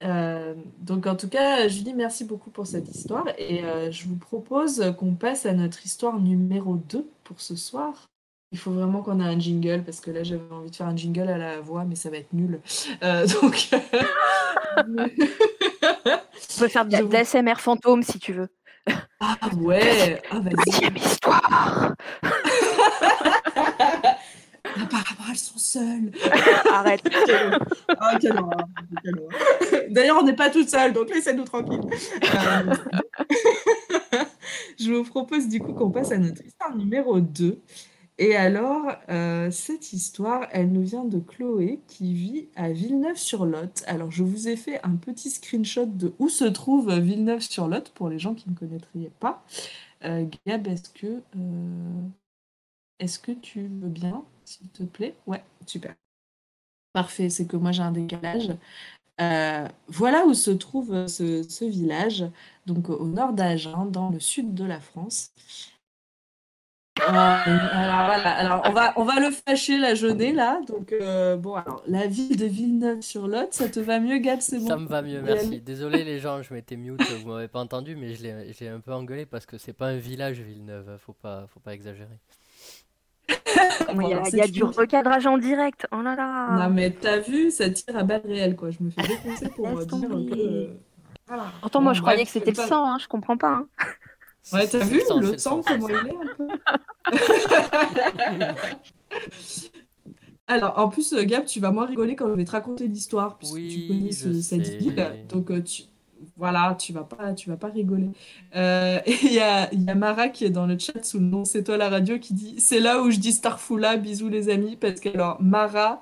[0.04, 4.18] Euh, donc en tout cas, Julie, merci beaucoup pour cette histoire et euh, je vous
[4.18, 8.11] propose qu'on passe à notre histoire numéro 2 pour ce soir.
[8.54, 10.96] Il faut vraiment qu'on ait un jingle parce que là j'avais envie de faire un
[10.96, 12.60] jingle à la voix mais ça va être nul.
[13.02, 13.70] Euh, donc
[14.78, 18.50] On peut faire de vous- l'ASMR fantôme si tu veux.
[19.22, 20.56] ah ouais, ah vas-y.
[20.72, 21.94] Deuxième histoire.
[24.74, 26.12] Apparemment elles sont seules.
[26.74, 27.02] Arrête.
[28.00, 28.68] Ah, horreur.
[29.90, 31.82] D'ailleurs, on n'est pas toutes seules, donc laissez-nous tranquilles.
[32.24, 32.74] Euh,
[34.80, 37.60] Je vous propose du coup qu'on passe à notre histoire numéro 2.
[38.22, 43.84] Et alors, euh, cette histoire, elle nous vient de Chloé qui vit à Villeneuve-sur-Lot.
[43.88, 48.20] Alors, je vous ai fait un petit screenshot de où se trouve Villeneuve-sur-Lot pour les
[48.20, 49.44] gens qui ne connaîtraient pas.
[50.04, 52.02] Euh, Gab, est-ce que, euh,
[53.00, 55.16] est-ce que tu veux bien, s'il te plaît?
[55.26, 55.96] Ouais, super.
[56.94, 58.52] Parfait, c'est que moi j'ai un décalage.
[59.88, 62.26] Voilà où se trouve ce, ce village,
[62.68, 65.32] donc au nord d'Agen, dans le sud de la France.
[67.00, 70.60] Euh, alors voilà, alors on va, on va le fâcher la jeunée là.
[70.68, 74.76] Donc euh, bon, alors la ville de Villeneuve-sur-Lot, ça te va mieux, Gab, c'est Ça
[74.76, 74.82] bon?
[74.84, 75.62] me va mieux, merci.
[75.62, 78.92] Désolé les gens, je m'étais mute, vous m'avez pas entendu, mais je l'ai un peu
[78.94, 82.20] engueulé parce que c'est pas un village Villeneuve, faut pas, faut pas exagérer.
[83.30, 83.36] Il
[83.98, 85.88] y a, Alors, il y a c'est du une- recadrage en direct.
[85.92, 86.68] Oh là là.
[86.68, 88.70] Non mais t'as vu, ça tire à balles réelles quoi.
[88.70, 90.70] Je me fais défoncer pour euh, dire que.
[91.28, 91.46] voilà.
[91.62, 93.50] Pourtant, moi, Bon, je croyais que c'était le sang, hein, je comprends pas.
[93.54, 93.68] hein.
[94.52, 96.54] Ouais, t'as vu le c'est comment il est un peu?
[100.48, 103.38] Alors, en plus, euh, Gab, tu vas moins rigoler quand je vais te raconter l'histoire,
[103.38, 105.18] puisque tu connais ce- cette ville.
[105.30, 105.84] Donc, euh, tu...
[106.36, 108.12] voilà, tu vas pas, tu vas pas rigoler.
[108.56, 111.20] Euh, et il y a, il y a Mara qui est dans le chat sous
[111.20, 114.30] le nom C'est toi la radio qui dit C'est là où je dis Starfoula, bisous
[114.30, 116.02] les amis, parce que alors, Mara,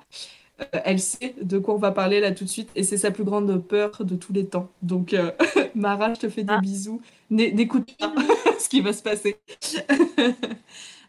[0.72, 3.24] elle sait de quoi on va parler là tout de suite, et c'est sa plus
[3.24, 4.68] grande peur de tous les temps.
[4.82, 5.30] Donc, euh,
[5.74, 6.60] Mara, je te fais des Ah.
[6.60, 7.00] bisous.
[7.30, 8.12] N'é- N'écoute pas
[8.58, 9.36] ce qui va se passer.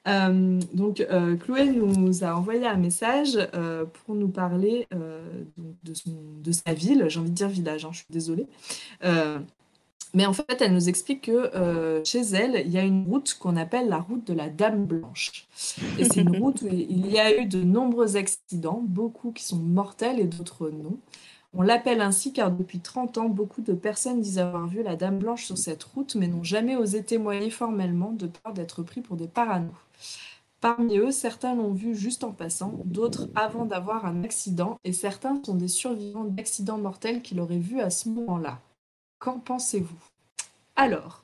[0.08, 5.22] Euh, donc, euh, Chloé nous a envoyé un message euh, pour nous parler euh,
[5.58, 6.10] donc de, son,
[6.44, 8.48] de sa ville, j'ai envie de dire village, hein, je suis désolée.
[10.14, 13.34] Mais en fait, elle nous explique que euh, chez elle, il y a une route
[13.40, 15.48] qu'on appelle la route de la Dame Blanche.
[15.98, 19.58] Et c'est une route où il y a eu de nombreux accidents, beaucoup qui sont
[19.58, 20.98] mortels et d'autres non.
[21.54, 25.20] On l'appelle ainsi car depuis 30 ans, beaucoup de personnes disent avoir vu la Dame
[25.20, 29.18] Blanche sur cette route, mais n'ont jamais osé témoigner formellement de peur d'être pris pour
[29.18, 29.72] des paranos.
[30.62, 35.42] Parmi eux, certains l'ont vu juste en passant, d'autres avant d'avoir un accident, et certains
[35.44, 38.62] sont des survivants d'accidents mortels qu'il aurait vu à ce moment-là.
[39.22, 40.00] Qu'en pensez-vous?
[40.76, 41.24] Alors,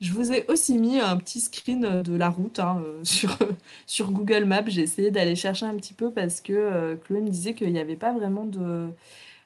[0.00, 3.02] je vous ai aussi mis un petit screen de la route hein, euh,
[3.86, 4.62] sur, Google Maps.
[4.68, 7.80] J'ai essayé d'aller chercher un petit peu parce que euh, Chloé me disait qu'il n'y
[7.80, 8.88] avait pas vraiment de,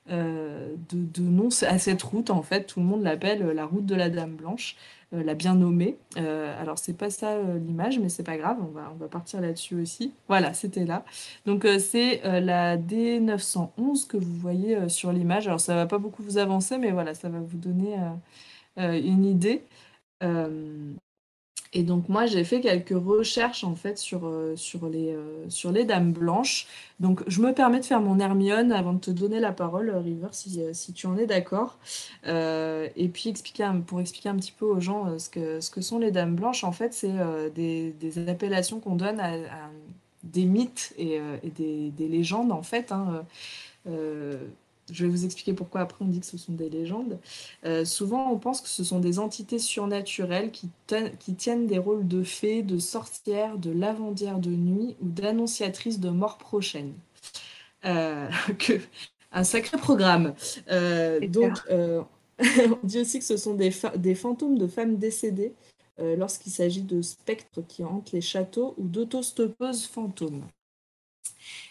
[0.08, 2.30] de, de nom à cette route.
[2.30, 4.76] En fait, tout le monde l'appelle euh, la route de la Dame Blanche,
[5.14, 5.96] euh, la bien nommée.
[6.16, 8.58] Euh, alors, c'est pas ça euh, l'image, mais c'est pas grave.
[8.60, 10.12] On va, partir là-dessus aussi.
[10.28, 11.04] Voilà, c'était là.
[11.46, 15.46] Donc, euh, c'est euh, la D911 que vous voyez euh, sur l'image.
[15.46, 18.10] Alors, ça va pas beaucoup vous avancer, mais voilà, ça va vous donner euh,
[18.80, 19.64] euh, une idée.
[20.22, 20.92] Euh,
[21.72, 25.72] et donc moi j'ai fait quelques recherches en fait sur, euh, sur les, euh, sur
[25.72, 26.66] les dames blanches.
[27.00, 30.28] Donc je me permets de faire mon Hermione avant de te donner la parole, River,
[30.32, 31.78] si, euh, si tu en es d'accord.
[32.26, 35.98] Et puis expliquer pour expliquer un petit peu aux gens ce que, ce que sont
[35.98, 37.12] les dames blanches, en fait c'est
[37.54, 39.32] des, des appellations qu'on donne à,
[40.24, 42.92] des mythes et, et des, des légendes en fait.
[42.92, 43.24] hein.
[44.90, 47.18] Je vais vous expliquer pourquoi après on dit que ce sont des légendes.
[47.64, 51.78] Euh, souvent, on pense que ce sont des entités surnaturelles qui, ten- qui tiennent des
[51.78, 56.92] rôles de fées, de sorcières, de lavandières de nuit ou d'annonciatrices de mort prochaine.
[57.84, 58.28] Euh,
[58.58, 58.80] que,
[59.32, 60.34] un sacré programme.
[60.70, 61.60] Euh, donc,
[62.40, 65.54] on dit aussi que ce sont des, fa- des fantômes de femmes décédées
[65.98, 70.42] lorsqu'il s'agit de spectres qui hantent les châteaux ou d'autostoppeuses fantômes.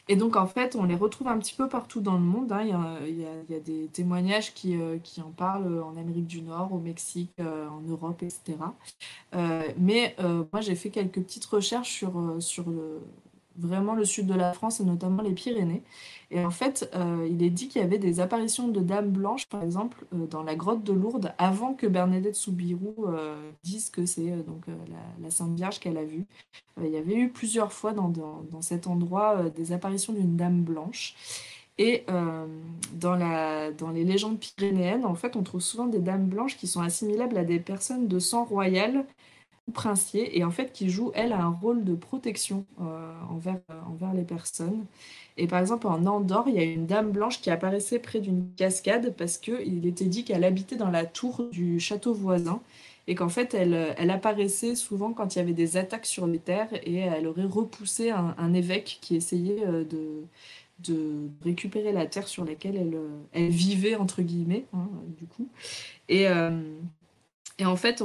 [0.09, 2.51] Et donc, en fait, on les retrouve un petit peu partout dans le monde.
[2.51, 2.63] hein.
[3.05, 7.31] Il y a, des témoignages qui, euh, en parlent en Amérique du Nord, au Mexique,
[7.39, 8.57] euh, en Europe, etc.
[9.35, 13.01] Euh, mais euh, moi, j'ai fait quelques petites recherches euh, sur le,
[13.57, 15.83] vraiment le sud de la France et notamment les Pyrénées.
[16.29, 19.47] Et en fait, euh, il est dit qu'il y avait des apparitions de dames blanches,
[19.47, 24.05] par exemple, euh, dans la grotte de Lourdes, avant que Bernadette Soubirous euh, dise que
[24.05, 24.65] c'est donc
[25.21, 26.25] la, Sainte Vierge qu'elle a vue.
[26.81, 30.61] Il y avait eu plusieurs fois dans, dans, dans cet endroit des apparitions d'une dame
[30.61, 31.15] blanche.
[31.79, 32.05] Et
[32.93, 36.65] dans, la, dans les légendes pyrénéennes, en fait, on trouve souvent des dames blanches qui
[36.65, 39.05] sont assimilables à des personnes de sang royal,
[39.73, 42.65] princier et en fait qui joue elle un rôle de protection
[43.29, 44.85] envers, envers les personnes.
[45.37, 48.49] Et par exemple en Andorre, il y a une dame blanche qui apparaissait près d'une
[48.55, 52.61] cascade parce qu'il était dit qu'elle habitait dans la tour du château voisin
[53.07, 56.39] et qu'en fait elle, elle, apparaissait souvent quand il y avait des attaques sur les
[56.39, 60.23] terres et elle aurait repoussé un, évêque qui essayait de,
[60.79, 62.97] de récupérer la terre sur laquelle elle,
[63.33, 65.47] elle vivait entre guillemets hein, du coup.
[66.09, 66.25] Et,
[67.59, 68.03] et en fait,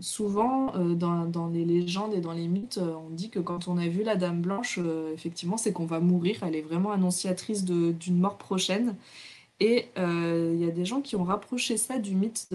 [0.00, 3.78] souvent, euh, dans, les légendes et dans les mythes, euh, on dit que quand on
[3.78, 6.42] a vu la Dame Blanche, euh, effectivement, c'est qu'on va mourir.
[6.42, 8.96] Elle est vraiment annonciatrice d'une mort prochaine.
[9.60, 12.48] Et il y a des gens qui ont rapproché ça du mythe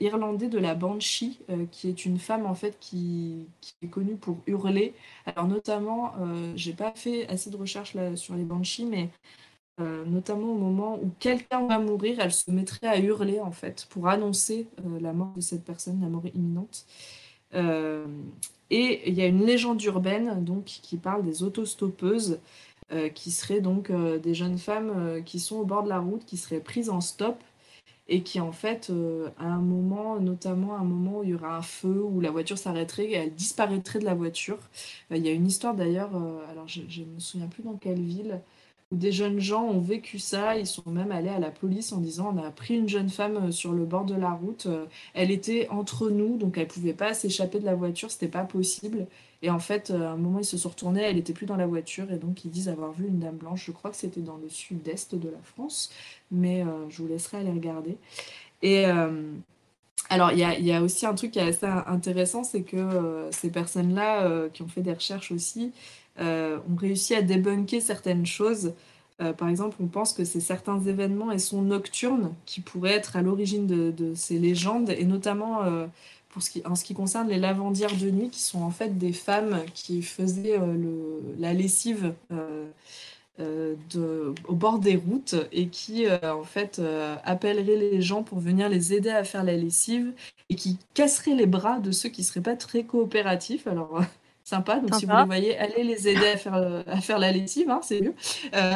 [0.00, 1.38] irlandais de la Banshee,
[1.70, 3.46] qui est une femme en fait qui,
[3.82, 4.94] est connue pour hurler.
[5.26, 6.14] Alors notamment,
[6.56, 9.10] j'ai pas fait assez de recherches sur les Banshees, mais
[9.80, 13.86] euh, notamment au moment où quelqu'un va mourir, elle se mettrait à hurler en fait
[13.90, 16.84] pour annoncer euh, la mort de cette personne, la mort imminente.
[17.54, 18.06] Euh,
[18.70, 22.40] et il y a une légende urbaine donc qui parle des autostoppeuses,
[23.14, 26.60] qui seraient donc des jeunes femmes qui sont au bord de la route, qui seraient
[26.60, 27.36] prises en stop
[28.08, 28.90] et qui en fait
[29.38, 32.30] à un moment, notamment à un moment où il y aura un feu, où la
[32.30, 34.58] voiture s'arrêterait, elle disparaîtrait de la voiture.
[35.10, 36.10] Il y a une histoire d'ailleurs,
[36.50, 38.40] alors je ne me souviens plus dans quelle ville
[38.90, 40.56] des jeunes gens ont vécu ça.
[40.56, 43.48] Ils sont même allés à la police en disant on a pris une jeune femme
[43.48, 44.66] euh, sur le bord de la route.
[44.66, 48.10] Euh, elle était entre nous, donc elle pouvait pas s'échapper de la voiture.
[48.10, 49.06] C'était pas possible.
[49.42, 51.02] Et en fait, euh, à un moment, ils se sont retournés.
[51.02, 52.10] Elle était plus dans la voiture.
[52.10, 53.66] Et donc, ils disent avoir vu une dame blanche.
[53.66, 55.90] Je crois que c'était dans le sud-est de la France.
[56.30, 57.96] Mais je vous laisserai aller regarder.
[58.62, 58.84] Et.
[60.10, 64.48] alors, il y, a aussi un truc qui est assez intéressant, c'est que ces personnes-là,
[64.52, 65.72] qui ont fait des recherches aussi,
[66.20, 68.72] ont réussi à débunker certaines choses.
[69.20, 73.16] Euh, par exemple, on pense que c'est certains événements et sons nocturnes qui pourraient être
[73.16, 75.86] à l'origine de, ces légendes, et notamment euh,
[76.28, 78.96] pour ce qui, en ce qui concerne les lavandières de nuit, qui sont en fait
[78.96, 80.60] des femmes qui faisaient
[81.38, 82.12] la lessive
[83.40, 86.80] au bord des routes et qui en fait
[87.24, 90.12] appelleraient les gens pour venir les aider à faire la lessive
[90.48, 93.66] et qui casseraient les bras de ceux qui seraient pas très coopératifs.
[93.66, 94.02] Alors
[94.48, 94.80] sympa.
[94.80, 97.68] Donc, si vous les voyez, allez les aider à faire, euh, à faire la lessive,
[97.70, 98.14] hein, c'est mieux.
[98.54, 98.74] Euh,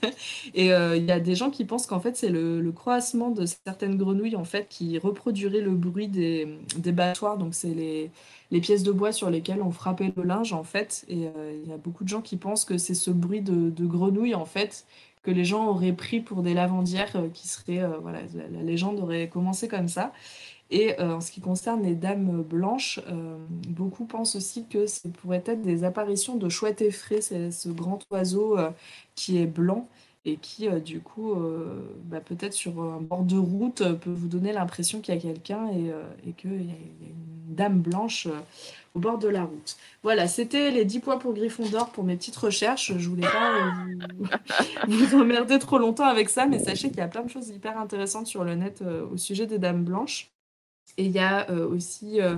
[0.54, 3.30] et euh, il y a des gens qui pensent qu'en fait, c'est le, le, croassement
[3.30, 7.36] de certaines grenouilles en fait, qui reproduirait le bruit des, des battoirs.
[7.36, 8.10] Donc, c'est les,
[8.52, 11.04] les, pièces de bois sur lesquelles on frappait le linge, en fait.
[11.08, 11.28] Et
[11.64, 14.36] il y a beaucoup de gens qui pensent que c'est ce bruit de, de grenouilles,
[14.36, 14.86] en fait,
[15.24, 17.82] que les gens auraient pris pour des lavandières qui seraient.
[18.00, 20.12] voilà, la, légende aurait commencé comme ça.
[20.70, 23.38] Et euh, en ce qui concerne les dames blanches, euh,
[23.68, 28.00] beaucoup pensent aussi que ce pourrait être des apparitions de chouettes effraies, c'est ce grand
[28.10, 28.70] oiseau euh,
[29.14, 29.88] qui est blanc
[30.26, 31.34] et qui, du coup,
[32.04, 35.68] bah, peut-être sur un bord de route, peut vous donner l'impression qu'il y a quelqu'un
[35.68, 38.28] et, qu'il y, a une dame blanche
[38.94, 39.76] au bord de la route.
[40.02, 42.92] Voilà, c'était les 10 points pour Gryffondor pour mes petites recherches.
[42.98, 43.54] Je voulais pas
[44.88, 47.78] vous emmerder trop longtemps avec ça, mais sachez qu'il y a plein de choses hyper
[47.78, 50.30] intéressantes sur le net au sujet des dames blanches.
[50.98, 52.36] Et il y a euh, aussi euh,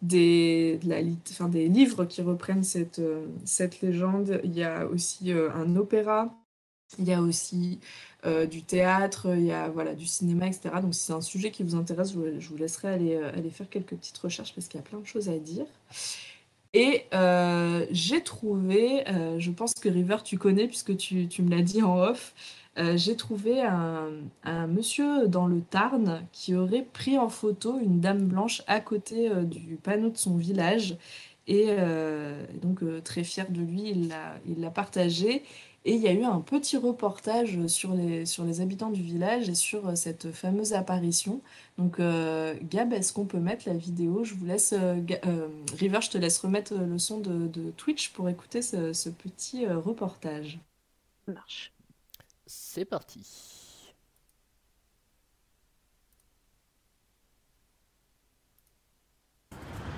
[0.00, 4.40] des, des livres qui reprennent cette, euh, cette légende.
[4.44, 6.32] Il y a aussi un opéra.
[6.98, 7.80] Il y a aussi
[8.50, 10.70] du théâtre, il y a voilà, du cinéma, etc.
[10.82, 13.94] Donc si c'est un sujet qui vous intéresse, je vous, laisserai aller, aller faire quelques
[13.94, 15.66] petites recherches parce qu'il y a plein de choses à dire.
[16.72, 17.04] Et
[17.90, 19.04] j'ai trouvé,
[19.38, 22.34] je pense que River, tu connais puisque tu, tu me l'as dit en off,
[22.78, 28.26] euh, j'ai trouvé un, monsieur dans le Tarn qui aurait pris en photo une dame
[28.26, 30.96] blanche à côté euh, du panneau de son village.
[31.46, 35.44] Et euh, donc, très fier de lui, il l'a partagé.
[35.84, 39.96] Et il y a eu un petit reportage sur les, habitants du village et sur
[39.96, 41.40] cette fameuse apparition.
[41.78, 44.24] Donc, Gab, est-ce qu'on peut mettre la vidéo?
[44.24, 44.74] Je vous laisse,
[45.78, 50.58] River, je te laisse remettre le son de, Twitch pour écouter ce, ce petit reportage.
[51.28, 51.75] marche.
[52.76, 53.26] C'est parti.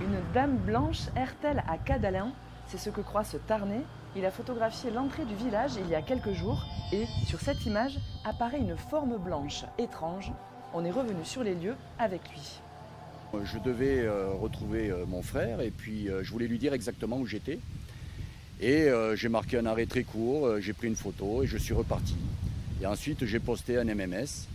[0.01, 2.33] Une dame blanche erre-t-elle à Cadalin?
[2.69, 3.83] C'est ce que croit ce Tarnais.
[4.15, 7.99] Il a photographié l'entrée du village il y a quelques jours et sur cette image
[8.25, 10.31] apparaît une forme blanche étrange.
[10.73, 12.61] On est revenu sur les lieux avec lui.
[13.43, 17.19] Je devais euh, retrouver euh, mon frère et puis euh, je voulais lui dire exactement
[17.19, 17.59] où j'étais.
[18.61, 21.59] Et euh, j'ai marqué un arrêt très court, euh, j'ai pris une photo et je
[21.59, 22.15] suis reparti.
[22.81, 24.47] Et ensuite, j'ai posté un MMS.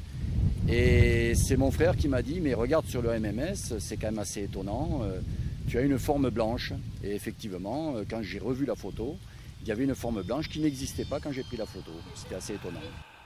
[0.70, 4.20] Et c'est mon frère qui m'a dit, mais regarde sur le MMS, c'est quand même
[4.20, 5.02] assez étonnant.
[5.04, 5.20] Euh,
[5.68, 6.72] tu as une forme blanche.
[7.04, 9.18] Et effectivement, quand j'ai revu la photo,
[9.62, 11.92] il y avait une forme blanche qui n'existait pas quand j'ai pris la photo.
[12.16, 12.80] C'était assez étonnant.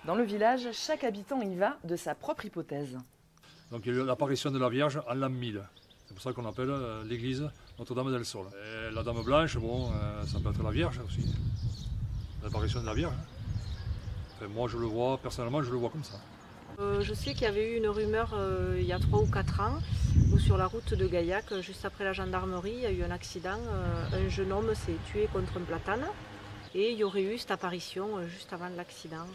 [0.06, 2.98] Dans le village, chaque habitant y va de sa propre hypothèse.
[3.72, 5.61] Donc il y a eu l'apparition de la Vierge à l'an 1000.
[6.07, 6.72] C'est pour ça qu'on appelle
[7.07, 7.44] l'église
[7.78, 8.45] Notre-Dame del Sol.
[8.94, 9.91] la Dame Blanche, bon,
[10.26, 11.36] ça peut être la Vierge aussi.
[12.41, 13.14] L'apparition de la Vierge.
[14.45, 16.19] Moi, je le vois, personnellement, je le vois comme ça.
[16.80, 19.26] Euh, je sais qu'il y avait eu une rumeur euh, il y a 3 ou
[19.26, 19.80] 4 ans
[20.31, 23.09] où sur la route de Gaillac, juste après la gendarmerie, il y a eu un
[23.09, 23.57] accident.
[23.69, 26.05] Euh, un jeune homme s'est tué contre un platane
[26.76, 29.26] et il y aurait eu cette apparition juste avant l'accident.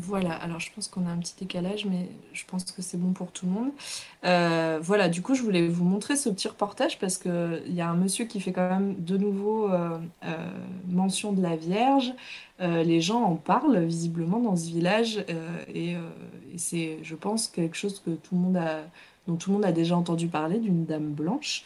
[0.00, 3.12] Voilà, alors je pense qu'on a un petit décalage, mais je pense que c'est bon
[3.12, 3.70] pour tout le monde.
[4.24, 7.88] Euh, voilà, du coup, je voulais vous montrer ce petit reportage parce qu'il y a
[7.88, 10.50] un monsieur qui fait quand même de nouveau euh, euh,
[10.86, 12.14] mention de la Vierge.
[12.60, 15.24] les gens en parlent visiblement dans ce village
[15.74, 15.96] et,
[16.56, 18.82] c'est, je pense, quelque chose que tout le monde a,
[19.26, 21.64] dont tout le monde a déjà entendu parler, d'une dame blanche.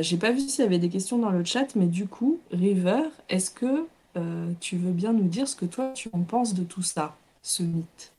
[0.00, 3.02] j'ai pas vu s'il y avait des questions dans le chat, mais du coup, River,
[3.28, 3.86] est-ce que
[4.60, 7.16] tu veux bien nous dire ce que toi tu en penses de tout ça?
[7.44, 8.14] Ce mythe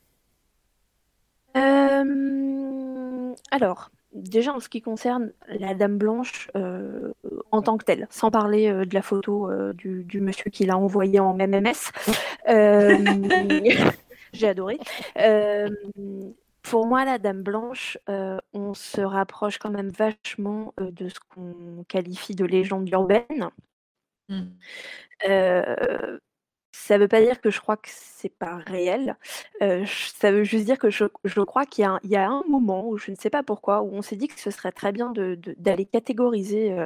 [1.56, 7.12] euh, alors, déjà en ce qui concerne la Dame Blanche euh,
[7.50, 11.18] en tant que telle, sans parler euh, de la photo du, monsieur qui l'a envoyé
[11.20, 11.92] en MMS,
[14.32, 14.78] j'ai adoré.
[16.62, 17.98] pour moi, la Dame Blanche,
[18.52, 23.50] on se rapproche quand même vachement de ce qu'on qualifie de légende urbaine.
[24.28, 24.42] Mmh.
[26.78, 29.16] Ça ne veut pas dire que je crois que c'est pas réel.
[29.60, 33.16] ça veut juste dire que je, crois qu'il y, a un moment où je ne
[33.16, 35.12] sais pas pourquoi, où on s'est dit que ce serait très bien
[35.56, 36.76] d'aller catégoriser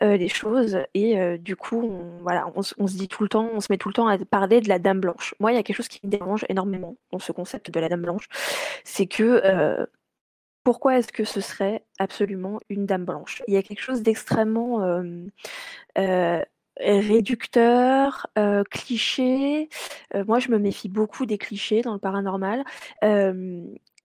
[0.00, 0.78] les choses.
[0.94, 3.88] Et du coup, on, voilà, on, se dit tout le temps, on se met tout
[3.88, 5.34] le temps à parler de la Dame Blanche.
[5.40, 7.88] Moi, il y a quelque chose qui me dérange énormément dans ce concept de la
[7.88, 8.28] Dame Blanche,
[8.84, 9.86] c'est que
[10.62, 13.42] pourquoi est-ce que ce serait absolument une Dame Blanche?
[13.48, 15.02] Il y a quelque chose d'extrêmement
[16.78, 19.68] réducteur, euh, cliché.
[20.14, 22.64] Euh, moi, je me méfie beaucoup des clichés dans le paranormal.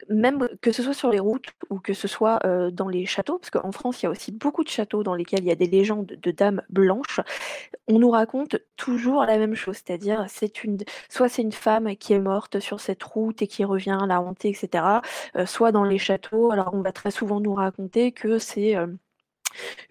[0.10, 2.39] même que ce soit sur les routes ou que ce soit
[2.72, 5.41] dans les châteaux, parce qu'en France, il y a aussi beaucoup de châteaux dans lesquels
[5.41, 7.19] il y a des légendes de dames blanches.
[7.88, 10.26] On nous raconte toujours la même chose, c'est-à-dire
[11.10, 14.49] soit c'est une femme qui est morte sur cette route et qui revient la hanter,
[14.49, 15.02] etc.
[15.45, 18.76] soit dans les châteaux, alors on va très souvent nous raconter que c'est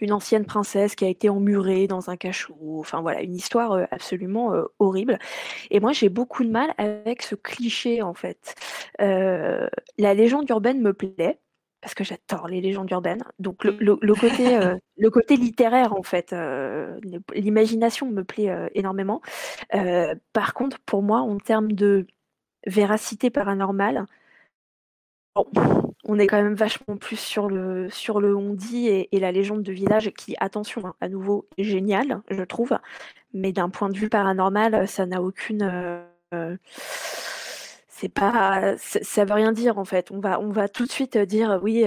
[0.00, 2.56] une ancienne princesse qui a été emmurée dans un cachot.
[2.78, 5.18] Enfin voilà, une histoire euh, absolument euh, horrible.
[5.70, 8.54] Et moi, j'ai beaucoup de mal avec ce cliché en fait.
[9.00, 9.68] Euh,
[9.98, 11.38] la légende urbaine me plaît
[11.80, 13.24] parce que j'adore les légendes urbaines.
[13.38, 13.72] Donc le,
[14.14, 14.58] côté,
[14.98, 16.34] le côté littéraire en fait,
[17.34, 19.22] l'imagination me plaît énormément.
[20.34, 22.06] par contre, pour moi, en termes de
[22.66, 24.04] véracité paranormale,
[25.34, 29.72] on est quand même vachement plus sur le, sur le on-dit et, la légende de
[29.72, 32.78] village qui, attention, hein, à nouveau, génial, je trouve.
[33.32, 35.62] Mais d'un point de vue paranormal, ça n'a aucune.
[36.32, 36.56] Euh,
[37.88, 38.76] c'est pas.
[38.78, 40.10] Ça veut rien dire en fait.
[40.10, 41.86] On va, on va tout de suite dire oui.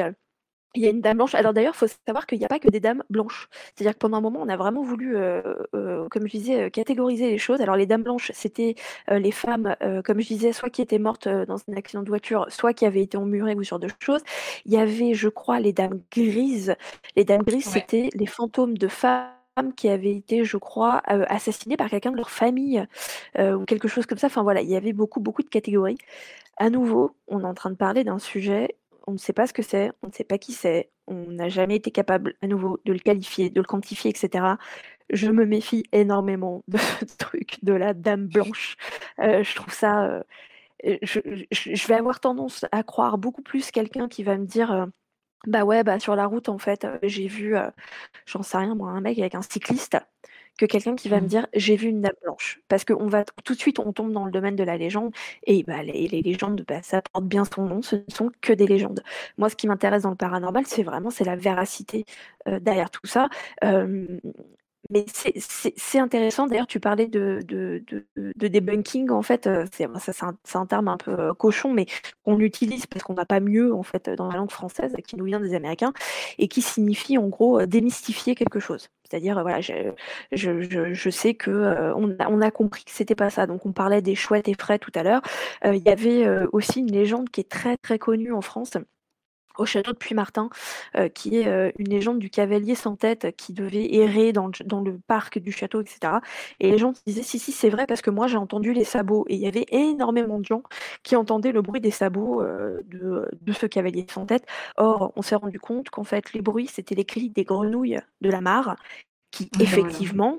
[0.75, 1.35] Il y a une dame blanche.
[1.35, 3.47] Alors d'ailleurs, il faut savoir qu'il n'y a pas que des dames blanches.
[3.75, 5.41] C'est-à-dire que pendant un moment, on a vraiment voulu, euh,
[5.75, 7.61] euh, comme je disais, euh, catégoriser les choses.
[7.61, 8.75] Alors les dames blanches, c'était
[9.09, 12.73] les femmes, comme je disais, soit qui étaient mortes dans un accident de voiture, soit
[12.73, 14.21] qui avaient été emmurées ou sur d'autres choses.
[14.65, 16.75] Il y avait, je crois, les dames grises.
[17.15, 19.29] Les dames grises, c'était les fantômes de femmes
[19.75, 22.83] qui avaient été, je crois, assassinées par quelqu'un de leur famille
[23.39, 24.27] ou quelque chose comme ça.
[24.27, 25.97] Enfin voilà, il y avait beaucoup, beaucoup de catégories.
[26.57, 28.75] À nouveau, on est en train de parler d'un sujet
[29.07, 31.49] on ne sait pas ce que c'est, on ne sait pas qui c'est, on n'a
[31.49, 34.45] jamais été capable à nouveau de le qualifier, de le quantifier, etc.
[35.09, 36.77] Je me méfie énormément de
[37.07, 38.77] ce truc de la dame blanche.
[39.19, 40.05] Euh, je trouve ça.
[40.05, 40.23] Euh,
[41.01, 44.71] je, vais avoir tendance à croire beaucoup plus quelqu'un qui va me dire.
[44.71, 44.85] Euh,
[45.47, 47.55] bah ouais, bah sur la route, en fait, j'ai vu,
[48.25, 49.97] j'en sais rien, moi, un mec avec un cycliste
[50.57, 51.27] que quelqu'un qui va me mmh.
[51.27, 52.61] dire j'ai vu une dame blanche.
[52.67, 55.11] Parce qu'on va tout de suite, on tombe dans le domaine de la légende.
[55.45, 58.67] Et bah, les, légendes, bah, ça porte bien son nom, ce ne sont que des
[58.67, 59.03] légendes.
[59.37, 62.05] Moi, ce qui m'intéresse dans le paranormal, c'est vraiment c'est la véracité
[62.61, 63.29] derrière tout ça
[64.89, 66.47] mais c'est intéressant.
[66.47, 67.83] D'ailleurs, tu parlais de, de,
[68.17, 69.09] de, debunking.
[69.11, 71.85] En fait, euh, c'est un, un, terme un peu euh, cochon, mais
[72.25, 75.25] qu'on utilise parce qu'on n'a pas mieux en fait dans la langue française, qui nous
[75.25, 75.93] vient des Américains,
[76.37, 78.89] et qui signifie en gros euh, démystifier quelque chose.
[79.09, 79.73] C'est-à-dire, voilà, je,
[80.31, 83.45] je, je, sais que on, a, on, a, compris que c'était pas ça.
[83.45, 85.21] Donc, on parlait des chouettes et frais tout à l'heure.
[85.65, 88.71] Il y avait aussi une légende qui est très très connue en France
[89.57, 90.49] au château de Puy-Martin,
[90.95, 94.99] euh, qui est euh, une légende du cavalier sans tête qui devait errer dans le,
[95.07, 96.13] parc du château, etc.
[96.59, 99.25] Et les gens disaient si si c'est vrai parce que moi j'ai entendu les sabots
[99.27, 100.63] et il y avait énormément de gens
[101.03, 104.45] qui entendaient le bruit des sabots euh, de, ce cavalier sans tête.
[104.77, 108.29] Or on s'est rendu compte qu'en fait les bruits c'était les cris des grenouilles de
[108.29, 108.75] la mare
[109.31, 110.37] qui effectivement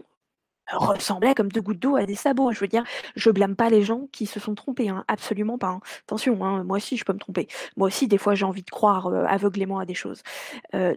[0.73, 2.53] ressemblaient comme deux gouttes d'eau à des sabots.
[2.53, 2.85] Je veux dire,
[3.16, 5.69] je blâme pas les gens qui se sont trompés, hein, absolument pas.
[5.69, 5.81] hein.
[6.07, 7.49] Attention, hein, moi aussi je peux me tromper.
[7.77, 10.23] Moi aussi, des fois, j'ai envie de croire aveuglément à des choses.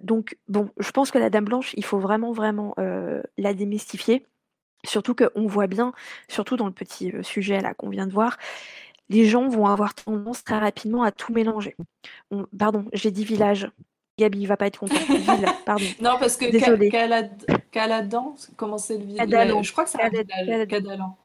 [0.04, 2.76] Donc, bon, je pense que la Dame Blanche, il faut vraiment, vraiment
[3.38, 4.26] la démystifier.
[4.86, 5.94] Surtout qu'on voit bien,
[6.30, 8.38] surtout dans le petit sujet là qu'on vient de voir,
[9.10, 11.76] les gens vont avoir tendance très rapidement à tout mélanger.
[12.32, 13.70] On- pardon, j'ai dit village.
[14.18, 14.96] Gabi, il va pas être content.
[15.10, 15.86] Ville, pardon.
[16.02, 16.46] Non, parce que
[17.72, 19.64] Caladan, comment c'est le village?
[19.64, 20.68] Je crois que c'est un village.
[20.68, 21.18] Cadalan.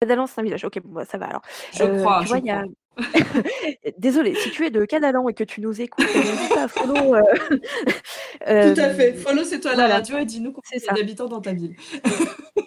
[0.00, 0.64] Cadalan, c'est un village.
[0.64, 1.42] Ok, bon, bah, ça va alors.
[1.72, 2.62] Je Euh, crois, tu vois, il y a...
[2.94, 3.42] crois.
[3.98, 6.68] Désolée, si tu es de Cadalan et que tu nous écoutes, euh, n'hésite pas à
[6.68, 7.14] follow.
[7.14, 9.12] euh, Tout à euh, fait.
[9.14, 9.94] Follow, c'est toi la voilà.
[9.96, 10.94] radio et dis-nous combien C'est il y a ça.
[10.96, 11.76] d'habitants dans ta ville.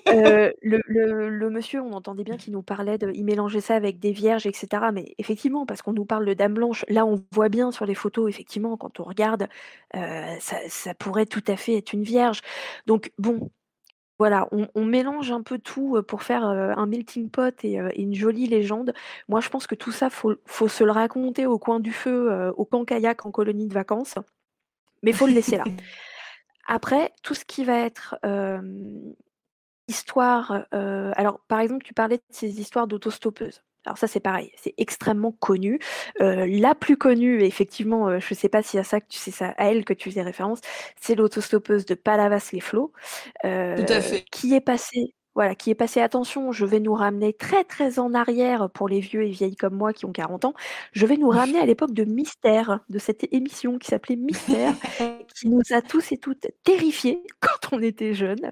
[0.10, 3.76] Euh, le, le- le monsieur, on entendait bien qu'il nous parlait de, il mélangeait ça
[3.76, 4.68] avec des vierges, etc.
[4.94, 7.96] Mais effectivement, parce qu'on nous parle de Dame Blanche, là on voit bien sur les
[7.96, 9.48] photos, effectivement, quand on regarde,
[9.96, 12.42] euh, ça, ça pourrait tout à fait être une vierge.
[12.86, 13.50] Donc bon,
[14.20, 17.80] voilà, on, on mélange un peu tout euh, pour faire euh, un melting pot et,
[17.80, 18.94] euh, et une jolie légende.
[19.28, 22.52] Moi, je pense que tout ça, faut, faut se le raconter au coin du feu,
[22.58, 24.16] au camp kayak en colonie de vacances,
[25.04, 25.64] mais faut le laisser là.
[26.68, 28.62] Après, tout ce qui va être euh,
[29.88, 33.64] histoire, euh, alors par exemple, tu parlais de ces histoires d'autostoppeuses.
[33.88, 35.80] Alors ça, c'est pareil, c'est extrêmement connu.
[36.22, 39.18] Euh, la plus connue, effectivement, euh, je ne sais pas si à ça que tu
[39.18, 40.60] sais ça, à elle que tu faisais référence,
[41.00, 42.92] c'est l'autostoppeuse de Palavas-les-Flots,
[43.76, 44.26] Tout à euh, fait.
[44.32, 45.14] qui est passée.
[45.38, 49.00] Voilà, qui est passé, attention, je vais nous ramener très très en arrière pour les
[49.00, 50.56] vieux et vieilles comme moi qui ont 40 ans.
[50.94, 54.74] Je vais nous ramener à l'époque de Mystère, de cette émission qui s'appelait Mystère,
[55.36, 58.50] qui nous a tous et toutes terrifiés quand on était jeunes.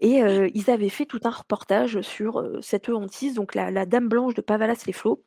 [0.00, 3.84] Et euh, ils avaient fait tout un reportage sur euh, cette hantise, donc la, la
[3.84, 5.20] Dame Blanche de Pavalas-les-Flots.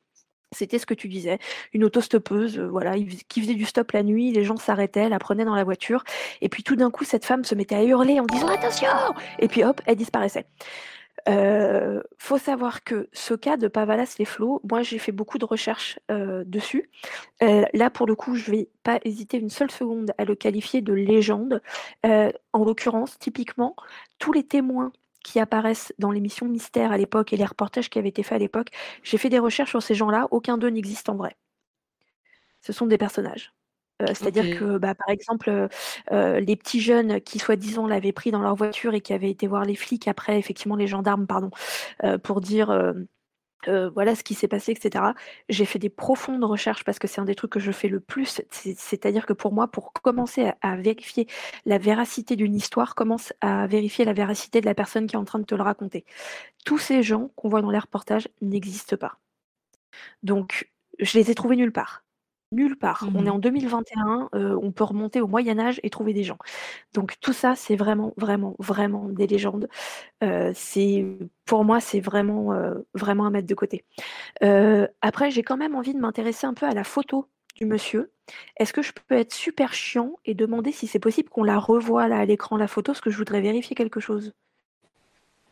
[0.54, 1.40] C'était ce que tu disais,
[1.74, 2.96] une autostoppeuse, euh, voilà,
[3.28, 6.06] qui faisait du stop la nuit, les gens s'arrêtaient, la prenaient dans la voiture,
[6.40, 8.88] et puis tout d'un coup, cette femme se mettait à hurler en disant attention,
[9.40, 10.46] et puis hop, elle disparaissait.
[11.30, 16.90] Euh, faut savoir que ce cas de Pavalas-les-Flots, moi j'ai fait beaucoup de recherches dessus.
[17.42, 20.94] Là, pour le coup, je vais pas hésiter une seule seconde à le qualifier de
[20.94, 21.62] légende.
[22.04, 23.76] En l'occurrence, typiquement,
[24.20, 24.92] tous les témoins
[25.24, 28.40] qui apparaissent dans l'émission Mystère à l'époque et les reportages qui avaient été faits à
[28.40, 28.70] l'époque,
[29.04, 31.36] j'ai fait des recherches sur ces gens-là, aucun d'eux n'existe en vrai.
[32.62, 33.54] Ce sont des personnages.
[34.02, 34.58] Euh, C'est-à-dire Ok.
[34.60, 35.68] que, bah, par exemple, euh,
[36.12, 39.48] euh, les petits jeunes qui, soi-disant, l'avaient pris dans leur voiture et qui avaient été
[39.48, 41.50] voir les flics après, effectivement, les gendarmes, pardon,
[42.04, 42.94] euh, pour dire euh,
[43.68, 45.14] euh, voilà ce qui s'est passé, etc.
[45.48, 48.00] J'ai fait des profondes recherches parce que c'est un des trucs que je fais le
[48.00, 48.42] plus.
[48.50, 51.28] C'est- C'est-à-dire que pour moi, pour commencer à, à vérifier
[51.66, 55.26] la véracité d'une histoire, commence à vérifier la véracité de la personne qui est en
[55.26, 56.06] train de te le raconter.
[56.66, 59.20] Tous ces gens qu'on voit dans les reportages n'existent pas.
[60.24, 62.04] Donc, je les ai trouvés nulle part.
[62.54, 63.10] Nulle part.
[63.16, 63.36] On est Mhm.
[63.36, 66.38] en 2021, euh, on peut remonter au Moyen Âge et trouver des gens.
[66.94, 69.70] Donc tout ça, c'est vraiment, vraiment, vraiment des légendes.
[70.24, 71.06] Euh, c'est,
[71.46, 73.86] pour moi, c'est vraiment, euh, vraiment à mettre de côté.
[75.02, 78.12] Après, j'ai quand même envie de m'intéresser un peu à la photo du monsieur.
[78.58, 82.08] Est-ce que je peux être super chiant et demander si c'est possible qu'on la revoie
[82.08, 84.34] là à l'écran, la photo, parce que je voudrais vérifier quelque chose.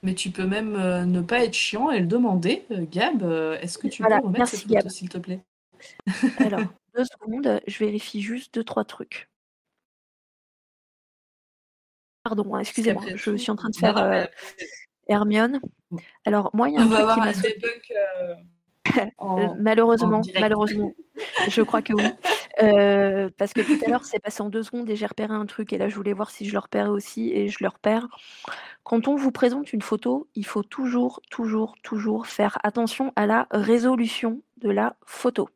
[0.04, 0.74] Mais tu peux même
[1.06, 2.66] ne pas être chiant et le demander.
[2.70, 3.24] Gab,
[3.62, 5.42] est-ce que tu Voilà, peux remettre merci, cette photo, s'il te plaît?
[6.40, 6.62] Alors,
[6.96, 9.30] deux secondes, je vérifie juste deux, trois trucs.
[12.24, 14.26] Pardon, hein, excusez-moi, je suis en train de faire euh,
[15.08, 15.62] Hermione.
[16.26, 17.54] Alors, moi, il y a un On va truc avoir m'a un sauté.
[17.56, 18.36] debug euh,
[19.18, 20.94] en, malheureusement, en malheureusement,
[21.48, 22.04] je crois que oui.
[22.62, 25.46] Euh, parce que tout à l'heure, c'est passé en deux secondes et j'ai repéré un
[25.46, 25.74] truc.
[25.74, 28.08] Et là, je voulais voir si je le repérais aussi et je le repère.
[28.84, 33.48] Quand on vous présente une photo, il faut toujours, toujours, toujours faire attention à la
[33.52, 35.50] résolution de la photo.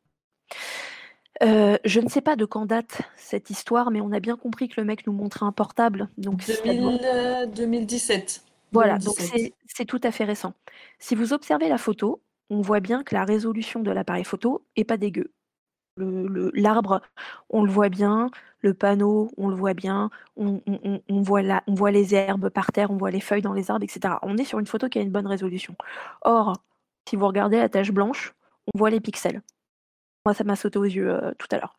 [1.42, 4.70] Euh, je ne sais pas de quand date cette histoire, mais on a bien compris
[4.70, 6.08] que le mec nous montrait un portable.
[6.18, 8.44] Donc ça doit- 2000, euh, 2017.
[8.72, 9.32] voilà, donc 2017.
[9.40, 10.54] c'est c'est tout à fait récent.
[11.00, 12.22] Si vous observez la photo,
[12.52, 15.32] on voit bien que la résolution de l'appareil photo est pas dégueu.
[15.98, 17.02] Le- le- L'arbre,
[17.50, 18.30] on le voit bien,
[18.62, 22.14] le panneau, on le voit bien, on, on- on- on voit la- on voit les
[22.16, 24.16] herbes par terre, on voit les feuilles dans les arbres, etc.
[24.22, 25.76] On est sur une photo qui a une bonne résolution.
[26.22, 26.54] Or,
[27.10, 28.34] si vous regardez la tache blanche,
[28.74, 29.42] on voit les pixels.
[30.26, 31.78] Moi, ça m'a sauté aux yeux euh, tout à l'heure.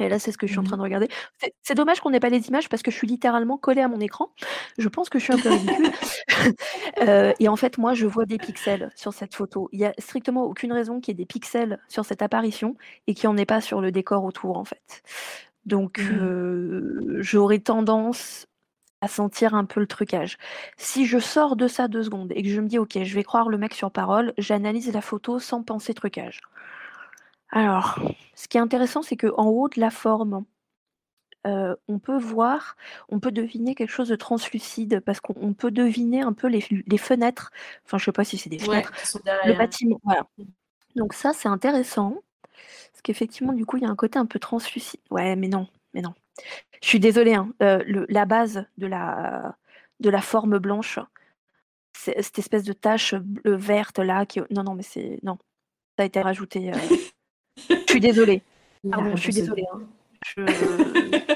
[0.00, 1.08] Et là, c'est ce que je suis en train de regarder.
[1.62, 4.00] C'est- dommage qu'on n'ait pas les images parce que je suis littéralement collée à mon
[4.00, 4.30] écran.
[4.78, 5.92] Je pense que je suis un peu ridicule.
[7.00, 9.68] Euh, et en fait, moi, je vois des pixels sur cette photo.
[9.72, 12.76] Il n'y a strictement aucune raison qu'il y ait des pixels sur cette apparition
[13.06, 15.02] et qu'il n'y en ait pas sur le décor autour, en fait.
[15.66, 18.46] Donc, euh, j'aurais tendance
[19.02, 20.38] à sentir un peu le trucage.
[20.78, 23.24] Si je sors de ça deux secondes et que je me dis, ok, je vais
[23.24, 26.40] croire le mec sur parole, j'analyse la photo sans penser trucage.
[27.50, 27.98] Alors,
[28.34, 30.44] ce qui est intéressant, c'est qu'en haut de la forme,
[31.46, 32.76] euh, on peut voir,
[33.08, 36.60] on peut deviner quelque chose de translucide parce qu'on peut deviner un peu les,
[36.98, 37.52] fenêtres.
[37.84, 38.92] Enfin, je sais pas si c'est des fenêtres.
[39.44, 40.00] le bâtiment.
[40.04, 40.26] Voilà.
[40.96, 42.22] Donc ça, c'est intéressant.
[42.92, 45.00] Parce qu'effectivement, du coup, il y a un côté un peu translucide.
[45.10, 46.14] Ouais, mais non, mais non.
[46.82, 49.56] Je suis désolée, hein, euh, la base de la,
[50.00, 50.98] de la forme blanche,
[51.92, 53.14] cette espèce de tache
[53.44, 54.40] verte là, qui...
[54.50, 55.38] non, non, mais c'est non,
[55.96, 56.72] ça a été rajouté.
[56.72, 56.76] Euh.
[57.56, 58.42] je suis désolée.
[58.90, 59.64] Pardon, je suis désolée.
[59.72, 60.46] Hein.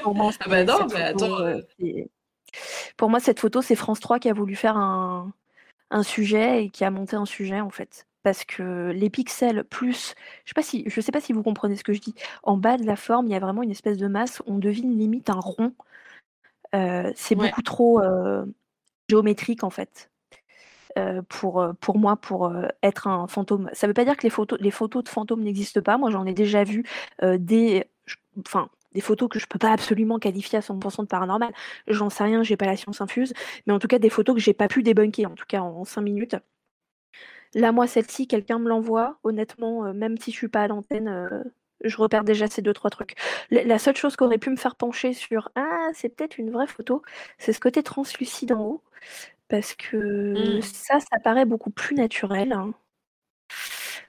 [0.03, 1.39] Pour moi, ah bah non, mais attends.
[1.41, 1.61] Euh,
[2.97, 5.31] pour moi, cette photo, c'est France 3 qui a voulu faire un,
[5.91, 10.13] un sujet et qui a monté un sujet en fait parce que les pixels plus,
[10.45, 12.15] je sais pas si, je sais pas si vous comprenez ce que je dis.
[12.43, 14.41] En bas de la forme, il y a vraiment une espèce de masse.
[14.45, 15.73] On devine limite un rond.
[16.75, 18.45] Euh, c'est beaucoup trop euh,
[19.09, 20.11] géométrique en fait.
[20.99, 22.51] Euh, pour, pour moi, pour
[22.83, 23.69] être un fantôme.
[23.73, 25.97] Ça veut pas dire que les photos, les photos de fantômes n'existent pas.
[25.97, 26.83] Moi, j'en ai déjà vu
[27.21, 27.85] des,
[28.39, 31.53] enfin, des photos que je peux pas absolument qualifier à 100% de paranormal.
[31.87, 33.33] J'en sais rien, j'ai pas la science infuse,
[33.65, 35.85] mais en tout cas des photos que j'ai pas pu débunker, en tout cas en
[35.85, 36.35] 5 minutes.
[37.55, 39.17] Là, moi, celle-ci, quelqu'un me l'envoie.
[39.23, 41.43] Honnêtement, euh, même si je suis pas à l'antenne, euh,
[41.83, 43.15] je repère déjà ces deux, trois trucs.
[43.51, 46.67] La, seule chose qui aurait pu me faire pencher sur Ah, c'est peut-être une vraie
[46.67, 47.01] photo,
[47.37, 48.83] c'est ce côté translucide en haut.
[49.49, 50.61] Parce que mmh.
[50.61, 52.53] ça, ça paraît beaucoup plus naturel.
[52.53, 52.73] Hein.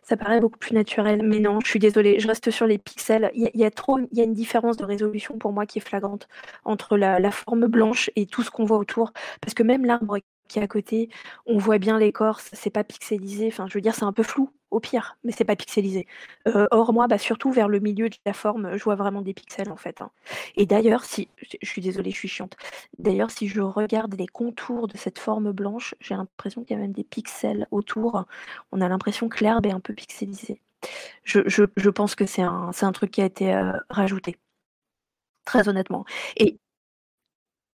[0.02, 3.30] Ça paraît beaucoup plus naturel, mais non, je suis désolée, je reste sur les pixels.
[3.34, 5.82] Il y, a trop, il y a une différence de résolution pour moi qui est
[5.82, 6.28] flagrante
[6.64, 9.12] entre la forme blanche et tout ce qu'on voit autour.
[9.40, 10.18] Parce que même l'arbre
[10.50, 11.08] qui est à côté.
[11.46, 13.48] On voit bien l'écorce, c'est pas pixelisé.
[13.48, 16.06] Enfin, je veux dire, c'est un peu flou au pire, mais c'est pas pixelisé.
[16.46, 19.34] Euh, or moi, bah, surtout vers le milieu de la forme, je vois vraiment des
[19.34, 20.00] pixels en fait.
[20.00, 20.10] Hein.
[20.56, 21.28] Et d'ailleurs, si
[21.60, 22.56] je suis désolée, je suis chiante.
[22.98, 26.82] D'ailleurs, si je regarde les contours de cette forme blanche, j'ai l'impression qu'il y a
[26.82, 28.24] même des pixels autour.
[28.72, 30.60] On a l'impression que l'herbe est un peu pixelisée.
[31.24, 34.36] Je, pense que c'est un, un, truc qui a été euh, rajouté.
[35.44, 36.04] Très honnêtement.
[36.36, 36.58] Et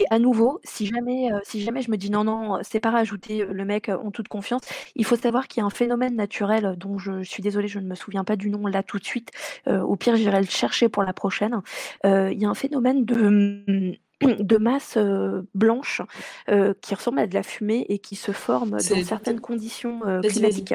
[0.00, 2.90] et à nouveau, si jamais, euh, si jamais je me dis non, non, c'est pas
[2.90, 4.62] rajouté, euh, le mec euh, en toute confiance,
[4.96, 7.86] il faut savoir qu'il y a un phénomène naturel dont je, suis désolée, je ne
[7.86, 9.30] me souviens pas du nom là tout de suite.
[9.66, 11.60] au pire, j'irai le chercher pour la prochaine.
[12.04, 13.94] il y a un phénomène de
[14.38, 14.98] de masse
[15.54, 16.02] blanche
[16.80, 20.74] qui ressemble à de la fumée et qui se forme dans certaines conditions climatiques.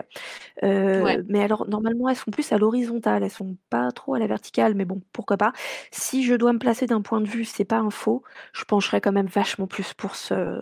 [0.62, 4.74] Mais alors normalement elles sont plus à l'horizontale, elles sont pas trop à la verticale,
[4.76, 5.54] mais bon pourquoi pas.
[5.92, 8.24] Si je dois me placer d'un point de vue, c'est pas un faux,
[8.54, 10.62] je pencherais quand même vachement plus pour ce,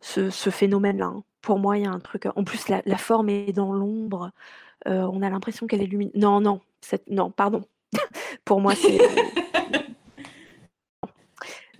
[0.00, 1.06] ce, phénomène-là.
[1.06, 1.24] Hein.
[1.40, 2.26] Pour moi, il y a un truc.
[2.36, 4.30] En plus, la, forme est dans l'ombre.
[4.86, 6.14] on a l'impression qu'elle est lumineuse.
[6.14, 6.60] Non, non,
[7.08, 7.64] non, pardon.
[8.44, 8.98] pour moi, c'est.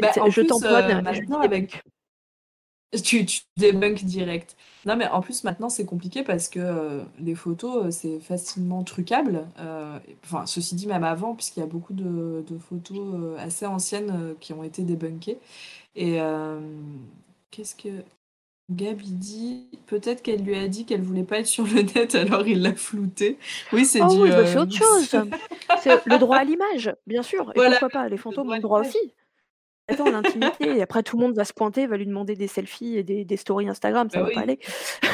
[0.02, 1.82] Bah, je euh, maintenant avec
[3.02, 4.56] tu, tu débunk direct.
[4.84, 8.82] Non, mais en plus, maintenant, c'est compliqué parce que euh, les photos, euh, c'est facilement
[8.82, 9.46] trucable.
[10.24, 14.62] enfin, ceci dit, même avant, puisqu'il y a beaucoup de, photos assez anciennes qui ont
[14.62, 15.38] été débunkées.
[15.96, 16.18] Et
[17.50, 17.88] qu'est-ce que.
[18.70, 19.66] Gabi dit?
[19.86, 22.74] Peut-être qu'elle lui a dit qu'elle voulait pas être sur le net, alors il l'a
[22.74, 23.38] flouté.
[23.72, 24.22] Oui, c'est oh, du.
[24.22, 25.08] Oui, bah, c'est autre chose.
[25.82, 27.50] c'est le droit à l'image, bien sûr.
[27.54, 29.12] Et pourquoi pas Les fantômes ont le droit aussi
[30.00, 30.76] en intimité.
[30.76, 33.36] Et après, tout le monde va se pointer, va lui demander des selfies et des,
[33.36, 34.08] stories Instagram.
[34.10, 34.58] Ça bah va pas aller.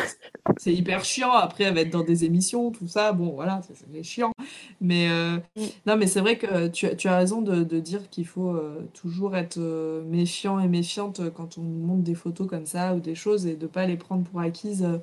[0.56, 1.32] c'est hyper chiant.
[1.32, 3.12] Après, elle va être dans des émissions, tout ça.
[3.12, 4.32] Bon, voilà, c'est chiant.
[4.80, 5.62] Mais euh, mm.
[5.86, 8.88] non, mais c'est vrai que tu, tu, as raison de, de dire qu'il faut euh,
[8.94, 13.14] toujours être euh, méfiant et méfiante quand on montre des photos comme ça ou des
[13.14, 14.84] choses et de pas les prendre pour acquises.
[14.84, 14.98] Euh,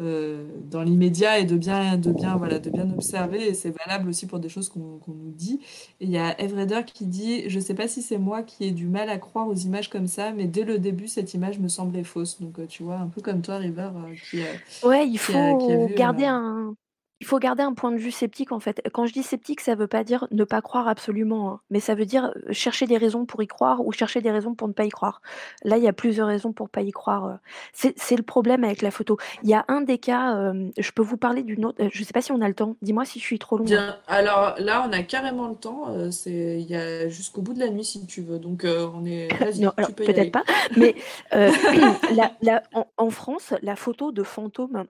[0.00, 3.48] dans l'immédiat et de bien, de, bien, voilà, de bien observer.
[3.48, 5.60] Et c'est valable aussi pour des choses qu'on nous dit.
[6.00, 8.64] Et il y a Evreader qui dit Je ne sais pas si c'est moi qui
[8.64, 11.58] ai du mal à croire aux images comme ça, mais dès le début, cette image
[11.58, 12.40] me semblait fausse.
[12.40, 14.42] Donc, euh, tu vois, un peu comme toi, River, euh, qui,
[14.86, 16.74] ouais, il faut garder un
[17.20, 18.82] il faut garder un point de vue sceptique en fait.
[18.92, 21.94] Quand je dis sceptique, ça veut pas dire ne pas croire absolument, hein, mais ça
[21.94, 24.84] veut dire chercher des raisons pour y croire ou chercher des raisons pour ne pas
[24.84, 25.20] y croire.
[25.62, 27.38] Là, il y a plusieurs raisons pour pas y croire.
[27.72, 29.18] C'est le problème avec la photo.
[29.42, 31.84] Il y a un des cas, je peux vous parler d'une autre.
[31.92, 32.76] Je sais pas si on a le temps.
[32.80, 33.64] Dis-moi si je suis trop long.
[33.64, 33.96] Bien.
[34.06, 35.94] Alors là, on a carrément le temps.
[36.26, 38.38] il y a jusqu'au bout de la nuit si tu veux.
[38.38, 39.28] Donc on est.
[39.60, 40.44] non, peut-être pas.
[40.76, 40.94] Mais
[42.96, 44.86] en France, la photo de fantôme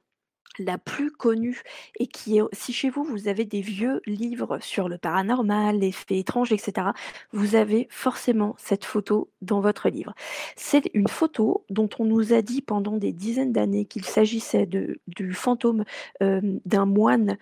[0.61, 1.63] la plus connue
[1.99, 5.91] et qui est si chez vous, vous avez des vieux livres sur le paranormal, les
[5.91, 6.89] faits étranges, etc.,
[7.33, 10.15] vous avez forcément cette photo dans votre livre.
[10.57, 15.33] C'est une photo dont on nous a dit pendant des dizaines d'années qu'il s'agissait du
[15.33, 15.85] fantôme
[16.21, 17.39] d'un moine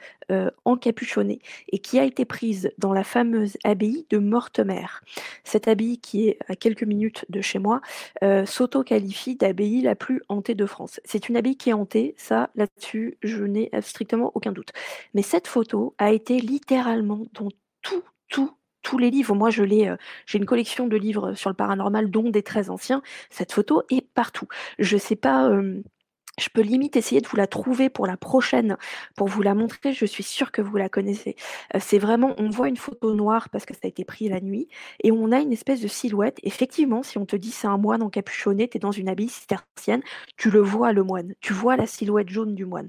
[0.65, 1.41] encapuchonné
[1.71, 4.87] et qui a été prise dans la fameuse abbaye de Mortemer.
[5.45, 7.81] Cette abbaye qui est à quelques minutes de chez moi
[8.23, 11.01] s'auto-qualifie d'abbaye la plus hantée de France.
[11.05, 14.71] C'est une abbaye qui est hantée, ça là-dessus je n'ai strictement aucun doute.
[15.15, 17.49] Mais cette photo a été littéralement dans
[17.83, 18.53] tout, tout,
[18.83, 19.35] tous les livres.
[19.35, 22.71] Moi, je l'ai, euh, j'ai une collection de livres sur le paranormal, dont des très
[22.71, 23.03] anciens.
[23.31, 24.47] Cette photo est partout.
[24.79, 25.49] Je sais pas.
[25.51, 25.83] euh,
[26.39, 28.77] je peux limite essayer de vous la trouver pour la prochaine,
[29.17, 29.93] pour vous la montrer.
[29.93, 31.37] Je suis sûre que vous la connaissez.
[31.75, 34.41] Euh, c'est vraiment, on voit une photo noire parce que ça a été pris la
[34.41, 34.69] nuit,
[35.03, 36.39] et on a une espèce de silhouette.
[36.43, 40.03] Effectivement, si on te dit c'est un moine encapuchonné, tu es dans une abbaye cistercienne,
[40.37, 42.89] tu le vois le moine, tu vois la silhouette jaune du moine.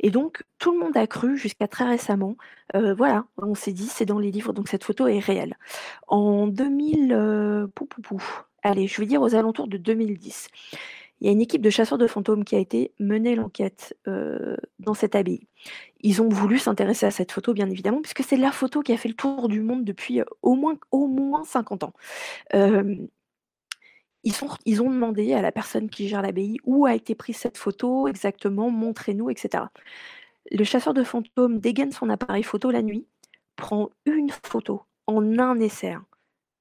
[0.00, 2.36] Et donc, tout le monde a cru jusqu'à très récemment.
[2.74, 5.56] euh, voilà, on s'est dit c'est dans les livres, donc cette photo est réelle.
[6.08, 8.22] En 2000, euh, pou, pou.
[8.62, 10.48] allez, je vais dire aux alentours de 2010.
[11.20, 14.56] Il y a une équipe de chasseurs de fantômes qui a été mener l'enquête euh,
[14.78, 15.46] dans cette abbaye.
[16.00, 18.96] Ils ont voulu s'intéresser à cette photo, bien évidemment, puisque c'est la photo qui a
[18.96, 21.92] fait le tour du monde depuis euh, au moins, au moins 50 ans.
[22.54, 22.96] Euh,
[24.24, 24.34] ils,
[24.66, 28.08] ils ont demandé à la personne qui gère l'abbaye où a été prise cette photo
[28.08, 29.64] exactement, montrez-nous, etc.
[30.50, 33.06] Le chasseur de fantômes dégaine son appareil photo la nuit,
[33.56, 35.96] prend une photo en un essai.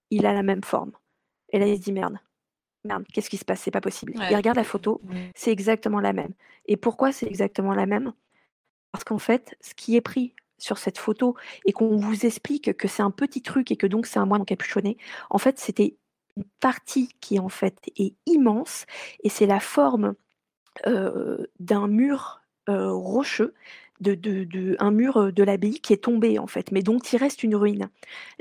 [0.10, 0.94] Il a la même forme.
[1.50, 2.18] Et là, il se dit merde.
[2.86, 3.62] Merde, qu'est-ce qui se passe?
[3.62, 4.14] C'est pas possible.
[4.30, 5.02] Il regarde la photo,
[5.36, 6.34] c'est exactement la même.
[6.68, 8.14] Et pourquoi c'est exactement la même?
[8.92, 11.36] Parce qu'en fait, ce qui est pris sur cette photo
[11.66, 14.42] et qu'on vous explique que c'est un petit truc et que donc c'est un moine
[14.42, 14.98] encapuchonné,
[15.30, 15.98] en fait, c'était
[16.38, 18.86] une partie qui en fait est immense
[19.24, 20.16] et c'est la forme
[20.88, 23.54] euh, d'un mur euh, rocheux,
[24.02, 27.00] de, de- de- un mur euh, de l'abbaye qui est tombé en fait, mais dont
[27.00, 27.90] il reste une ruine.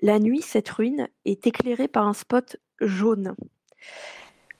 [0.02, 3.34] La nuit, cette ruine est éclairée par un spot jaune.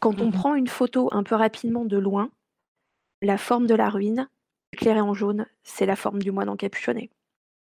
[0.05, 0.33] Quand on Mhm.
[0.33, 2.31] prend une photo un peu rapidement de loin,
[3.23, 4.29] la forme de la ruine,
[4.73, 7.11] éclairée en jaune, c'est la forme du moine encapuchonné.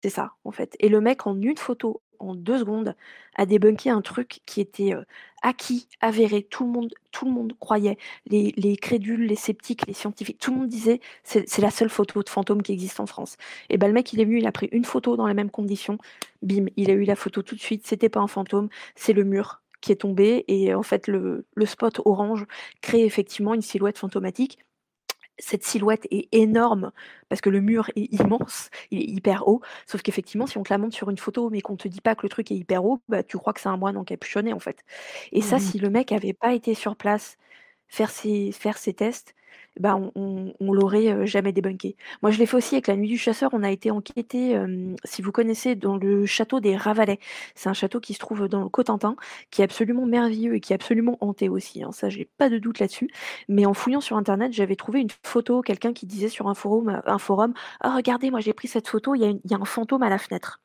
[0.03, 0.77] C'est ça, en fait.
[0.81, 2.97] Et le mec, en une photo, en deux secondes,
[3.37, 5.05] a débunké un truc qui était euh,
[5.43, 6.43] acquis, avéré.
[6.45, 7.99] Tout le monde, tout le monde croyait.
[8.27, 11.91] Les, les crédules, les sceptiques, les scientifiques, tout le monde disait c'est c'est la seule
[11.91, 13.37] photo de fantôme qui existe en France.
[13.71, 15.51] Et ben le mec, il est venu, il a pris une photo dans les mêmes
[15.51, 15.99] conditions.
[16.43, 17.87] Bim, il a eu la photo tout de suite.
[17.87, 20.45] C'était pas un fantôme, c'est le mur qui est tombé.
[20.49, 22.47] Et en fait, le, le spot orange
[22.83, 24.59] crée effectivement une silhouette fantomatique
[25.39, 26.93] cette silhouette est énorme
[27.29, 29.61] parce que le mur est immense, il est hyper haut.
[29.87, 32.15] Sauf qu'effectivement, si on te la montre sur une photo mais qu'on te dit pas
[32.15, 34.59] que le truc est hyper haut, bah, tu crois que c'est un moine encapuchonné en
[34.59, 34.85] fait.
[35.33, 35.59] Et ça, Mhm.
[35.59, 37.37] si le mec avait pas été sur place
[37.89, 39.35] faire ses, faire ses tests,
[39.79, 41.97] bah, on, l'aurait jamais débunké.
[42.23, 43.51] Moi, je l'ai fait aussi avec la nuit du chasseur.
[43.53, 44.61] On a été enquêté,
[45.05, 47.19] si vous connaissez, dans le château des Ravalais.
[47.55, 49.17] C'est un château qui se trouve dans le Cotentin,
[49.51, 51.83] qui est absolument merveilleux et qui est absolument hanté aussi.
[51.83, 51.93] hein.
[51.93, 53.11] Ça, j'ai pas de doute là-dessus.
[53.49, 57.01] Mais en fouillant sur internet, j'avais trouvé une photo, quelqu'un qui disait sur un forum,
[57.05, 60.09] un forum, ah regardez, moi j'ai pris cette photo, il y a un fantôme à
[60.09, 60.61] la fenêtre.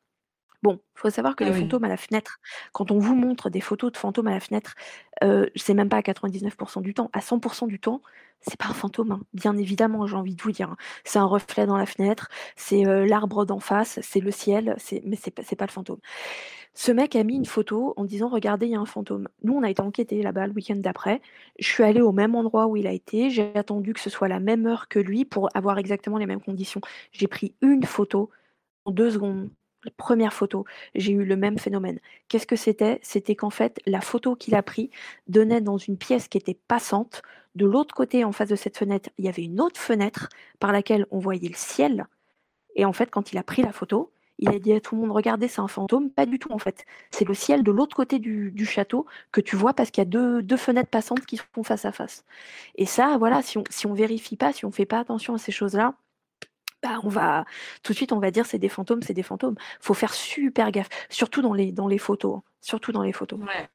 [0.66, 1.60] Bon, il faut savoir que Ah les oui.
[1.60, 2.40] fantômes à la fenêtre,
[2.74, 4.74] quand on vous montre des photos de fantômes à la fenêtre,
[5.24, 8.02] euh, c'est même pas à 99% du temps, à 100% du temps,
[8.42, 9.22] c'est pas un fantôme, hein.
[9.34, 10.72] bien évidemment, j'ai envie de vous dire.
[10.72, 10.78] hein.
[11.04, 14.76] C'est un reflet dans la fenêtre, c'est euh, l'arbre d'en face, c'est le ciel,
[15.06, 16.00] mais c'est pas, c'est pas le fantôme.
[16.74, 19.30] Ce mec a mis une photo en disant Regardez, il y a un fantôme.
[19.44, 21.22] Nous, on a été enquêtés là-bas le week-end d'après.
[21.60, 23.30] Je suis allée au même endroit où il a été.
[23.30, 26.42] J'ai attendu que ce soit la même heure que lui pour avoir exactement les mêmes
[26.42, 26.82] conditions.
[27.14, 28.30] J'ai pris une photo
[28.86, 29.50] en deux secondes.
[29.98, 32.00] Première photo, j'ai eu le même phénomène.
[32.28, 33.00] Qu'est-ce que c'était?
[33.02, 34.90] C'était qu'en fait, la photo qu'il a prise
[35.28, 37.22] donnait dans une pièce qui était passante.
[37.56, 40.30] De l'autre côté, en face de cette fenêtre, il y avait une autre fenêtre
[40.60, 42.08] par laquelle on voyait le ciel.
[42.76, 45.02] Et en fait, quand il a pris la photo, il a dit à tout le
[45.02, 46.10] monde Regardez, c'est un fantôme.
[46.10, 46.86] Pas du tout, en fait.
[47.12, 50.42] C'est le ciel de l'autre côté du, château que tu vois parce qu'il y a
[50.42, 52.26] deux, fenêtres passantes qui sont face à face.
[52.76, 55.52] Et ça, voilà, si on on vérifie pas, si on fait pas attention à ces
[55.52, 55.96] choses-là,
[56.86, 57.46] bah, on va
[57.84, 59.56] tout de suite on va dire c'est des fantômes, c'est des fantômes.
[59.80, 62.44] Faut faire super gaffe, surtout dans les dans les photos, hein.
[62.62, 63.40] surtout dans les photos.
[63.40, 63.70] Ouais.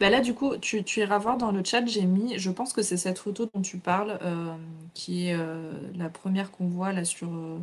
[0.00, 2.72] Bah là, du coup, tu, tu iras voir dans le chat, j'ai mis, je pense
[2.72, 4.52] que c'est cette photo dont tu parles, euh,
[4.92, 7.58] qui est euh, la première qu'on voit là sur, euh,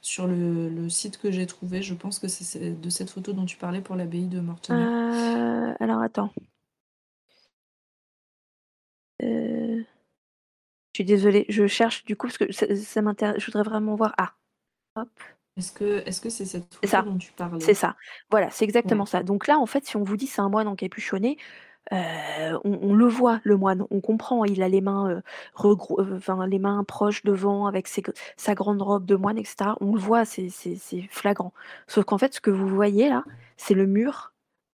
[0.00, 1.80] sur le, le site que j'ai trouvé.
[1.80, 4.82] Je pense que c'est de cette photo dont tu parlais pour l'abbaye de Mortemer.
[4.82, 6.30] Euh, alors attends.
[10.92, 13.36] Je suis désolée, je cherche du coup parce que ça, ça m'intéresse.
[13.40, 14.14] Je voudrais vraiment voir.
[14.18, 14.34] Ah,
[14.96, 15.10] hop.
[15.56, 17.02] Est-ce que est-ce que c'est cette C'est photo ça.
[17.02, 17.60] dont tu parlais?
[17.60, 17.96] C'est ça.
[18.30, 19.06] Voilà, c'est exactement Ouais.
[19.06, 19.22] ça.
[19.22, 21.36] Donc là, en fait, si on vous dit c'est un moine encapuchonné,
[21.92, 24.44] euh, on, on le voit, le moine, on comprend.
[24.44, 25.22] Il a les mains, euh,
[25.54, 28.02] regro- euh, les mains proches devant avec ses
[28.36, 29.76] sa grande robe de moine, etc.
[29.80, 31.52] On le voit, c'est c'est- c'est flagrant.
[31.88, 33.24] Sauf qu'en fait, ce que vous voyez là,
[33.56, 34.31] c'est le mur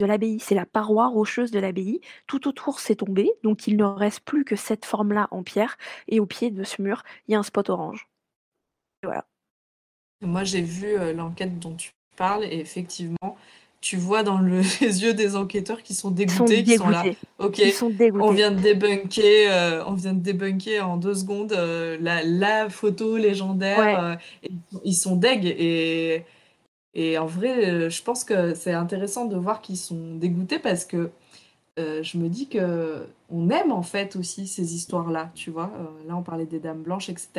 [0.02, 2.00] de l'abbaye, c'est la paroi rocheuse de l'abbaye.
[2.26, 5.78] Tout autour, c'est tombé, donc il ne reste plus que cette forme-là en pierre.
[6.08, 8.08] Et au pied de ce mur, il y a un spot orange.
[9.02, 9.24] Et voilà.
[10.20, 13.36] Moi, j'ai vu euh, l'enquête dont tu parles et effectivement,
[13.80, 16.88] tu vois dans le- les yeux des enquêteurs qui sont Ils sont dégoûtés, qui sont
[16.88, 17.04] là.
[17.38, 21.52] Ok, Ils sont on vient de débunker, euh, on vient de débunker en deux secondes
[21.52, 23.78] euh, la, la photo légendaire.
[23.78, 23.96] Ouais.
[23.96, 24.50] euh, et
[24.84, 26.24] ils sont deg et
[26.94, 30.84] Et en vrai, euh, je pense que c'est intéressant de voir qu'ils sont dégoûtés parce
[30.84, 31.10] que
[31.78, 35.70] euh, je me dis que on aime en fait aussi ces histoires-là, tu vois.
[35.78, 37.30] Euh, là, on parlait des Dames Blanches, etc.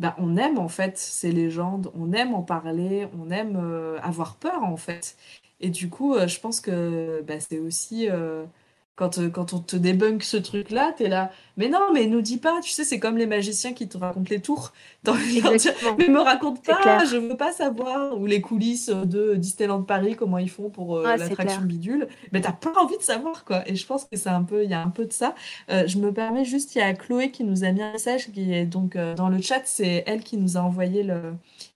[0.00, 3.56] Ben, on aime en fait ces légendes, on aime en parler, on aime
[4.02, 5.16] avoir peur en fait.
[5.60, 8.08] Et du coup, je pense que ben, c'est aussi
[8.96, 11.30] quand, quand on te débunk ce truc-là, t'es là.
[11.60, 14.30] Mais non, mais nous dis pas, tu sais, c'est comme les magiciens qui te racontent
[14.30, 14.72] les tours.
[15.04, 18.18] Dans mais me raconte pas, je veux pas savoir.
[18.18, 22.08] Ou les coulisses de Disneyland Paris, comment ils font pour euh, l'attraction bidule.
[22.32, 23.66] Mais t'as pas envie de savoir, quoi.
[23.68, 25.34] Et je pense que c'est un peu, il y a un peu de ça.
[25.70, 28.30] Euh, je me permets juste, il y a Chloé qui nous a mis un message
[28.32, 31.06] qui est donc dans le chat, c'est elle qui nous a envoyé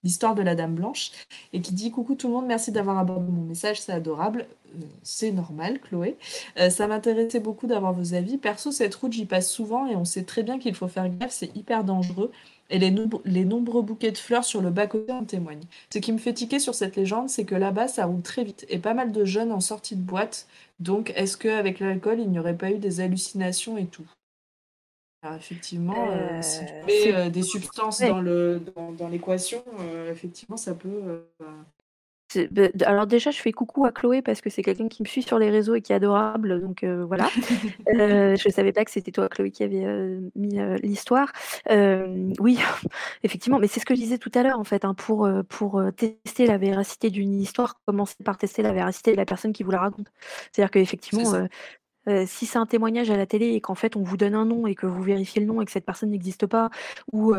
[0.03, 1.11] l'histoire de la Dame Blanche
[1.53, 4.47] et qui dit Coucou tout le monde, merci d'avoir abordé mon message, c'est adorable
[5.03, 6.17] c'est normal, Chloé.
[6.59, 8.37] Euh, ça m'intéressait beaucoup d'avoir vos avis.
[8.37, 11.31] Perso, cette route, j'y passe souvent et on sait très bien qu'il faut faire gaffe,
[11.31, 12.31] c'est hyper dangereux.
[12.69, 12.93] Et les,
[13.25, 15.67] les, nombreux bouquets de fleurs sur le bas-côté en témoignent.
[15.93, 18.65] Ce qui me fait tiquer sur cette légende, c'est que là-bas, ça roule très vite
[18.69, 20.47] et pas mal de jeunes en sortie de boîte.
[20.79, 24.07] Donc, est-ce qu'avec l'alcool, il n'y aurait pas eu des hallucinations et tout?
[25.21, 26.73] Alors, effectivement, euh, si tu
[27.13, 31.23] euh, mets des substances dans l'équation, dans, effectivement, ça peut
[32.85, 35.39] alors déjà, je fais coucou à Chloé parce que c'est quelqu'un qui me suit sur
[35.39, 37.29] les réseaux et qui est adorable, donc euh, voilà.
[37.95, 41.31] Euh, je savais pas que c'était toi, Chloé, qui avait euh, mis l'histoire.
[41.69, 42.59] oui,
[43.23, 44.85] effectivement, mais c'est ce que je disais tout à l'heure en fait.
[44.85, 49.25] Hein, pour pour tester la véracité d'une histoire, commencer par tester la véracité de la
[49.25, 50.07] personne qui vous la raconte.
[50.51, 51.47] C'est-à-dire qu'effectivement,
[52.25, 54.67] si c'est un témoignage à la télé et qu'en fait on vous donne un nom
[54.67, 56.69] et que vous vérifiez le nom et que cette personne n'existe pas,
[57.11, 57.33] ou,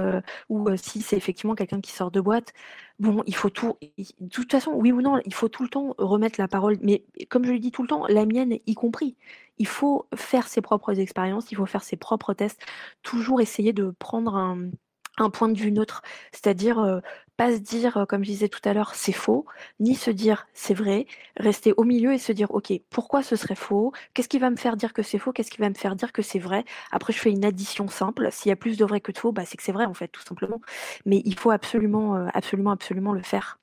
[0.48, 2.52] ou si c'est effectivement quelqu'un qui sort de boîte,
[2.98, 3.76] bon, il faut tout.
[4.20, 6.78] De toute façon, oui ou non, il faut tout le temps remettre la parole.
[6.80, 9.16] Mais comme je le dis tout le temps, la mienne y compris.
[9.58, 12.60] Il faut faire ses propres expériences, il faut faire ses propres tests,
[13.02, 14.70] toujours essayer de prendre un,
[15.18, 16.02] un point de vue neutre,
[16.32, 17.00] c'est-à-dire
[17.36, 19.44] pas se dire, comme je disais tout à l'heure, c'est faux,
[19.78, 21.06] ni se dire c'est vrai,
[21.36, 23.92] rester au milieu et se dire ok, pourquoi ce serait faux?
[24.14, 25.32] Qu'est-ce qui va me faire dire que c'est faux?
[25.32, 26.64] Qu'est-ce qui va me faire dire que c'est vrai?
[26.92, 28.28] Après, je fais une addition simple.
[28.30, 29.94] S'il y a plus de vrai que de faux, bah, c'est que c'est vrai en
[29.94, 30.60] fait, tout simplement.
[31.04, 33.58] Mais il faut absolument, absolument, absolument le faire.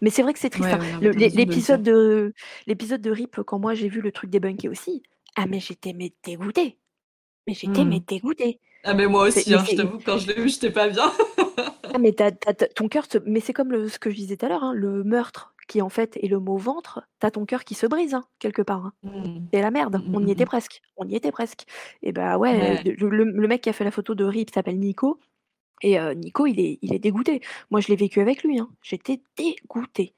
[0.00, 0.68] Mais c'est vrai que c'est triste.
[0.72, 0.80] Hein.
[1.00, 2.32] l'épisode de
[2.66, 5.02] l'épisode de Rip, quand moi j'ai vu le truc débunké aussi,
[5.36, 5.92] ah mais j'étais
[6.24, 6.78] dégoûtée.
[7.46, 7.98] Mais j'étais mmh.
[8.06, 8.60] dégoûtée.
[8.84, 11.10] Ah mais moi aussi, hein, je t'avoue, quand je l'ai vu, j'étais pas bien.
[11.94, 14.74] ah mais ton cœur, mais c'est comme ce que je disais tout à l'heure, hein,
[14.74, 18.12] le meurtre qui en fait est le mot ventre, t'as ton cœur qui se brise
[18.12, 18.92] hein, quelque part.
[19.02, 19.46] Mmh.
[19.52, 21.64] C'est la merde, mmh, on y était presque, on y était presque.
[22.02, 25.18] Et bah ouais, Le, mec qui a fait la photo de Rip s'appelle Nico,
[25.82, 27.40] et Nico il est, il est dégoûté.
[27.70, 30.14] Moi je l'ai vécu avec lui, j'étais dégoûtée.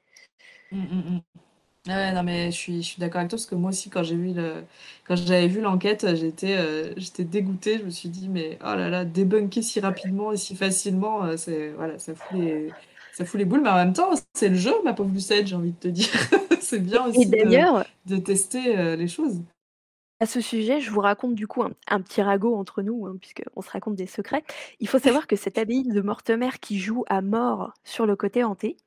[1.87, 4.03] Ouais, non, mais je suis, je suis d'accord avec toi parce que moi aussi, quand
[4.03, 4.63] j'ai vu le,
[5.05, 7.79] quand j'avais vu l'enquête, j'étais, euh, j'étais dégoûtée.
[7.79, 11.37] Je me suis dit, mais oh là là, débunker si rapidement et si facilement, euh,
[11.37, 12.73] c'est, voilà, ça fout les,
[13.13, 13.61] ça fout les boules.
[13.61, 16.09] Mais en même temps, c'est le jeu, ma pauvre Lucette, j'ai envie de te dire.
[16.59, 19.41] c'est bien aussi de, de tester euh, les choses.
[20.19, 23.61] À ce sujet, je vous raconte du coup un, petit ragot entre nous, hein, puisqu'on
[23.61, 24.43] se raconte des secrets.
[24.79, 28.43] Il faut savoir que cette abbaye de Mortemer qui joue à mort sur le côté
[28.43, 28.77] hanté,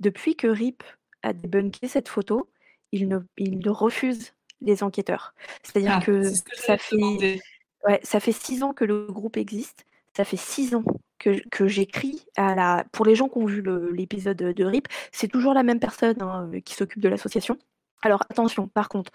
[0.00, 0.84] depuis que Rip
[1.22, 2.48] à débunker cette photo,
[2.92, 5.34] il ne, il refuse les enquêteurs.
[5.62, 7.40] C'est-à-dire ah, que, ça, fait,
[7.86, 9.84] ouais, ça fait six ans que le groupe existe,
[10.16, 10.84] ça fait six ans
[11.18, 12.84] que, que j'écris à la.
[12.92, 13.62] Pour les gens qui ont vu
[13.92, 17.58] l'épisode de RIP, c'est toujours la même personne hein, qui s'occupe de l'association.
[18.02, 19.10] Alors attention, par contre,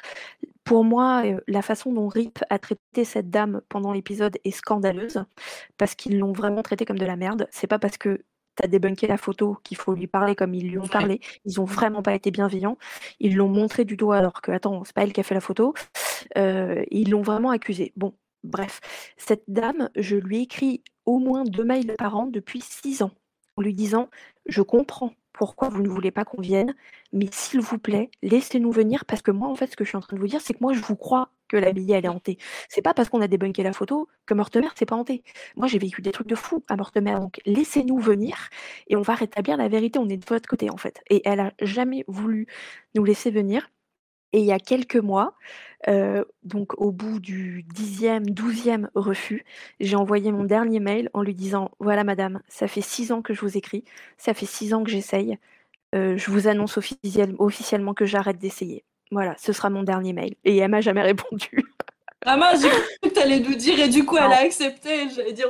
[0.63, 5.23] pour moi, euh, la façon dont RIP a traité cette dame pendant l'épisode est scandaleuse,
[5.77, 7.47] parce qu'ils l'ont vraiment traitée comme de la merde.
[7.51, 8.23] C'est pas parce que
[8.55, 11.19] tu as débunké la photo, qu'il faut lui parler comme ils lui ont parlé.
[11.45, 12.77] Ils ont vraiment pas été bienveillants.
[13.19, 15.41] Ils l'ont montré du doigt alors que, attends, c'est pas elle qui a fait la
[15.41, 15.73] photo.
[16.37, 17.93] Euh, ils l'ont vraiment accusé.
[17.95, 18.13] Bon,
[18.43, 18.79] bref.
[19.17, 23.11] Cette dame, je lui écris au moins deux mails par an depuis six ans,
[23.57, 24.09] en lui disant
[24.45, 26.75] Je comprends pourquoi vous ne voulez pas qu'on vienne,
[27.11, 29.97] mais s'il vous plaît, laissez-nous venir parce que moi, en fait, ce que je suis
[29.97, 32.09] en train de vous dire, c'est que moi, je vous crois que la elle est
[32.09, 32.37] hantée.
[32.67, 35.23] C'est pas parce qu'on a débunké la photo que Mortemer, c'est pas hanté.
[35.55, 38.49] Moi, j'ai vécu des trucs de fou à Mortemer, donc laissez-nous venir
[38.87, 39.99] et on va rétablir la vérité.
[39.99, 41.01] On est de votre côté, en fait.
[41.11, 42.47] Et elle a jamais voulu
[42.95, 43.69] nous laisser venir.
[44.35, 45.35] Et il y a quelques mois,
[45.87, 49.45] euh, donc au bout du dixième, douzième refus,
[49.79, 53.35] j'ai envoyé mon dernier mail en lui disant Voilà, madame, ça fait six ans que
[53.35, 53.83] je vous écris,
[54.17, 55.37] ça fait six ans que j'essaye.
[55.93, 58.83] Euh, je vous annonce officiellement que j'arrête d'essayer.
[59.11, 60.35] Voilà, ce sera mon dernier mail.
[60.43, 61.49] Et elle m'a jamais répondu.
[62.25, 65.09] Ah mince, j'ai cru que tu allais nous dire et du coup elle a accepté.
[65.13, 65.47] J'allais dire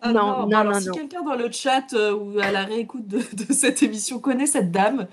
[0.00, 3.06] ah non, non, non, non, Si quelqu'un dans le chat euh, ou à la réécoute
[3.06, 3.20] de,
[3.52, 5.06] cette émission connaît cette dame,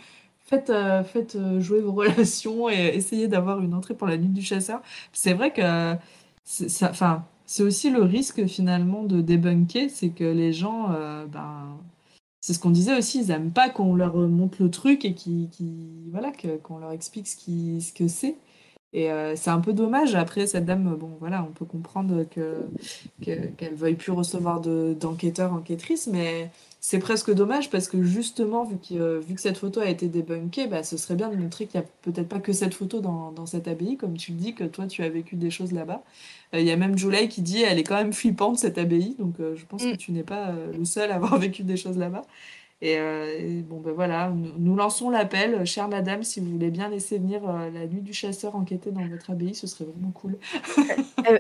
[0.45, 4.29] faites, euh, faites euh, jouer vos relations et essayez d'avoir une entrée pour la nuit
[4.29, 4.81] du chasseur.
[5.11, 5.95] C'est vrai que
[6.45, 10.89] c'est, enfin, c'est aussi le risque finalement de débunker, c'est que les gens,
[11.27, 11.77] ben,
[12.43, 15.47] c'est ce qu'on disait aussi, ils aiment pas qu'on leur montre le truc et qui,
[16.11, 17.37] voilà, qu'on leur explique ce,
[17.79, 18.35] ce que c'est.
[18.91, 20.13] Et euh, c'est un peu dommage.
[20.15, 22.65] Après, cette dame, bon, voilà, on peut comprendre que,
[23.21, 26.51] qu'elle veuille plus recevoir d'enquêteurs, enquêtrices, mais
[26.85, 30.68] c'est presque dommage parce que justement, vu que, vu que cette photo a été débunkée,
[30.68, 33.31] bah, ce serait bien de montrer qu'il n'y a peut-être pas que cette photo dans,
[33.31, 36.03] dans, cette abbaye, comme tu le dis, que toi, tu as vécu des choses là-bas.
[36.53, 39.15] Euh, il y a même Julie qui dit elle est quand même flippante, cette abbaye,
[39.18, 39.97] donc euh, je pense que mm.
[39.97, 42.23] tu n'es pas euh, le seul à avoir vécu des choses là-bas.
[42.84, 45.65] Euh, et, bon, ben voilà, nous, lançons l'appel.
[45.65, 49.05] Chère madame, si vous voulez bien laisser venir euh, la nuit du chasseur enquêter dans
[49.07, 50.38] votre abbaye, ce serait vraiment cool.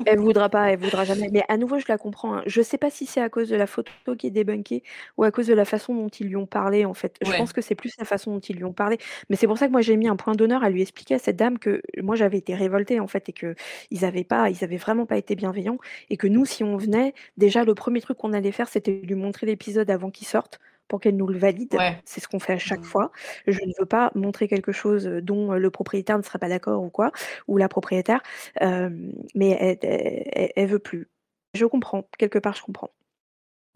[0.05, 1.29] elle, ne voudra pas, elle voudra jamais.
[1.31, 2.35] Mais à nouveau, je la comprends.
[2.35, 2.43] Hein.
[2.45, 4.83] Je sais pas si c'est à cause de la photo qui est débunkée
[5.17, 7.17] ou à cause de la façon dont ils lui ont parlé, en fait.
[7.21, 8.97] Je pense que c'est plus la façon dont ils lui ont parlé.
[9.29, 11.19] Mais c'est pour ça que moi, j'ai mis un point d'honneur à lui expliquer à
[11.19, 13.55] cette dame que moi, j'avais été révoltée, en fait, et que
[13.91, 15.77] ils avaient pas, ils avaient vraiment pas été bienveillants.
[16.09, 19.15] Et que nous, si on venait, déjà, le premier truc qu'on allait faire, c'était lui
[19.15, 21.75] montrer l'épisode avant qu'il sorte pour qu'elle nous le valide.
[22.05, 22.83] C'est ce qu'on fait à chaque mmh.
[22.83, 23.11] fois.
[23.47, 26.89] Je ne veux pas montrer quelque chose dont le propriétaire ne serait pas d'accord ou
[26.89, 27.11] quoi,
[27.47, 28.21] ou la propriétaire,
[28.61, 31.09] mais elle, elle, veut plus.
[31.53, 32.91] Je comprends, quelque part, je comprends.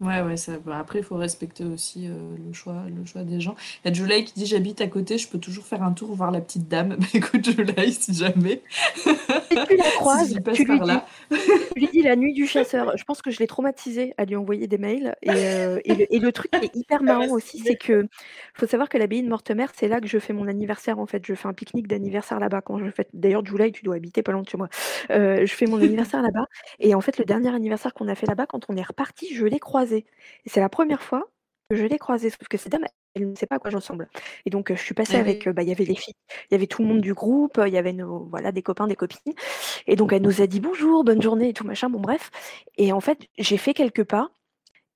[0.00, 2.12] Ouais, ouais, ça, bah, après, il faut respecter aussi euh,
[2.46, 3.56] le, choix, le choix des gens.
[3.84, 6.14] Il y a Julie qui dit J'habite à côté, je peux toujours faire un tour
[6.14, 6.96] voir la petite dame.
[6.98, 8.62] Bah, écoute, Julie, si jamais.
[9.02, 10.92] tu la croises, tu, lui dis, tu lui dis
[12.08, 12.96] la nuit du chasseur.
[12.96, 15.14] Je pense que je l'ai traumatisée à lui envoyer des mails.
[15.22, 18.06] Et, euh, et, le, truc qui est hyper marrant aussi, c'est que
[18.54, 21.24] faut savoir que l'abbaye de Mortemer, c'est là que je fais mon anniversaire en fait.
[21.24, 22.62] Je fais un pique-nique d'anniversaire là-bas.
[22.62, 23.06] Quand je fais...
[23.12, 24.68] D'ailleurs, Julie, tu dois habiter pas loin de chez moi.
[25.10, 26.46] Euh, je fais mon anniversaire là-bas.
[26.80, 29.44] Et en fait, le dernier anniversaire qu'on a fait là-bas, quand on est reparti, je
[29.44, 30.06] l'ai croisé.
[30.46, 31.28] Et c'est la première fois
[31.70, 34.08] je l'ai croisée, sauf que cette dame, elle ne sait pas à quoi je ressemble.
[34.46, 36.14] Et donc, je suis passée ah avec, bah, il y avait les filles,
[36.50, 38.86] il y avait tout le monde du groupe, il y avait nos, voilà, des copains,
[38.86, 39.34] des copines.
[39.86, 42.30] Et donc, elle nous a dit bonjour, bonne journée et tout machin, bon bref.
[42.76, 44.30] Et en fait, j'ai fait quelques pas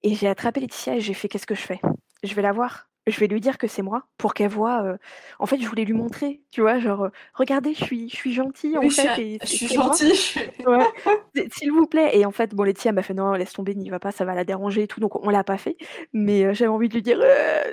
[0.03, 1.81] et j'ai attrapé Laetitia et j'ai fait qu'est-ce que je fais?
[2.23, 4.97] Je vais la voir je vais lui dire que c'est moi pour qu'elle voit.
[5.39, 8.79] En fait, je voulais lui montrer, tu vois, genre, regardez, je suis, je suis gentille
[8.79, 9.39] en fait.
[9.43, 10.15] Je, suis gentille.
[11.53, 12.16] S'il vous plaît.
[12.16, 14.35] Et en fait, bon, Laetitia m'a fait non, laisse tomber, n'y va pas, ça va
[14.35, 15.01] la déranger et tout.
[15.01, 15.77] Donc, on l'a pas fait.
[16.12, 17.19] Mais j'avais envie de lui dire,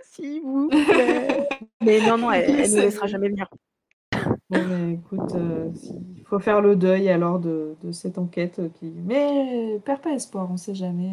[0.04, 1.48] s'il vous plaît.
[1.82, 3.48] mais non, non, elle, ne laissera jamais venir.
[4.50, 5.36] Bon, mais écoute,
[6.18, 8.92] il faut faire le deuil alors de, de cette enquête qui.
[9.06, 11.12] Mais perds pas espoir, on sait jamais.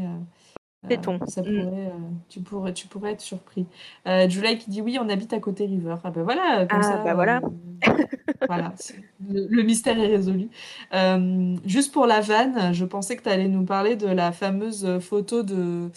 [0.88, 1.18] C'est ton.
[1.26, 1.44] ça mmh.
[1.44, 1.92] pourrait,
[2.28, 3.66] tu, pourrais, tu pourrais être surpris.
[4.06, 5.96] Euh, Julie qui dit oui, on habite à côté River.
[6.04, 6.96] Ah ben voilà, comme ah, ça.
[7.04, 7.40] Bah voilà.
[8.46, 8.72] voilà,
[9.28, 10.48] le, mystère est résolu.
[11.64, 15.42] juste pour la vanne, je pensais que tu allais nous parler de la fameuse photo
[15.42, 15.90] de,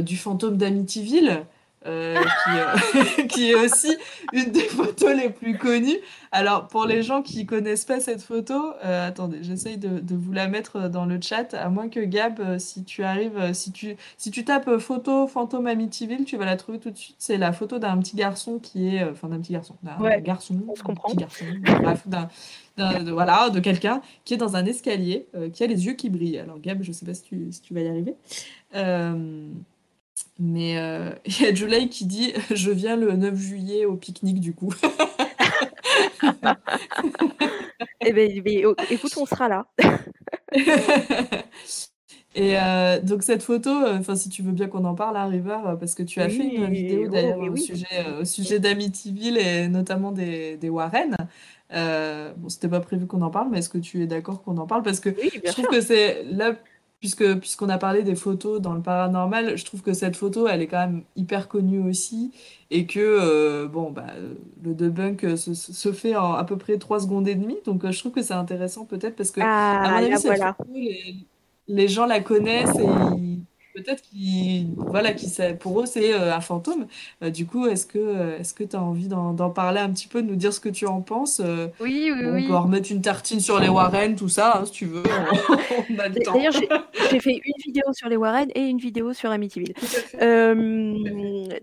[0.00, 1.44] du fantôme d'Amityville.
[1.86, 3.96] Euh, qui, euh, qui, est aussi
[4.32, 5.98] une des photos les plus connues.
[6.32, 10.32] Alors, pour les gens qui connaissent pas cette photo, euh, attendez, j'essaye de, de, vous
[10.32, 14.32] la mettre dans le chat, à moins que Gab, si tu arrives, si tu, si
[14.32, 17.16] tu tapes photo fantôme Amityville, tu vas la trouver tout de suite.
[17.18, 20.74] C'est la photo d'un petit garçon qui est, enfin d'un petit garçon, d'un garçon, on
[20.74, 21.10] se comprend.
[21.10, 21.44] Petit garçon,
[21.80, 22.28] bref, d'un,
[22.76, 26.38] de, voilà, de quelqu'un qui est dans un escalier, qui a les yeux qui brillent.
[26.38, 28.16] Alors Gab, je sais pas si tu, si tu vas y arriver.
[30.38, 34.40] Mais euh, il y a Julie qui dit Je viens le 9 juillet au pique-nique
[34.40, 34.72] du coup.
[38.00, 38.26] eh bien,
[38.90, 39.66] écoute, on sera là.
[42.34, 45.58] Et euh, donc cette photo, euh, si tu veux bien qu'on en parle à River,
[45.80, 49.66] parce que tu as fait une vidéo oh, d'ailleurs au, sujet, au sujet d'Amityville et
[49.66, 51.16] notamment des, des Warren.
[51.70, 54.66] bon, c'était pas prévu qu'on en parle, mais est-ce que tu es d'accord qu'on en
[54.66, 54.84] parle?
[54.84, 56.54] Parce que je trouve que c'est là
[57.00, 60.62] puisque puisqu'on a parlé des photos dans le paranormal, je trouve que cette photo, elle
[60.62, 62.32] est quand même hyper connue aussi,
[62.70, 64.06] et que euh, bon, bah,
[64.62, 67.92] le debunk se, se, fait en à peu près 3 secondes et demie, donc euh,
[67.92, 71.14] je trouve que c'est intéressant peut-être parce que à mon ah, avis, cette photo, les,
[71.68, 73.42] les, gens la connaissent et ils,
[73.82, 75.28] peut-être qu'ils, voilà, qui
[75.58, 76.86] pour eux, c'est euh, un fantôme.
[77.22, 80.08] Euh, du coup, est-ce que euh, est-ce que tu as envie d'en, parler un petit
[80.08, 81.40] peu, de nous dire ce que tu en penses
[81.80, 82.44] Oui, oui, oui.
[82.46, 85.02] On peut remettre une tartine sur les Warren, tout ça, hein, si tu veux.
[85.90, 89.74] D'ailleurs, j'ai, fait une vidéo sur les Warren et une vidéo sur Amityville.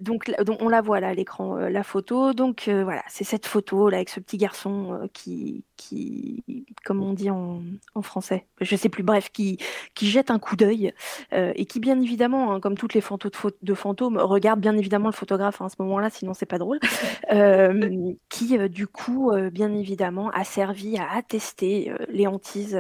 [0.02, 2.34] donc, donc, on la voit là à l'écran, la photo.
[2.34, 6.44] Donc, voilà, c'est cette photo là avec ce petit garçon qui, qui,
[6.84, 7.62] comme on dit en,
[7.96, 9.58] en, français, je sais plus, bref, qui,
[9.94, 10.94] qui jette un coup d'œil
[11.32, 13.32] et qui, bien évidemment, hein, comme toutes les photos
[13.62, 16.80] de, fantômes, regarde bien évidemment le photographe hein, à ce moment-là, sinon c'est pas drôle,
[17.32, 22.78] euh, qui euh, du coup, euh, bien évidemment, a servi à attester les hantises,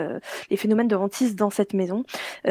[0.50, 2.04] les phénomènes de hantise dans cette maison.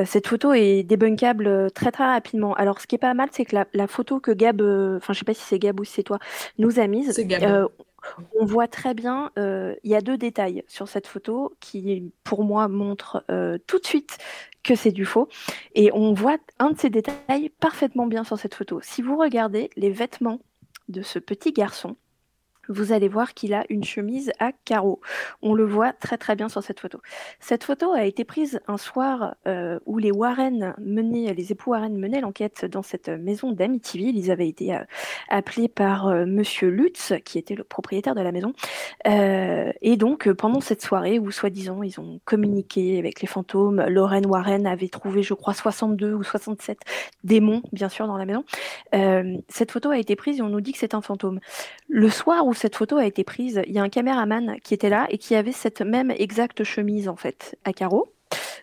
[0.05, 2.55] cette photo est débunkable très très rapidement.
[2.55, 4.61] Alors, ce qui est pas mal, c'est que la, photo que Gab,
[4.97, 6.19] enfin, je sais pas si c'est Gab ou si c'est toi,
[6.59, 7.15] nous a mise
[8.39, 12.69] on voit très bien, il y a deux détails sur cette photo qui, pour moi,
[12.69, 13.25] montrent
[13.67, 14.19] tout de suite
[14.63, 15.29] que c'est du faux.
[15.75, 18.81] Et on voit un de ces détails parfaitement bien sur cette photo.
[18.83, 20.41] Si vous regardez les vêtements
[20.89, 21.97] de ce petit garçon,
[22.69, 25.01] vous allez voir qu'il a une chemise à carreaux.
[25.43, 27.01] On le voit très très bien sur cette photo.
[27.41, 31.97] Cette photo a été prise un soir euh, où les Warren menaient, les époux Warren
[31.97, 34.17] menaient l'enquête dans cette maison d'Amityville.
[34.17, 34.85] Ils avaient été euh,
[35.29, 38.53] appelés par euh, Monsieur Lutz, qui était le propriétaire de la maison.
[39.05, 44.67] et donc pendant cette soirée où soi-disant ils ont communiqué avec les fantômes, Lorraine Warren
[44.67, 46.79] avait trouvé, je crois, 62 ou 67
[47.23, 48.45] démons, bien sûr, dans la maison.
[49.49, 51.41] cette photo a été prise et on nous dit que c'est un fantôme.
[51.89, 54.89] Le soir où cette photo a été prise, il y a un caméraman qui était
[54.89, 58.15] là et qui avait cette même exacte chemise en fait à carreaux.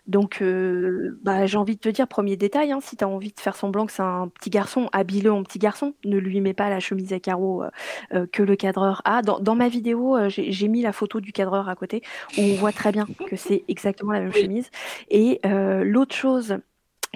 [0.07, 3.31] Donc, euh, bah, j'ai envie de te dire, premier détail, hein, si tu as envie
[3.31, 6.53] de faire semblant que c'est un petit garçon, habille-le en petit garçon, ne lui mets
[6.53, 7.69] pas la chemise à carreaux euh,
[8.13, 9.21] euh, que le cadreur a.
[9.21, 12.01] Dans, ma vidéo, j'ai mis la photo du cadreur à côté,
[12.37, 14.69] où on voit très bien que c'est exactement la même chemise.
[15.09, 16.57] Et l'autre chose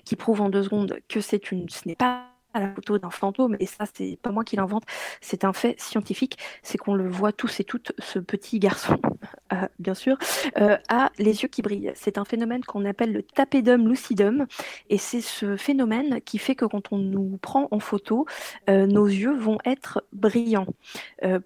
[0.03, 3.56] qui prouve en deux secondes que c'est une, ce n'est pas la photo d'un fantôme,
[3.60, 4.84] et ça, c'est pas moi qui l'invente,
[5.22, 8.98] c'est un fait scientifique, c'est qu'on le voit tous et toutes, ce petit garçon,
[9.53, 10.18] euh, bien sûr,
[10.57, 11.91] euh, a les yeux qui brillent.
[11.95, 14.45] C'est un phénomène qu'on appelle le tapedum lucidum,
[14.90, 18.26] et c'est ce phénomène qui fait que quand on nous prend en photo,
[18.69, 20.68] euh, nos yeux vont être brillants.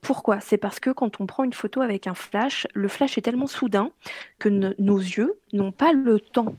[0.01, 0.39] pourquoi?
[0.39, 3.47] C'est parce que quand on prend une photo avec un flash, le flash est tellement
[3.47, 3.91] soudain
[4.37, 6.55] que nos yeux n'ont pas le temps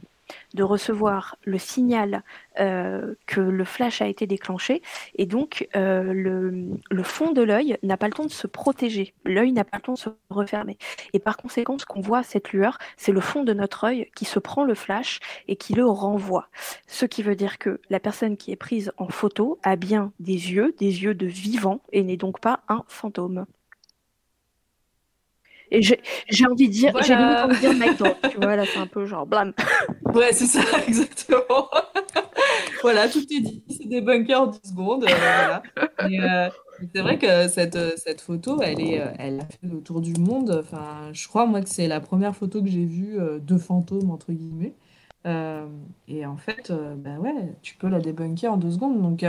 [0.54, 2.22] de recevoir le signal
[2.58, 4.82] euh, que le flash a été déclenché
[5.14, 9.52] et donc euh, le, fond de l'œil n'a pas le temps de se protéger, l'œil
[9.52, 10.78] n'a pas le temps de se refermer.
[11.12, 14.24] Et par conséquent, ce qu'on voit, cette lueur, c'est le fond de notre œil qui
[14.24, 16.48] se prend le flash et qui le renvoie.
[16.86, 20.52] Ce qui veut dire que la personne qui est prise en photo a bien des
[20.52, 23.46] yeux, des yeux de vivant et n'est donc pas un fantôme.
[25.70, 27.96] Et j'ai envie de dire, j'ai envie de dire mec,
[28.30, 29.52] tu vois, là c'est un peu genre blâme.
[30.14, 31.68] Ouais, c'est ça, exactement.
[32.82, 35.04] voilà, tout est dit, c'est des bunkers en 10 secondes.
[35.04, 35.62] Euh, voilà.
[36.46, 36.50] Euh,
[36.92, 40.62] c'est vrai que cette, cette photo, elle, est, elle a fait le tour du monde.
[40.64, 44.10] Enfin, je crois, moi, que c'est la première photo que j'ai vue euh, de fantômes,
[44.10, 44.74] entre guillemets.
[46.08, 49.00] et en fait, ben ouais, tu peux la débunker en deux secondes.
[49.00, 49.24] Donc,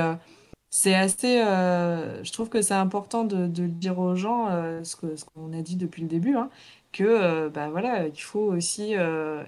[0.74, 1.42] c'est assez.
[1.42, 5.62] Euh, je trouve que c'est important de, de dire aux gens, euh, ce qu'on a
[5.62, 6.50] dit depuis le début, hein,
[6.94, 8.94] que euh, bah, voilà, il faut aussi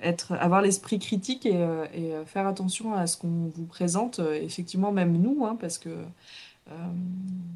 [0.02, 5.14] être, avoir l'esprit critique et, et faire attention à ce qu'on vous présente, effectivement, même
[5.18, 5.90] nous, hein, parce que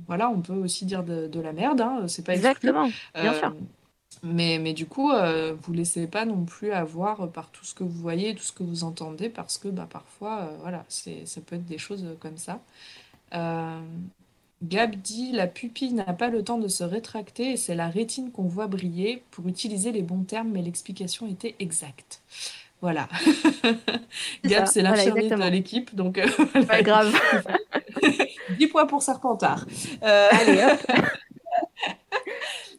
[0.08, 3.54] voilà, on peut aussi dire de, de la merde, hein, c'est pas Exactement, bien sûr.
[4.24, 5.12] Mais, mais du coup,
[5.62, 8.64] vous laissez pas non plus avoir par tout ce que vous voyez, tout ce que
[8.64, 12.62] vous entendez, parce que bah, parfois, voilà, c'est, ça peut être des choses comme ça.
[13.34, 13.82] Euh,
[14.64, 18.32] Gab dit la pupille n'a pas le temps de se rétracter et c'est la rétine
[18.32, 22.22] qu'on voit briller pour utiliser les bons termes, mais l'explication était exacte.
[22.82, 23.08] Voilà.
[24.46, 26.28] Gab, c'est l'infirmier de l'équipe, donc euh,
[26.68, 27.14] pas grave.
[28.58, 29.66] 10 points pour Serpentard.
[30.04, 30.92] Euh, Allez hop.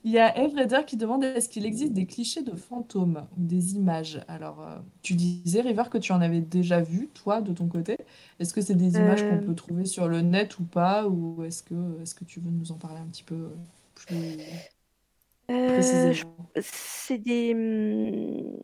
[0.04, 3.74] Il y a Eve qui demande est-ce qu'il existe des clichés de fantômes ou des
[3.74, 4.20] images?
[4.28, 7.98] Alors, euh, tu disais, River, que tu en avais déjà vu, toi, de ton côté.
[8.38, 9.46] Est-ce que c'est des images qu'on euh.
[9.46, 11.06] peut trouver sur le net ou pas?
[11.06, 13.48] Ou est-ce que, est que tu veux nous en parler un petit peu euh,
[13.94, 14.38] plus
[15.48, 16.36] précisément?
[16.60, 17.54] C'est des...
[17.54, 18.56] Hmm,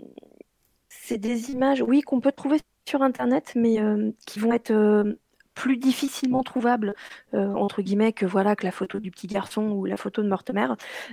[0.89, 2.59] c'est des images, oui, qu'on peut trouver
[2.89, 3.77] sur Internet, mais
[4.27, 4.73] qui vont être
[5.55, 6.95] plus difficilement trouvable
[7.35, 10.29] euh, entre guillemets que voilà que la photo du petit garçon ou la photo de
[10.29, 10.69] Mortemer.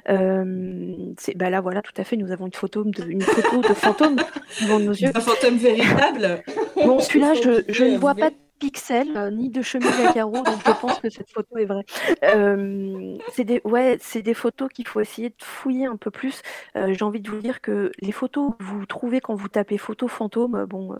[0.10, 3.62] Euh, c'est bah là voilà tout à fait nous avons une photo de une photo
[3.62, 4.16] de fantôme
[4.62, 5.12] devant nos yeux.
[5.14, 6.44] Un fantôme véritable.
[6.76, 8.32] Bon celui-là je, je ne vois pas
[8.62, 11.86] pixels euh, ni de chemise à carreaux donc je pense que cette photo est vraie.
[12.24, 16.42] Euh, c'est des photos qu'il faut essayer de fouiller un peu plus.
[16.76, 20.08] J'ai envie de vous dire que les photos que vous trouvez quand vous tapez photo
[20.08, 20.96] fantôme bon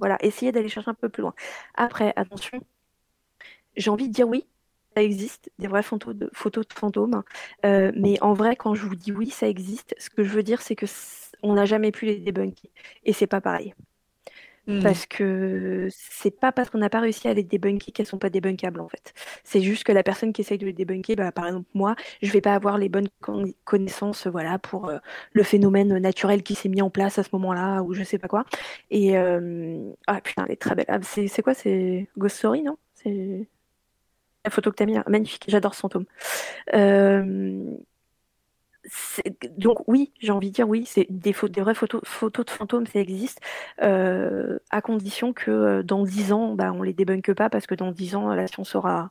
[0.00, 1.34] voilà essayez d'aller chercher un peu plus loin.
[1.74, 2.60] Après attention
[3.76, 4.46] j'ai envie de dire oui,
[4.96, 7.22] ça existe, des vraies photos de, photos de fantômes.
[7.64, 10.42] Euh, mais en vrai, quand je vous dis oui, ça existe, ce que je veux
[10.42, 10.86] dire, c'est que
[11.42, 12.70] on n'a jamais pu les débunker.
[13.04, 13.74] Et c'est pas pareil.
[14.66, 14.80] Hmm.
[14.80, 18.30] Parce que c'est pas parce qu'on n'a pas réussi à les débunker qu'elles sont pas
[18.30, 19.12] débunkables en fait.
[19.42, 22.30] C'est juste que la personne qui essaye de les débunker, bah, par exemple moi, je
[22.30, 23.08] vais pas avoir les bonnes
[23.64, 24.92] connaissances voilà, pour
[25.32, 28.28] le phénomène naturel qui s'est mis en place à ce moment-là ou je sais pas
[28.28, 28.44] quoi.
[28.90, 30.86] Et ah putain, elle est très belle.
[30.88, 32.76] Ah, c'est quoi C'est Ghost Story, non?
[32.94, 33.48] C'est
[34.44, 36.04] la photo que tu as mis, magnifique, j'adore ce fantôme.
[36.74, 37.76] Euh,
[39.56, 42.98] donc oui, j'ai envie de dire oui, c'est des, vraies photos, photos de fantômes, ça
[42.98, 43.40] existe,
[43.82, 47.74] euh, à condition que euh, dans 10 ans, bah, on les débunke pas, parce que
[47.74, 49.10] dans 10 ans, la science aura,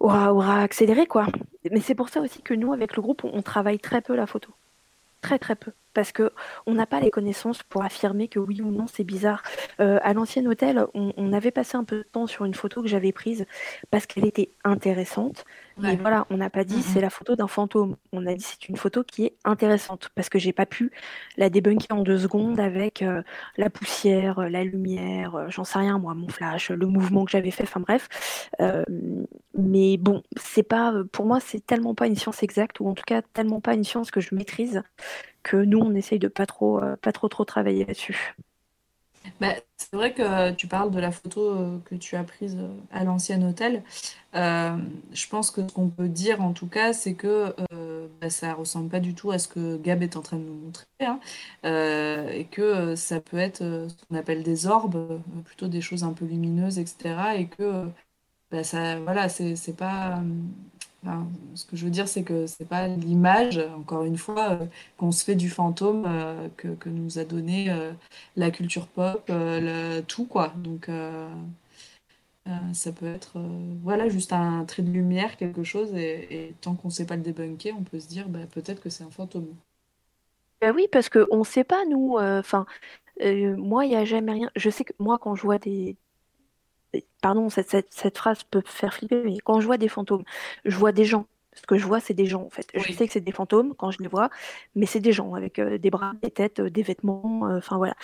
[0.00, 1.26] aura, aura accéléré, quoi.
[1.70, 4.26] Mais c'est pour ça aussi que nous, avec le groupe, on travaille très peu la
[4.26, 4.50] photo.
[5.20, 6.30] Très, très peu parce que
[6.66, 9.42] on n'a pas les connaissances pour affirmer que oui ou non c'est bizarre.
[9.80, 12.82] Euh, à l'ancien hôtel, on, on avait passé un peu de temps sur une photo
[12.82, 13.46] que j'avais prise
[13.90, 15.44] parce qu'elle était intéressante.
[15.78, 15.96] Mais Ouais.
[15.96, 16.82] voilà, on n'a pas dit Mhm.
[16.82, 17.96] c'est la photo d'un fantôme.
[18.12, 20.92] On a dit c'est une photo qui est intéressante parce que j'ai pas pu
[21.36, 23.22] la débunker en deux secondes avec euh,
[23.56, 27.50] la poussière, la lumière, euh, j'en sais rien moi, mon flash, le mouvement que j'avais
[27.50, 27.64] fait.
[27.64, 28.08] Enfin bref.
[29.56, 33.04] Mais bon, c'est pas pour moi c'est tellement pas une science exacte ou en tout
[33.06, 34.82] cas tellement pas une science que je maîtrise
[35.44, 38.34] que nous on essaye de pas trop euh, pas trop trop travailler là-dessus.
[39.40, 42.68] Bah, c'est vrai que tu parles de la photo euh, que tu as prise euh,
[42.92, 43.82] à l'ancien hôtel.
[44.34, 48.52] Je pense que ce qu'on peut dire en tout cas, c'est que euh, bah, ça
[48.54, 51.20] ressemble pas du tout à ce que Gab est en train de nous montrer, hein.
[52.32, 56.24] Et que ça peut être ce qu'on appelle des orbes, plutôt des choses un peu
[56.26, 57.36] lumineuses, etc.
[57.38, 57.88] Et que
[58.50, 60.22] bah, ça, voilà, c'est pas.
[61.54, 64.66] Ce que je veux dire, c'est que c'est pas l'image, encore une fois, euh,
[64.96, 67.70] qu'on se fait du fantôme euh, que, nous a donné.
[67.70, 67.92] euh,
[68.36, 70.52] la culture pop, le- tout quoi.
[70.56, 70.88] Donc
[72.72, 73.38] ça peut être
[73.82, 77.72] voilà juste un trait de lumière, quelque chose, et, tant qu'on sait pas le débunker,
[77.78, 79.48] on peut se dire bah, peut-être que c'est un fantôme.
[80.60, 82.16] Bah oui parce que on sait pas nous.
[82.18, 82.66] Enfin
[83.20, 84.50] moi il y a jamais rien.
[84.56, 85.96] Je sais que moi quand je vois des
[87.22, 90.24] pardon cette, cette, cette phrase peut faire flipper mais quand je vois des fantômes,
[90.64, 91.26] je vois des gens.
[91.56, 92.66] Ce que je vois, c'est des gens en fait.
[92.74, 94.28] Je sais que c'est des fantômes quand je les vois,
[94.74, 97.76] mais c'est des gens avec euh, des bras, des têtes, euh, des vêtements, euh, enfin
[97.76, 97.94] voilà.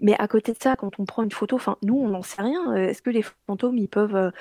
[0.00, 2.42] Mais à côté de ça, quand on prend une photo, enfin nous on n'en sait
[2.42, 2.72] rien.
[2.74, 4.32] Est-ce que les fantômes ils peuvent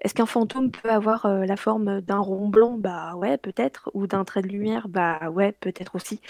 [0.00, 2.76] Est-ce qu'un fantôme peut avoir euh, la forme d'un rond blanc?
[2.78, 3.90] Bah ouais, peut-être.
[3.94, 4.88] Ou d'un trait de lumière?
[4.88, 6.20] Bah ouais, peut-être aussi.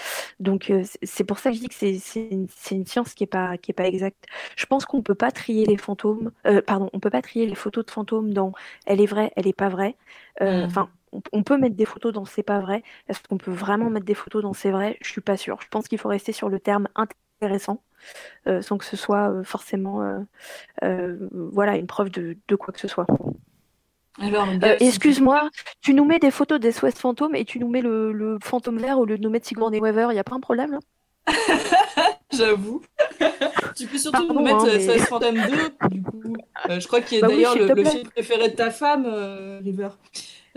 [0.40, 2.48] Donc euh, c'est pour ça que je dis que c'est une,
[2.86, 4.24] science qui est pas qui est pas exacte.
[4.56, 6.32] Je pense qu'on peut pas trier les fantômes.
[6.46, 8.52] euh, pardon, on peut pas trier les photos de fantômes dans
[8.86, 9.96] elle est vraie, elle est pas vraie.
[10.40, 10.64] Euh, Mhm.
[10.64, 12.82] Enfin, on, on peut mettre des photos dans c'est pas vrai.
[13.08, 14.96] Est-ce qu'on peut vraiment mettre des photos dans c'est vrai?
[15.02, 15.58] Je suis pas sûre.
[15.62, 17.82] Je pense qu'il faut rester sur le terme intéressant.
[18.48, 20.20] euh, sans que ce soit euh, forcément euh,
[20.84, 23.06] euh, voilà une preuve de, de quoi que ce soit.
[24.20, 25.48] Euh, tu excuse-moi,
[25.80, 28.78] tu nous mets des photos des SOS fantômes et tu nous mets le, le fantôme
[28.78, 30.78] vert au lieu de nous mettre Sigourney Weaver, y a pas un problème là?
[32.32, 32.82] J'avoue.
[33.76, 36.36] Tu peux surtout Pardon, nous mettre hein, euh, mais- SOS Fantôme 2, du coup.
[36.68, 39.90] Euh, je crois qu'il est Bah d'ailleurs le, film préféré de ta femme, euh, River.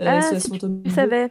[0.00, 0.90] Euh, Ah, SOS si tu Fantôme 2.
[0.90, 1.30] savais.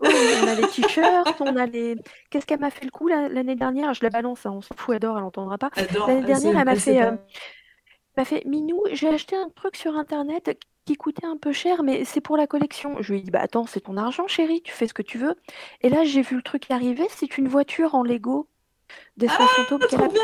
[0.00, 0.08] Oui,
[0.42, 1.96] on a les t-shirts, on a les.
[2.30, 3.94] Qu'est-ce qu'elle m'a fait le coup la- l'année dernière?
[3.94, 5.70] Je la balance, hein, on s'en fout, elle adore, elle entendra pas.
[5.74, 7.12] Adore, L'année dernière, elle m'a fait, euh,
[8.16, 10.56] m'a fait Minou, j'ai acheté un truc sur internet
[10.88, 12.96] qui coûtait un peu cher, mais c'est pour la collection.
[13.00, 15.18] Je lui ai dit, bah attends, c'est ton argent, chérie, tu fais ce que tu
[15.18, 15.36] veux.
[15.82, 18.48] Et là, j'ai vu le truc arriver, c'est une voiture en Lego
[19.18, 20.22] des qu'elle Ah, Trop a bien!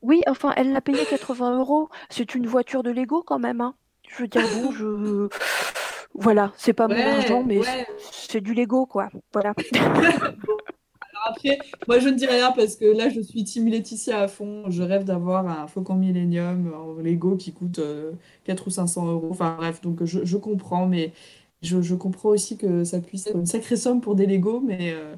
[0.00, 1.88] Oui, enfin, elle l'a payé 80 euros.
[2.10, 3.74] C'est une voiture de Lego quand même, hein.
[4.08, 5.28] Je veux dire, bon, je...
[6.14, 7.86] Voilà, c'est pas mon argent, mais ouais.
[8.12, 9.08] c'est du Lego, quoi.
[9.32, 9.52] Voilà.
[11.28, 14.70] Après, moi je ne dis rien parce que là je suis team Laetitia à fond.
[14.70, 18.12] Je rêve d'avoir un Faucon Millennium en Lego qui coûte euh,
[18.44, 19.28] 4 ou 500 euros.
[19.30, 21.12] Enfin bref, donc je, je comprends, mais
[21.62, 24.60] je, je comprends aussi que ça puisse être une sacrée somme pour des Lego.
[24.60, 25.14] Mais, euh,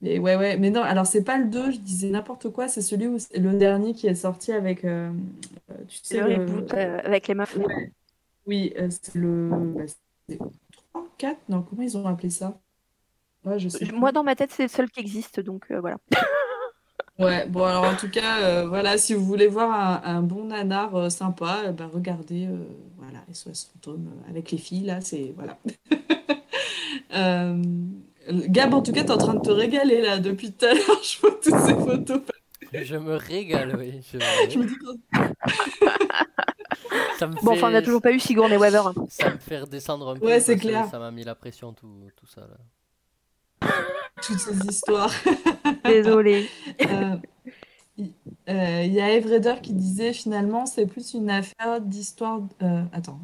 [0.00, 0.56] mais ouais, ouais.
[0.58, 2.68] Mais non, alors c'est pas le 2, je disais n'importe quoi.
[2.68, 5.12] C'est celui où c'est le dernier qui est sorti avec, euh,
[5.70, 7.56] euh, tu sais, Le reboot avec les meufs.
[7.56, 7.92] Ouais.
[8.46, 9.50] Oui, c'est le.
[9.76, 9.82] bah,
[10.28, 11.40] c'est 3, 4?
[11.48, 12.60] Non, comment ils ont appelé ça?
[13.44, 13.98] Ouais, je sais Je- plus.
[13.98, 15.96] Moi, dans ma tête, c'est le seul qui existe, donc euh, voilà.
[17.18, 20.44] Ouais, bon alors en tout cas, euh, voilà, si vous voulez voir un, un bon
[20.44, 22.64] nanar euh, sympa, ben, regardez, euh,
[22.96, 25.58] voilà, SOS Fantôme euh, avec les filles, là, c'est, voilà.
[27.12, 27.62] Euh,
[28.30, 31.02] Gab, en tout cas, t'es en train de te régaler, là, depuis tout à l'heure,
[31.02, 32.22] je vois toutes ces photos.
[32.72, 34.00] Je me régale, oui.
[34.12, 34.18] Je,
[34.48, 34.96] Je me dis que-
[37.18, 38.82] ça me Bon, enfin, on n'a toujours pas eu Sigourney Weaver.
[38.86, 38.94] hein.
[39.08, 40.24] Ça me fait redescendre un peu.
[40.26, 40.86] Ouais, c'est clair.
[40.90, 42.42] Ça m'a mis la pression, tout, tout ça.
[42.42, 42.56] Là.
[44.22, 45.12] Toutes ces histoires.
[45.84, 46.52] Désolée.
[46.82, 47.16] Euh,
[47.98, 48.12] Il
[48.48, 52.42] euh, il y a Evreader qui disait, finalement, c'est plus une affaire d'histoire...
[52.62, 53.20] euh, attends,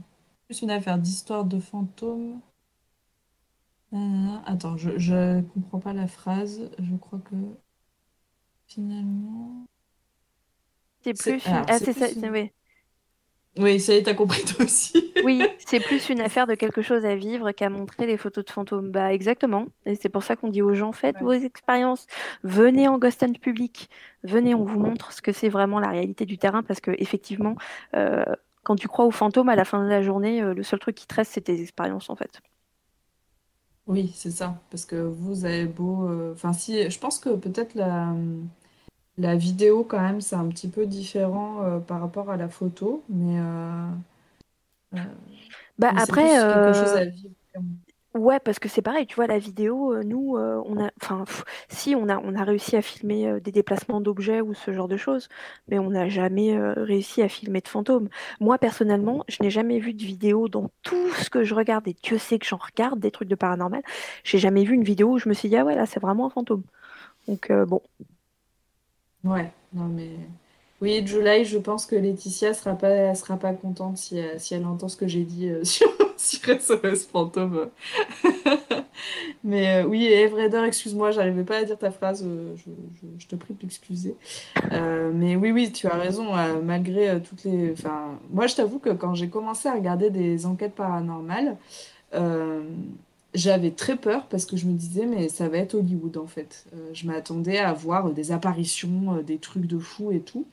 [0.48, 2.40] plus une affaire d'histoire de fantômes.
[4.46, 6.70] Attends, je, je comprends pas la phrase.
[6.78, 7.34] Je crois que
[8.66, 9.66] finalement.
[11.02, 12.50] C'est plus alors, Ah, c'est ça, une- oui.
[13.58, 15.12] Oui, ça y est, t'as compris toi aussi.
[15.22, 18.50] Oui, c'est plus une affaire de quelque chose à vivre qu'à montrer les photos de
[18.50, 18.90] fantômes.
[18.92, 19.66] Bah, exactement.
[19.86, 22.06] Et c'est pour ça qu'on dit aux gens, faites vos expériences,
[22.44, 23.88] venez en ghost hunt public,
[24.24, 27.56] venez, on vous montre ce que c'est vraiment la réalité du terrain, parce que effectivement,
[27.94, 28.24] euh,
[28.62, 30.94] quand tu crois aux fantômes, à la fin de la journée, euh, le seul truc
[30.94, 32.42] qui te reste, c'est tes expériences, en fait.
[33.86, 34.60] Oui, c'est ça.
[34.70, 36.08] Parce que vous avez beau.
[36.08, 38.12] euh, Enfin, si, je pense que peut-être la,
[39.18, 43.02] la vidéo, quand même, c'est un petit peu différent euh, par rapport à la photo.
[43.08, 43.38] Mais.
[43.40, 43.86] euh,
[44.94, 44.98] euh,
[45.78, 47.34] Bah, mais après, plus quelque chose à vivre.
[48.14, 51.24] Ouais, parce que c'est pareil, tu vois, la vidéo, nous, on a, enfin,
[51.68, 54.96] si, on a, on a réussi à filmer des déplacements d'objets ou ce genre de
[54.96, 55.28] choses,
[55.68, 58.08] mais on n'a jamais réussi à filmer de fantômes.
[58.40, 61.94] Moi, personnellement, je n'ai jamais vu de vidéo dans tout ce que je regarde, et
[62.02, 63.82] Dieu sait que j'en regarde des trucs de paranormal,
[64.24, 66.26] j'ai jamais vu une vidéo où je me suis dit, ah ouais, là, c'est vraiment
[66.26, 66.62] un fantôme.
[67.28, 67.82] Donc, euh, bon,
[69.24, 70.10] Ouais, non mais
[70.80, 74.66] oui, July, je pense que Laetitia sera pas, sera pas contente si, elle- si elle
[74.66, 75.88] entend ce que j'ai dit euh, sur,
[76.18, 77.70] sur SOS Fantôme.
[79.44, 82.54] Mais euh, oui, Evreader, excuse-moi, j'arrivais pas à dire ta phrase, euh,
[83.18, 84.16] je, te prie de m'excuser.
[84.72, 87.72] Euh, mais oui, oui, tu as raison, euh, malgré euh, toutes les...
[87.72, 91.56] Enfin, moi, je t'avoue que quand j'ai commencé à regarder des enquêtes paranormales,
[92.14, 92.62] euh,
[93.36, 96.66] j'avais très peur parce que je me disais, mais ça va être Hollywood en fait.
[96.74, 100.48] Euh, je m'attendais à voir des apparitions, euh, des trucs de fou et tout.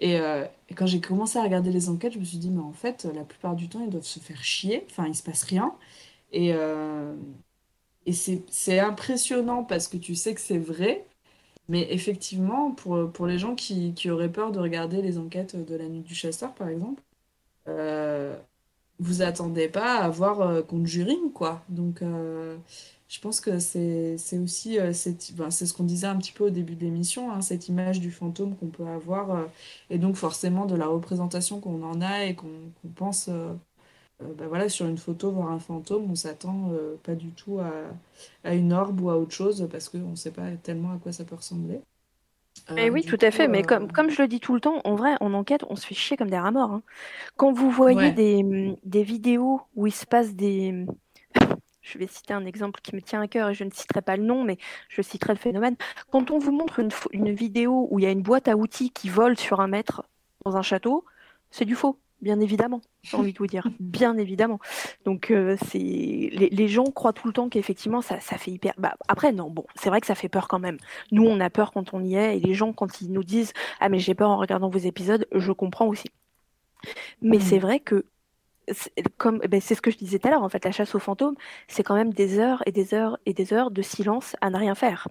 [0.00, 2.62] Et, euh, et quand j'ai commencé à regarder les enquêtes, je me suis dit, mais
[2.62, 4.84] en fait, la plupart du temps, ils doivent se faire chier.
[4.90, 5.74] Enfin, il se passe rien.
[6.32, 6.52] Et,
[8.12, 11.06] c'est, impressionnant parce que tu sais que c'est vrai.
[11.68, 15.76] Mais effectivement, pour, pour les gens qui, qui auraient peur de regarder les enquêtes de
[15.76, 17.02] la nuit du chasseur, par exemple,
[19.00, 21.62] vous attendez pas à voir euh, Conjuring, quoi.
[21.68, 22.56] Donc, euh,
[23.08, 25.20] je pense que c'est aussi, euh, c'est
[25.66, 28.56] ce qu'on disait un petit peu au début de l'émission, hein, cette image du fantôme
[28.56, 29.48] qu'on peut avoir,
[29.90, 32.48] et donc forcément de la représentation qu'on en a et qu'on
[32.96, 33.28] pense,
[34.20, 36.72] ben voilà, sur une photo, voir un fantôme, on s'attend
[37.02, 37.70] pas du tout à,
[38.44, 41.12] à une orbe ou à autre chose, parce qu'on ne sait pas tellement à quoi
[41.12, 41.80] ça peut ressembler.
[42.70, 43.48] Mais Euh, oui, du tout à fait.
[43.48, 45.76] Mais euh, comme, comme je le dis tout le temps, en vrai, en enquête, on
[45.76, 46.72] se fait chier comme des rats morts.
[46.72, 46.82] hein.
[47.36, 48.12] Quand vous voyez ouais.
[48.12, 50.70] des, hum, des vidéos où il se passe des...
[50.70, 50.86] hum,
[51.82, 54.16] Je vais citer un exemple qui me tient à cœur et je ne citerai pas
[54.16, 54.58] le nom, mais
[54.88, 55.76] je citerai le phénomène.
[56.10, 58.90] Quand on vous montre une, une vidéo où il y a une boîte à outils
[58.92, 60.04] qui vole sur un mètre
[60.44, 61.04] dans un château,
[61.50, 62.80] c'est du faux, bien évidemment.
[63.04, 64.58] J'ai envie de vous dire, bien évidemment.
[65.04, 68.72] Donc, euh, c'est les, les gens croient tout le temps qu'effectivement, ça, ça fait hyper.
[68.78, 70.78] Bah, après, non, bon, c'est vrai que ça fait peur quand même.
[71.12, 73.52] Nous, on a peur quand on y est, et les gens, quand ils nous disent
[73.78, 76.08] Ah, mais j'ai peur en regardant vos épisodes, je comprends aussi.
[77.22, 77.60] Mais c'est Mm.
[77.60, 78.04] vrai que,
[78.72, 80.94] c'est- comme ben, c'est ce que je disais tout à l'heure, en fait, la chasse
[80.94, 81.36] aux fantômes,
[81.68, 84.56] c'est quand même des heures et des heures et des heures de silence à ne
[84.56, 85.08] rien faire.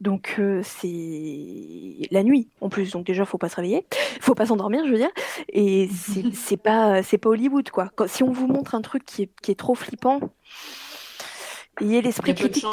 [0.00, 3.86] Donc, euh, c'est la nuit en plus, donc déjà, faut pas se réveiller,
[4.20, 5.10] faut pas s'endormir, je veux dire.
[5.50, 5.88] Et
[6.34, 7.90] c'est pas, c'est pas Hollywood, quoi.
[7.96, 10.20] Quand- si on vous montre un truc qui est, qui est trop flippant,
[11.80, 12.64] ayez Il y l'esprit a peu de critique.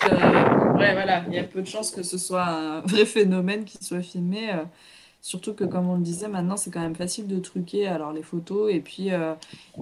[0.00, 3.64] que, ouais, voilà, il y a peu de chances que ce soit un vrai phénomène
[3.64, 4.50] qui soit filmé.
[5.24, 8.22] Surtout que, comme on le disait, maintenant, c'est quand même facile de truquer alors les
[8.22, 8.70] photos.
[8.70, 9.32] Et puis, euh,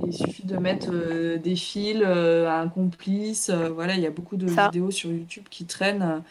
[0.07, 3.51] il suffit de mettre euh, des fils, euh, un complice.
[3.51, 4.67] voilà, il y a beaucoup de Ça.
[4.67, 6.23] vidéos sur YouTube qui traînent.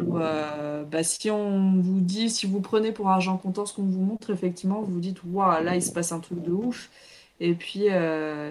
[0.00, 4.02] où, bah, si on vous dit, si vous prenez pour argent comptant ce qu'on vous
[4.02, 6.90] montre, effectivement, vous vous dites, waouh, là, il se passe un truc de ouf.
[7.38, 7.84] Et puis,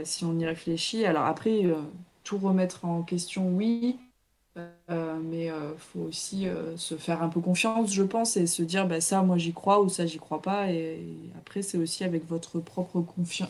[0.06, 1.66] si on y réfléchit, alors après,
[2.24, 3.98] tout remettre en question, oui,
[4.92, 8.64] euh, mais euh, faut aussi euh, se faire un peu confiance, je pense, et se
[8.64, 10.72] dire, bah, ça, moi, j'y crois ou ça, j'y crois pas.
[10.72, 13.02] Et, et après, c'est aussi avec votre propre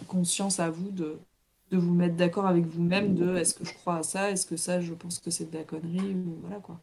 [0.07, 1.19] conscience à vous de,
[1.71, 4.57] de vous mettre d'accord avec vous-même de est-ce que je crois à ça, est-ce que
[4.57, 6.79] ça, je pense que c'est de la connerie, ou voilà quoi.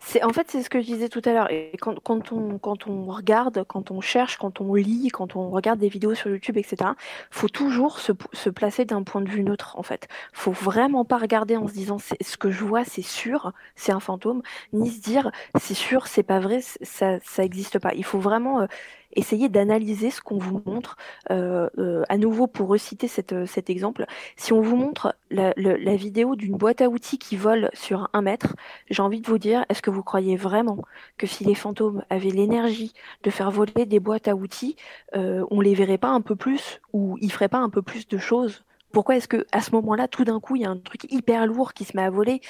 [0.00, 1.50] C'est, en fait, c'est ce que je disais tout à l'heure.
[1.50, 1.96] Et quand,
[2.32, 6.14] on, quand on regarde, quand on cherche, quand on lit, quand on regarde des vidéos
[6.14, 6.90] sur YouTube, etc.,
[7.30, 8.12] faut toujours se,
[8.50, 10.08] placer d'un point de vue neutre, en fait.
[10.32, 13.92] Faut vraiment pas regarder en se disant c'est, ce que je vois, c'est sûr, c'est
[13.92, 14.42] un fantôme,
[14.72, 15.30] ni se dire
[15.60, 17.94] c'est sûr, c'est pas vrai, ça, ça existe pas.
[17.94, 18.66] Il faut vraiment euh,
[19.14, 20.96] essayer d'analyser ce qu'on vous montre.
[21.30, 24.06] Euh, euh, à nouveau, pour reciter cette, euh, cet exemple,
[24.36, 28.08] si on vous montre la, le- la vidéo d'une boîte à outils qui vole sur
[28.12, 28.54] un mètre,
[28.90, 30.78] j'ai envie de vous dire, est-ce que vous croyez vraiment
[31.18, 34.76] que si les fantômes avaient l'énergie de faire voler des boîtes à outils,
[35.16, 38.08] euh, on les verrait pas un peu plus ou ils feraient pas un peu plus
[38.08, 38.64] de choses?
[38.92, 41.46] Pourquoi est-ce que à ce moment-là, tout d'un coup, il y a un truc hyper
[41.46, 42.40] lourd qui se met à voler?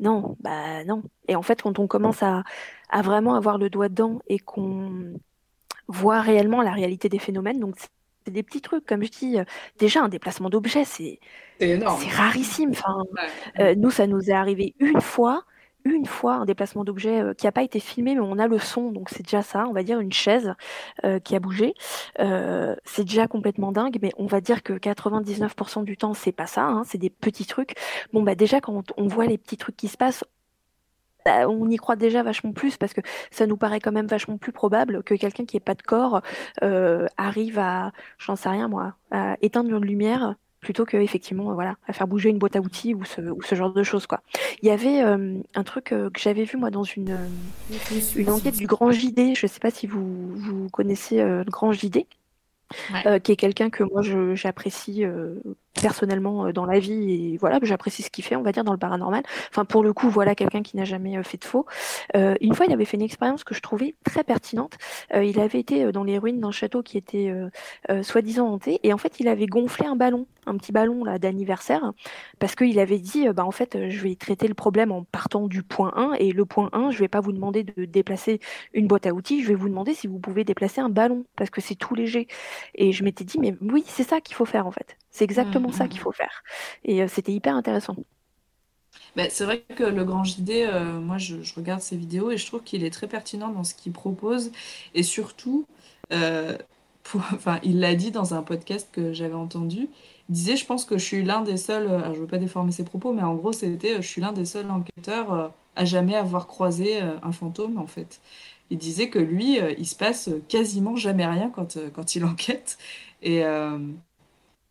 [0.00, 1.02] Non, bah non.
[1.28, 2.44] Et en fait, quand on commence à,
[2.90, 5.14] à vraiment avoir le doigt dedans et qu'on
[5.88, 9.44] voit réellement la réalité des phénomènes, donc c'est des petits trucs, comme je dis, euh,
[9.78, 11.18] déjà un déplacement d'objet, c'est
[12.10, 12.70] rarissime.
[12.70, 13.28] Enfin, Ouais.
[13.60, 15.44] euh, nous, ça nous est arrivé une fois,
[15.84, 18.58] une fois, un déplacement d'objet euh, qui n'a pas été filmé, mais on a le
[18.58, 20.52] son, donc c'est déjà ça, on va dire une chaise
[21.04, 21.72] euh, qui a bougé.
[22.20, 26.46] Euh, c'est déjà complètement dingue, mais on va dire que 99% du temps, c'est pas
[26.46, 27.74] ça, hein, c'est des petits trucs.
[28.12, 30.24] Bon, bah déjà, quand on voit les petits trucs qui se passent,
[31.28, 33.00] bah, on y croit déjà vachement plus parce que
[33.30, 36.22] ça nous paraît quand même vachement plus probable que quelqu'un qui n'ait pas de corps
[36.62, 41.76] euh, arrive à, j'en sais rien moi, à éteindre une lumière plutôt que effectivement voilà
[41.86, 44.22] à faire bouger une boîte à outils ou ce, ou ce genre de choses quoi.
[44.62, 47.28] Il y avait euh, un truc euh, que j'avais vu moi dans une euh,
[48.16, 52.06] une enquête du Grand JD, je sais pas si vous vous connaissez le Grand JD.
[52.92, 53.18] Ouais.
[53.20, 55.02] Qui est quelqu'un que moi je- j'apprécie
[55.74, 58.72] personnellement euh, dans la vie et voilà, j'apprécie ce qu'il fait, on va dire, dans
[58.72, 59.22] le paranormal.
[59.50, 61.66] Enfin, pour le coup, voilà quelqu'un qui n'a jamais euh, fait de faux.
[62.16, 64.76] Euh, une fois, il avait fait une expérience que je trouvais très pertinente.
[65.14, 67.32] il avait été dans les ruines d'un château qui était
[68.02, 71.92] soi-disant hanté et en fait, il avait gonflé un ballon, un petit ballon là d'anniversaire,
[72.38, 75.62] parce qu'il avait dit, bah en fait, je vais traiter le problème en partant du
[75.62, 78.40] point 1 et le point 1, je vais pas vous demander de déplacer
[78.72, 81.50] une boîte à outils, je vais vous demander si vous pouvez déplacer un ballon parce
[81.50, 82.26] que c'est tout léger.
[82.74, 84.96] Et je m'étais dit, mais oui, c'est ça qu'il faut faire en fait.
[85.18, 86.44] C'est exactement ça qu'il faut faire.
[86.84, 87.96] Et euh, c'était hyper intéressant.
[89.16, 92.46] Bah, c'est vrai que le grand JD, euh, moi je, regarde ses vidéos et je
[92.46, 94.52] trouve qu'il est très pertinent dans ce qu'il propose.
[94.94, 95.66] Et surtout,
[96.12, 96.56] euh,
[97.14, 99.88] enfin, il l'a dit dans un podcast que j'avais entendu.
[100.28, 102.38] Il disait Je pense que je suis l'un des seuls, alors je ne veux pas
[102.38, 106.14] déformer ses propos, mais en gros, c'était Je suis l'un des seuls enquêteurs à jamais
[106.14, 108.20] avoir croisé un fantôme en fait.
[108.70, 112.78] Il disait que lui, il se passe quasiment jamais rien quand, quand il enquête.
[113.22, 113.42] Et,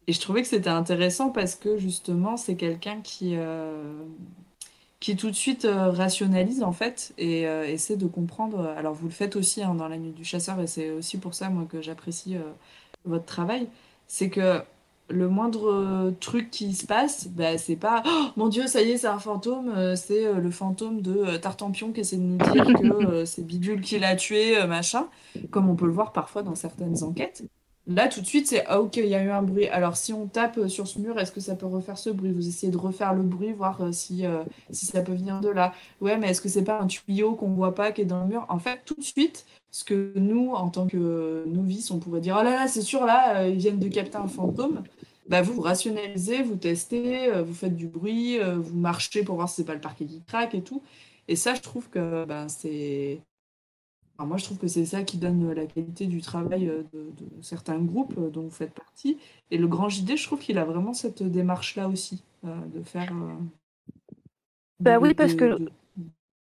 [0.07, 3.93] et je trouvais que c'était intéressant parce que justement, c'est quelqu'un qui, euh,
[5.01, 8.73] qui tout de suite euh, rationalise en fait et euh, essaie de comprendre.
[8.77, 11.33] Alors vous le faites aussi hein, dans la nuit du chasseur et c'est aussi pour
[11.33, 12.37] ça moi que j'apprécie
[13.03, 13.67] votre travail.
[14.07, 14.61] C'est que
[15.09, 18.97] le moindre truc qui se passe, bah, c'est pas oh, mon Dieu, ça y est,
[18.97, 23.45] c'est un fantôme, c'est le fantôme de Tartampion qui essaie de nous dire que c'est
[23.45, 25.07] Bidule qui l'a tué, machin,
[25.51, 27.43] comme on peut le voir parfois dans certaines enquêtes.
[27.87, 29.67] Là, tout de suite, c'est ah, ok, il y a eu un bruit.
[29.67, 32.33] Alors, si on tape euh, sur ce mur, est-ce que ça peut refaire ce bruit?
[32.33, 35.47] Vous essayez de refaire le bruit, voir euh, si, euh, si ça peut venir de
[35.47, 35.73] là.
[36.01, 38.27] Ouais, mais est-ce que c'est pas un tuyau qu'on voit pas qui est dans le
[38.27, 38.45] mur?
[38.49, 42.35] En fait, tout de suite, ce que nous, en tant que novices, on pourrait dire
[42.37, 44.83] oh là là, c'est sûr, là, ils viennent de capter un fantôme.
[45.29, 49.55] Bah, vous, vous rationalisez, vous testez, vous faites du bruit, vous marchez pour voir si
[49.57, 50.83] c'est pas le parquet qui craque et tout.
[51.29, 53.21] Et ça, je trouve que ben, c'est
[54.25, 57.11] moi, je trouve que c'est ça qui donne la qualité du travail euh, de,
[57.41, 59.17] certains groupes euh, dont vous faites partie.
[59.51, 63.13] Et le Grand JD, je trouve qu'il a vraiment cette démarche-là aussi, euh, de faire.
[64.79, 65.57] bah oui, parce que.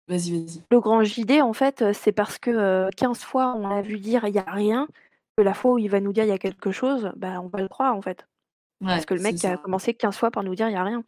[0.10, 0.62] Vas-y, vas-y.
[0.70, 4.34] Le Grand JD, en fait, c'est parce que 15 fois on l'a vu dire il
[4.34, 4.88] n'y a rien,
[5.38, 7.48] que la fois où il va nous dire il y a quelque chose, bah, on
[7.48, 8.28] va le croire, en fait.
[8.84, 11.04] Parce que le mec a commencé 15 fois par nous dire il n'y a rien.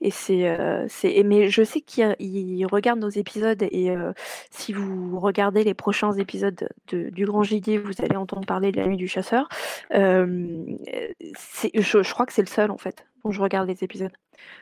[0.00, 4.12] Et c'est, euh, c'est mais je sais qu'il regarde nos épisodes et euh,
[4.50, 8.80] si vous regardez les prochains épisodes de, du Grand JD, vous allez entendre parler de
[8.80, 9.48] la nuit du chasseur.
[9.94, 10.64] Euh,
[11.36, 14.12] c'est, je, je, crois que c'est le seul en fait dont je regarde les épisodes.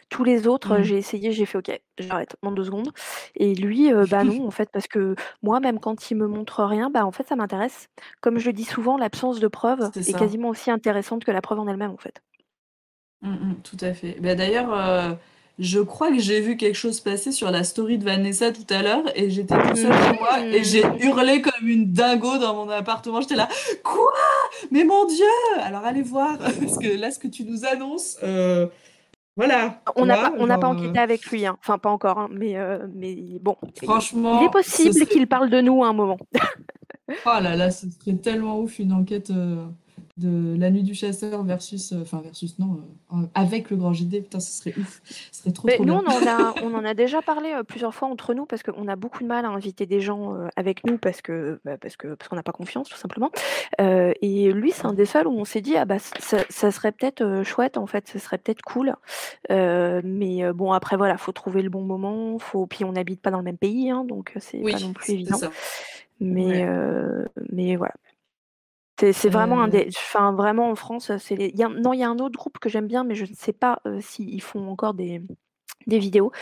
[0.08, 0.82] Tous les autres, mmh.
[0.84, 2.90] j'ai essayé, j'ai fait OK, j'arrête en deux secondes.
[3.34, 6.88] Et lui, bah non, en fait, parce que moi, même quand il me montre rien,
[6.88, 7.90] bah en fait, ça m'intéresse.
[8.22, 11.60] Comme je le dis souvent, l'absence de preuve est, quasiment aussi intéressante que la preuve
[11.60, 12.22] en elle-même, en fait.
[13.22, 14.16] Mmh, mmh, tout à fait.
[14.20, 15.12] Bah, d'ailleurs, euh,
[15.58, 18.82] je crois que j'ai vu quelque chose passer sur la story de Vanessa tout à
[18.82, 22.68] l'heure et j'étais tout seule chez moi et j'ai hurlé comme une dingo dans mon
[22.68, 23.20] appartement.
[23.20, 23.48] J'étais là,
[23.82, 24.12] quoi?
[24.70, 25.24] Mais mon Dieu
[25.62, 28.66] Alors allez voir, parce que là, ce que tu nous annonces, euh,
[29.34, 29.82] voilà.
[29.96, 31.56] On n'a pas, on n'a pas enquêté euh, avec lui, hein.
[31.60, 32.56] enfin pas encore, hein, mais,
[32.94, 33.56] mais bon.
[33.82, 36.18] Franchement, il est possible qu'il parle de nous à un moment.
[37.08, 39.30] oh là là, ce serait tellement ouf une enquête
[40.16, 42.80] de La Nuit du Chasseur versus, euh, enfin versus non,
[43.12, 45.98] euh, avec le Grand JD, putain, ce serait ouf, ce serait trop, trop nous, On,
[45.98, 48.96] en a, on en a déjà parlé euh, plusieurs fois entre nous parce qu'on a
[48.96, 52.28] beaucoup de mal à inviter des gens avec nous parce que bah, parce que parce
[52.28, 53.30] qu'on n'a pas confiance tout simplement.
[53.78, 56.92] et lui, c'est un des seuls où on s'est dit ah bah ça, ça serait
[56.92, 58.94] peut-être chouette en fait, ce serait peut-être cool.
[59.50, 63.38] mais bon après voilà, faut trouver le bon moment, faut puis on n'habite pas dans
[63.38, 65.38] le même pays, hein, donc c'est pas non plus évident.
[66.20, 66.66] Mais
[67.50, 67.94] mais voilà.
[68.98, 72.18] C'est vraiment un des enfin vraiment en France, c'est a non, il y a un
[72.18, 75.22] autre groupe que j'aime bien, mais je ne sais pas, s'ils font encore des
[75.86, 76.32] des vidéos,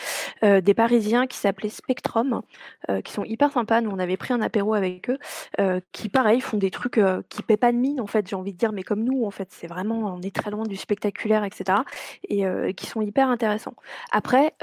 [0.43, 2.43] des Parisiens qui s'appelaient Spectrum,
[3.05, 3.81] qui sont hyper sympas.
[3.83, 5.19] Nous, on avait pris un apéro avec eux,
[5.93, 8.59] qui pareil font des trucs, qui paient pas de mine en fait, j'ai envie de
[8.59, 11.81] dire, mais comme nous en fait, c'est vraiment on est très loin du spectaculaire etc.
[12.29, 13.75] et qui sont hyper intéressants.
[14.13, 14.55] Après,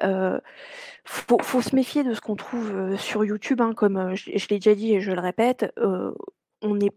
[1.05, 4.57] faut faut se méfier de ce qu'on trouve, sur YouTube, hein, comme, je je l'ai
[4.59, 5.71] déjà dit et je le répète,
[6.63, 6.91] on est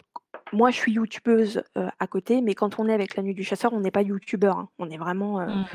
[0.54, 3.72] moi, je suis youtubeuse à côté, mais quand on est avec la nuit du chasseur,
[3.72, 4.58] on n'est pas youtubeur.
[4.58, 4.68] Hein.
[4.78, 5.66] On est vraiment mmh.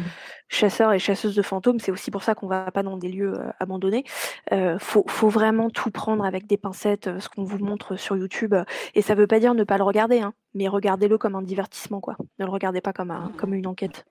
[0.47, 1.79] chasseur et chasseuse de fantômes.
[1.79, 4.03] C'est aussi pour ça qu'on va pas dans des lieux abandonnés.
[4.51, 8.55] Il faut, faut, vraiment tout prendre avec des pincettes, ce qu'on vous montre sur YouTube.
[8.95, 11.99] Et ça veut pas dire ne pas le regarder, hein, mais regardez-le comme un divertissement,
[11.99, 12.15] quoi.
[12.39, 14.05] Ne le regardez pas comme, un, comme une enquête.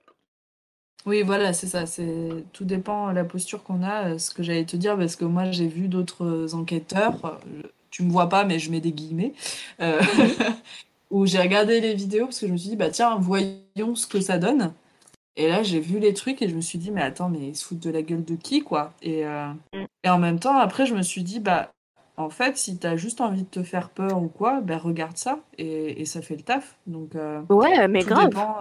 [1.05, 1.85] Oui, voilà, c'est ça.
[1.85, 4.17] C'est tout dépend de la posture qu'on a.
[4.17, 7.39] Ce que j'allais te dire, parce que moi, j'ai vu d'autres enquêteurs
[7.91, 9.33] tu me vois pas, mais je mets des guillemets,
[9.81, 10.01] euh,
[11.11, 14.07] où j'ai regardé les vidéos parce que je me suis dit, bah tiens, voyons ce
[14.07, 14.73] que ça donne.
[15.35, 17.55] Et là, j'ai vu les trucs et je me suis dit, mais attends, mais ils
[17.55, 18.93] se foutent de la gueule de qui, quoi?
[19.01, 19.51] Et, euh,
[20.03, 21.71] et en même temps, après, je me suis dit, bah,
[22.17, 25.39] en fait, si t'as juste envie de te faire peur ou quoi, ben regarde ça
[25.57, 26.77] et, et ça fait le taf.
[26.85, 28.25] Donc, euh, ouais, mais grave.
[28.29, 28.57] Dépend,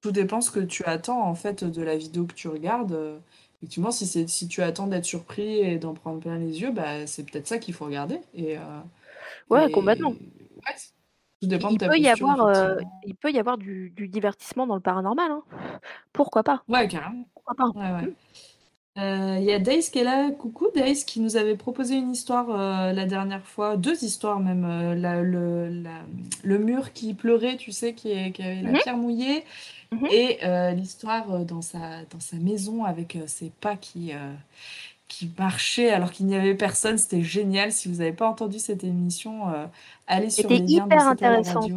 [0.00, 3.18] tout dépend ce que tu attends en fait de la vidéo que tu regardes.
[3.64, 7.06] Effectivement, si, c'est, si tu attends d'être surpris et d'en prendre plein les yeux, bah,
[7.06, 8.20] c'est peut-être ça qu'il faut regarder.
[8.34, 8.60] Et, euh,
[9.48, 10.10] Ouais, complètement.
[10.10, 10.74] ouais,
[11.40, 12.76] tout dépend de Il ta peut y avoir, euh,
[13.06, 15.42] il peut y avoir du, du divertissement dans le paranormal, hein.
[16.12, 16.64] Pourquoi pas?
[16.68, 17.24] Ouais, carrément.
[17.34, 17.70] Pourquoi pas?
[17.74, 18.08] Ouais, ouais.
[18.08, 18.14] Mm.
[18.98, 20.30] Euh, Il y a Days qui est là.
[20.32, 22.48] Coucou Days, qui nous avait proposé une histoire
[22.92, 24.66] la dernière fois, deux histoires même.
[25.00, 26.04] la- le, la-
[26.44, 29.44] le mur qui pleurait, tu sais, qui, est- qui avait la Mhm, pierre mouillée,
[30.00, 30.08] mhm.
[30.10, 34.12] et euh, l'histoire euh, dans sa, dans sa maison avec euh, ses pas qui,
[35.08, 36.98] qui marchaient alors qu'il n'y avait personne.
[36.98, 37.72] C'était génial.
[37.72, 39.44] Si vous n'avez pas entendu cette émission,
[40.06, 41.76] allez sur les liens de hyper radio.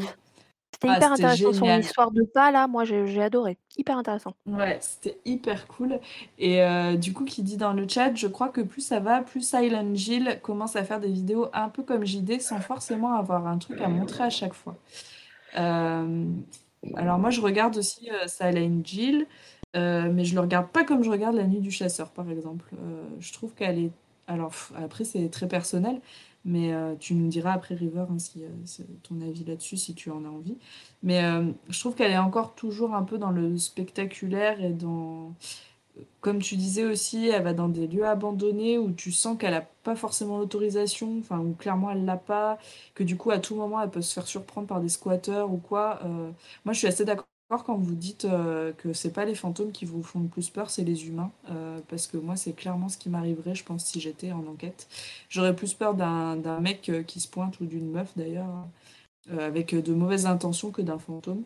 [0.80, 1.80] C'était Ah, hyper intéressant son génial.
[1.82, 2.68] histoire de pas là.
[2.68, 3.58] Moi, j'ai adoré.
[3.78, 4.34] Hyper intéressant.
[4.46, 6.00] Ouais, c'était hyper cool.
[6.38, 9.22] Et euh, du coup, qui dit dans le chat, je crois que plus ça va,
[9.22, 13.48] plus Silent Jill commence à faire des vidéos un peu comme JD sans forcément avoir
[13.48, 14.78] un truc à montrer à chaque fois.
[15.58, 16.26] Euh,
[16.96, 19.28] alors moi, je regarde aussi euh, Jill,
[19.76, 22.66] euh, mais je le regarde pas comme je regarde La Nuit du Chasseur, par exemple.
[22.74, 23.92] Euh, je trouve qu'elle est...
[24.28, 26.02] Alors après, c'est très personnel,
[26.44, 28.44] mais euh, tu nous diras après River hein, si,
[29.04, 30.58] ton avis là-dessus, si tu en as envie.
[31.02, 31.22] Mais
[31.70, 35.34] je trouve qu'elle est encore toujours un peu dans le spectaculaire et dans...
[36.22, 39.62] Comme tu disais aussi, elle va dans des lieux abandonnés où tu sens qu'elle n'a
[39.84, 42.58] pas forcément l'autorisation, enfin, où clairement elle l'a pas,
[42.96, 45.58] que du coup, à tout moment, elle peut se faire surprendre par des squatteurs ou
[45.58, 46.00] quoi.
[46.06, 46.32] Euh,
[46.66, 49.86] moi, je suis assez d'accord quand vous dites euh, que c'est pas les fantômes qui
[49.86, 51.32] vous font le plus peur, c'est les humains.
[51.50, 54.88] Euh, parce que moi, c'est clairement ce qui m'arriverait, je pense, si j'étais en enquête.
[55.30, 58.68] J'aurais plus peur d'un mec euh, qui se pointe ou d'une meuf, d'ailleurs,
[59.40, 61.44] avec de mauvaises intentions que d'un fantôme.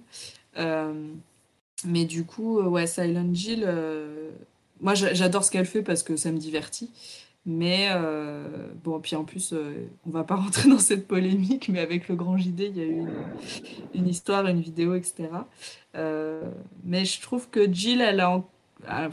[1.85, 4.31] Mais du coup, euh, ouais, Silent Jill, euh,
[4.81, 6.91] moi j'a- j'adore ce qu'elle fait parce que ça me divertit.
[7.45, 8.47] Mais euh,
[8.83, 9.73] bon, puis en plus, euh,
[10.05, 12.85] on va pas rentrer dans cette polémique, mais avec le grand JD, il y a
[12.85, 13.03] eu
[13.95, 15.47] une, histoire, une vidéo, etc.
[16.83, 18.43] Mais je trouve que Jill, elle a.
[18.87, 19.09] ah,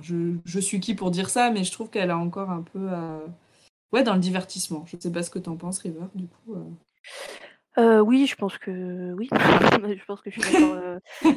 [0.00, 2.88] je, je suis qui pour dire ça, mais je trouve qu'elle a encore un peu.
[3.92, 4.84] Ouais, dans le divertissement.
[4.86, 6.54] Je sais pas ce que t'en penses, River, du coup.
[7.78, 9.28] Oui, je pense que oui.
[9.98, 10.76] Je pense que je suis d'accord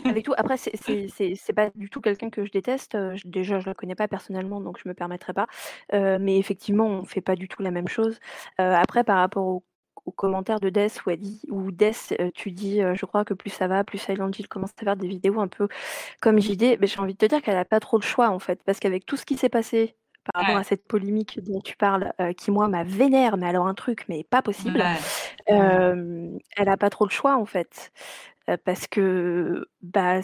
[0.07, 0.33] avec tout.
[0.37, 2.93] Après, c'est pas du tout quelqu'un que je déteste.
[3.15, 5.47] je- déjà, je la connais pas personnellement, donc je me permettrai pas.
[5.93, 8.19] Mais effectivement, on fait pas du tout la même chose.
[8.57, 9.63] Après, par rapport au
[10.05, 11.41] aux commentaires de Death où elle dit,
[12.33, 15.07] tu dis, je crois que plus ça va, plus Silent Hill commence à faire des
[15.07, 15.67] vidéos un peu
[16.21, 16.77] comme JD.
[16.79, 18.79] Mais j'ai envie de te dire qu'elle a pas trop le choix en fait, parce
[18.79, 19.95] qu'avec tout ce qui s'est passé
[20.33, 20.61] par rapport Ouais.
[20.61, 24.05] à cette polémique dont tu parles, euh, qui moi m'a vénère, mais alors un truc,
[24.09, 24.79] mais pas possible.
[24.79, 24.95] Ouais.
[25.55, 27.91] Euh, elle a pas trop le choix en fait,
[28.49, 30.19] euh, parce que bah,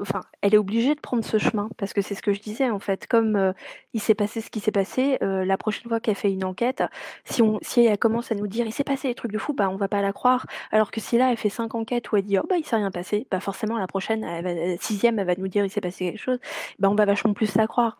[0.00, 2.70] enfin, elle est obligée de prendre ce chemin parce que c'est ce que je disais
[2.70, 3.06] en fait.
[3.06, 3.52] Comme
[3.94, 6.82] il s'est passé ce qui s'est passé, la prochaine fois qu'elle fait une enquête,
[7.24, 9.52] si on, si elle commence à nous dire il s'est passé des trucs de fou,
[9.54, 10.46] bah on va pas la croire.
[10.70, 12.76] Alors que si là elle fait cinq enquêtes où elle dit oh bah il s'est
[12.76, 15.70] rien passé, bah forcément la prochaine, elle va- la sixième, elle va nous dire il
[15.70, 16.38] s'est passé quelque chose,
[16.78, 17.98] bah on va vachement plus la croire.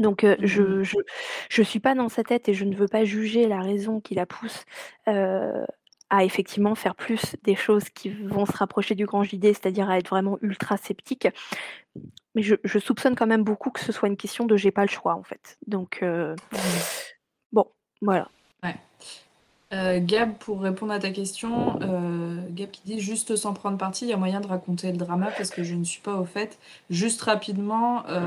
[0.00, 0.36] Donc Mhm.
[0.42, 0.96] je, je
[1.50, 4.14] je suis pas dans sa tête et je ne veux pas juger la raison qui
[4.14, 4.64] la pousse
[5.06, 9.96] à effectivement faire plus des choses qui vont se rapprocher du grand JD, c'est-à-dire à
[9.98, 11.26] être vraiment ultra sceptique.
[12.34, 14.82] Mais je, je soupçonne quand même beaucoup que ce soit une question de j'ai pas
[14.82, 15.56] le choix en fait.
[15.66, 16.36] Donc Mhm.
[17.52, 17.66] bon,
[18.02, 18.28] voilà.
[18.62, 18.74] Ouais.
[19.72, 24.04] Euh, Gab, pour répondre à ta question, euh, Gab qui dit juste sans prendre parti,
[24.04, 26.24] il y a moyen de raconter le drama parce que je ne suis pas au
[26.26, 26.58] fait.
[26.90, 28.20] Juste rapidement, euh,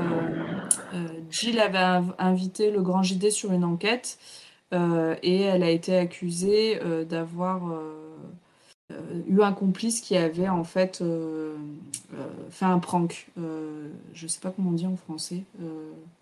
[1.30, 4.18] Jill avait inv- invité le grand JD sur une enquête
[4.72, 7.62] et elle a été accusée d'avoir
[9.28, 11.02] eu un complice qui avait en fait
[12.50, 13.28] fait un prank.
[14.14, 15.44] Je sais pas comment on dit en français.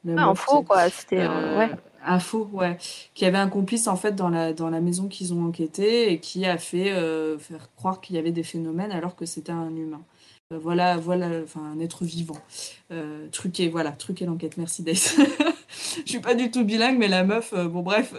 [0.04, 1.70] la Ah, en faux quoi, c'était ouais.
[2.06, 2.76] Un faux, ouais.
[3.14, 6.20] Qui avait un complice en fait dans la, dans la maison qu'ils ont enquêté et
[6.20, 9.74] qui a fait euh, faire croire qu'il y avait des phénomènes alors que c'était un
[9.74, 10.02] humain.
[10.52, 12.38] Euh, voilà, voilà, enfin un être vivant.
[12.90, 14.56] Euh, truqué, voilà, truqué l'enquête.
[14.56, 15.16] Merci Dace.
[16.04, 18.14] Je suis pas du tout bilingue, mais la meuf, bon bref.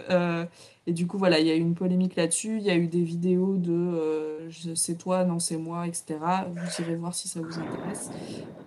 [0.86, 2.58] et du coup, voilà, il y a eu une polémique là-dessus.
[2.58, 6.18] Il y a eu des vidéos de c'est toi, non, c'est moi, etc.
[6.54, 8.10] Vous irez voir si ça vous intéresse.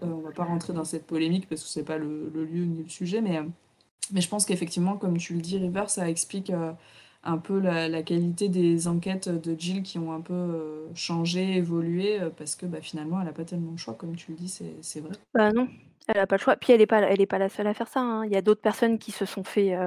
[0.01, 2.83] On va pas rentrer dans cette polémique parce que c'est pas le, le lieu ni
[2.83, 3.39] le sujet, mais.
[4.11, 6.71] Mais je pense qu'effectivement, comme tu le dis, River, ça explique euh,
[7.23, 12.19] un peu la, qualité des enquêtes de Jill qui ont un peu euh, changé, évolué,
[12.19, 14.61] euh, parce que bah, finalement, elle n'a pas tellement de choix, comme tu le dis,
[14.81, 15.11] c'est vrai.
[15.34, 15.67] Bah non,
[16.07, 16.55] elle a pas le choix.
[16.55, 17.99] Puis elle est pas, pas la seule à faire ça.
[17.99, 18.26] hein.
[18.26, 19.77] Il y a d'autres personnes qui se sont fait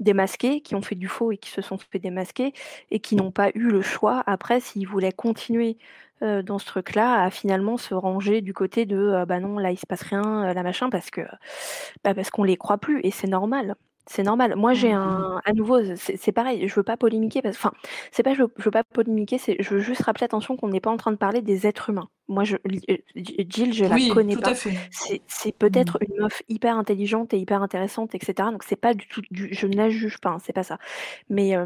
[0.00, 2.54] démasquer, qui ont fait du faux et qui se sont fait démasquer
[2.90, 5.78] et qui n'ont pas eu le choix après s'ils voulaient continuer
[6.22, 9.70] euh, dans ce truc-là à finalement se ranger du côté de euh, bah non là
[9.72, 11.22] il se passe rien, euh, là machin parce que
[12.04, 13.76] bah parce qu'on les croit plus et c'est normal.
[14.08, 14.56] C'est normal.
[14.56, 17.72] Moi, j'ai un à nouveau, c'est pareil, je veux pas polémiquer parce enfin,
[18.10, 20.68] c'est pas je veux je veux pas polémiquer, c'est je veux juste rappeler attention qu'on
[20.68, 22.08] n'est pas en train de parler des êtres humains.
[22.28, 24.54] Moi, je heu, Jill, je la Oui, connais tout pas.
[25.28, 25.60] C'est Mmh.
[25.60, 29.22] peut-être une meuf hyper intelligente et hyper intéressante et cetera, donc c'est pas du tout
[29.30, 30.78] du je ne la juge pas, hein, c'est pas ça.
[31.28, 31.56] Mais,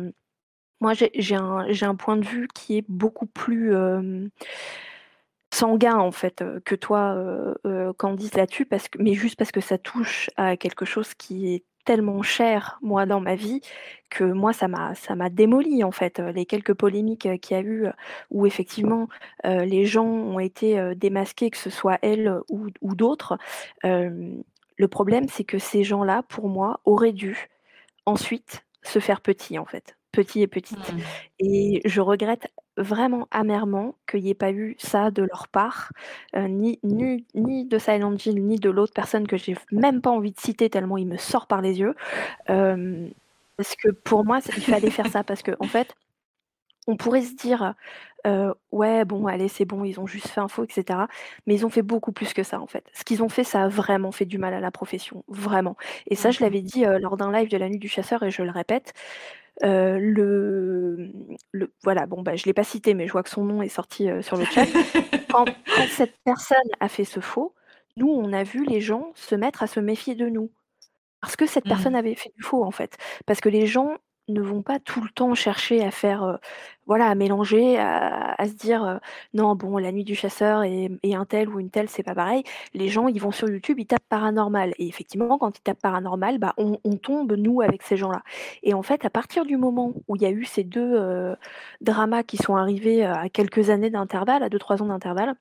[0.84, 3.74] moi, j'ai un point de vue qui est beaucoup plus,
[5.50, 7.54] sanguin en fait, que toi,
[7.96, 12.78] Candice là-dessus mais juste parce que ça touche à quelque chose qui est tellement cher,
[12.82, 13.62] moi, dans ma vie,
[14.10, 17.62] que moi ça m'a ça m'a démolie en fait, les quelques polémiques, qu'il y a
[17.62, 17.86] eu,
[18.30, 19.08] où effectivement,
[19.42, 23.38] les gens ont été, démasqués, que ce soit elle ou d'autres.
[23.82, 27.48] Le problème, c'est que ces gens-là, pour moi, auraient dû
[28.04, 31.04] ensuite se faire petits en fait, petits et petites Mmh.
[31.40, 35.92] et je regrette vraiment amèrement qu'il y ait pas eu ça de leur part,
[36.36, 40.70] ni de Silent Jill, ni de l'autre personne que j'ai même pas envie de citer
[40.70, 41.94] tellement il me sort par les yeux.
[43.56, 45.94] Parce que pour moi, il fallait faire ça parce qu'en fait,
[46.88, 47.74] on pourrait se dire,
[48.72, 51.08] «Ouais, bon, allez, c'est bon, ils ont juste fait un faux et cetera»,
[51.46, 52.84] mais ils ont fait beaucoup plus que ça en fait.
[52.94, 55.76] Ce qu'ils ont fait, ça a vraiment fait du mal à la profession, vraiment
[56.08, 56.44] et ça, je Mmh mh.
[56.44, 58.94] l'avais dit, lors d'un live de la Nuit du Chasseur et je le répète,
[59.62, 61.10] le,
[61.52, 63.68] le voilà, bon, bah, je l'ai pas cité, mais je vois que son nom est
[63.68, 64.66] sorti, sur le chat.
[65.30, 65.44] Quand
[65.76, 67.54] quand cette personne a fait ce faux,
[67.96, 70.50] nous, on a vu les gens se mettre à se méfier de nous.
[71.20, 71.96] Parce que cette personne Mmh.
[71.96, 72.96] avait fait du faux, en fait.
[73.26, 73.96] Parce que les gens
[74.28, 76.38] ne vont pas tout le temps chercher à faire,
[76.86, 79.00] voilà, à mélanger, à se dire,
[79.34, 82.42] «Non, bon, la Nuit du Chasseur et un tel ou une telle, c'est pas pareil».
[82.74, 86.38] Les gens, ils vont sur YouTube, ils tapent paranormal et effectivement, quand ils tapent paranormal,
[86.38, 88.22] bah, on tombe, nous, avec ces gens-là
[88.62, 91.36] et en fait, à partir du moment où il y a eu ces 2, heu,
[91.80, 95.34] dramas qui sont arrivés, à quelques années d'intervalle, à 2-3 ans d'intervalle,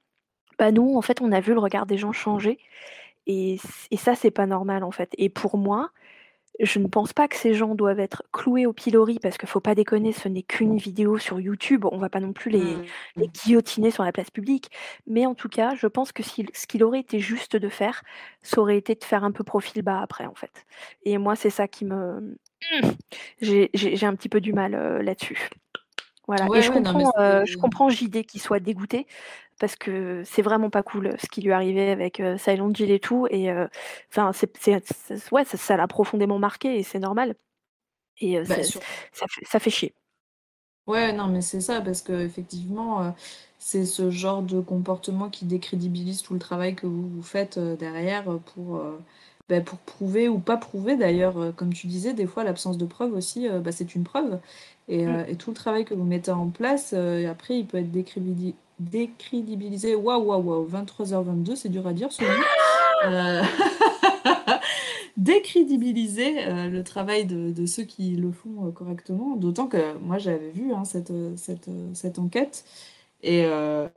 [0.60, 2.60] bah, nous, en fait, on a vu le regard des gens changer
[3.28, 3.58] et
[3.92, 5.92] et ça, c'est pas normal, en fait et pour moi,
[6.60, 9.60] je ne pense pas que ces gens doivent être cloués au pilori parce qu'il faut
[9.60, 11.86] pas déconner, ce n'est qu'une vidéo sur YouTube.
[11.92, 12.82] On va pas non plus les
[13.16, 13.32] les Mmh.
[13.46, 14.70] guillotiner sur la place publique,
[15.08, 18.04] mais en tout cas, je pense que ce qu'il aurait été juste de faire,
[18.42, 20.66] ça aurait été de faire un peu profil bas après, en fait
[21.04, 22.20] et moi, c'est ça qui me
[22.62, 22.92] mmh,
[23.42, 25.50] j'ai un petit peu du mal, heu, là-dessus.
[26.28, 29.08] Voilà et Ouais, je ouais, non, mais comprends, je comprends JD qui soit dégoûté
[29.60, 32.92] parce que c'est vraiment pas cool, ce qui lui est arrivé avec, heu, Silent Jill
[32.92, 33.52] et tout et
[34.12, 34.32] enfin,
[35.32, 37.36] ouais, ça l'a profondément marqué et c'est normal
[38.22, 38.56] et Bah,
[39.14, 39.96] ça fait ça fait chier.
[40.86, 43.14] Ouais, non, mais c'est ça, parce qu'effectivement, heu,
[43.58, 48.26] c'est ce genre de comportement qui décrédibilise tout le travail que vous vous faites, derrière,
[48.54, 48.82] pour,
[49.48, 53.14] bah, pour prouver ou pas prouver d'ailleurs, comme tu disais, des fois l'absence de preuve
[53.14, 54.42] aussi, bah, c'est une preuve
[54.90, 55.18] et Mmh.
[55.28, 58.56] et tout le travail que vous mettez en place, après il peut être décrédibili
[58.90, 62.30] décrédibilisé waouh, waouh, waouh, 23:22, c'est dur à dire ce mot.
[63.06, 63.42] Heu,
[65.18, 69.36] décrédibiliser, heu, le travail de de ceux qui le font, heu, correctement.
[69.36, 72.66] D'autant que moi j'avais vu, hein, cette, heu, cette, enquête
[73.22, 73.46] et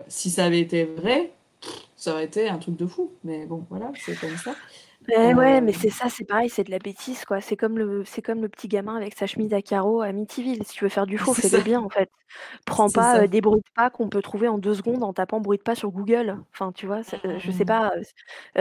[0.08, 1.32] si ça avait été vrai,
[1.96, 3.10] ça aurait été un truc de fou.
[3.24, 4.54] Mais bon, voilà, c'est comme ça.
[5.08, 7.40] Beh, ouais, mais Hem c'est ça, c'est pareil, c'est de la bêtise, quoi.
[7.40, 10.64] C'est comme le c'est comme le petit gamin avec sa chemise à carreaux à Amityville.
[10.64, 11.58] Si tu veux faire du faux, C'est ça.
[11.58, 12.10] fais-le bien, en fait.
[12.66, 13.24] Prends C'est pas, ça.
[13.24, 15.62] heu, des bruits de pas qu'on peut trouver en 2 secondes en tapant bruit de
[15.64, 16.38] pas sur Google.
[16.54, 17.02] Enfin, tu vois?
[17.04, 17.66] C'est, heu, je sais mmh.
[17.66, 18.02] pas, heu,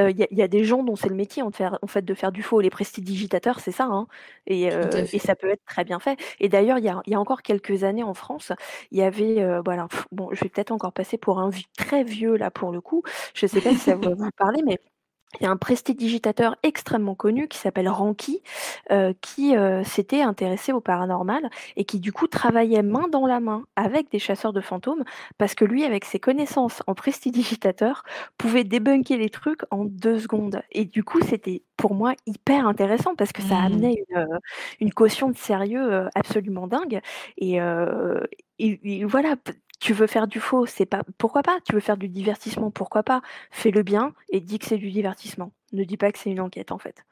[0.08, 1.56] heu, il y a il y a des gens dont c'est le métier en de
[1.56, 2.62] faire en fait, de faire du faux.
[2.62, 4.08] Les prestidigitateurs, c'est ça, hein
[4.48, 5.20] et Tout à heu et fait.
[5.20, 7.42] ça peut être très bien fait et d'ailleurs, il y a il y a encore
[7.44, 8.52] quelques années en France,
[8.92, 11.66] il y avait, heu, bon alors, bon, je vais peut-être encore passer pour un vieux
[11.78, 13.04] très vieux, là, pour le coup.
[13.36, 14.80] Je sais pas si ça va vous parler, mais
[15.42, 18.42] il y a un prestidigitateur extrêmement connu qui s'appelle Ranky,
[18.92, 23.40] heu, qui, heu, s'était intéressé au paranormal et qui, du coup, travaillait main dans la
[23.42, 25.04] main avec des chasseurs de fantômes
[25.38, 28.04] parce que lui, avec ses connaissances en prestidigitateur,
[28.38, 33.16] pouvait débunker les trucs en 2 secondes et du coup, c'était, pour moi, hyper intéressant
[33.16, 33.66] parce que ça Mmh.
[33.66, 34.28] amenait une, heu,
[34.80, 37.02] une caution de sérieux, heu, absolument dingue
[37.38, 38.22] et heu
[38.60, 39.36] et et voilà,
[39.80, 41.60] tu veux faire du faux, c'est pas pourquoi pas?
[41.66, 43.22] Tu veux faire du divertissement, pourquoi pas?
[43.52, 45.52] Fais-le bien et dis que c'est du divertissement.
[45.74, 47.06] Ne dis pas que c'est une enquête, en fait.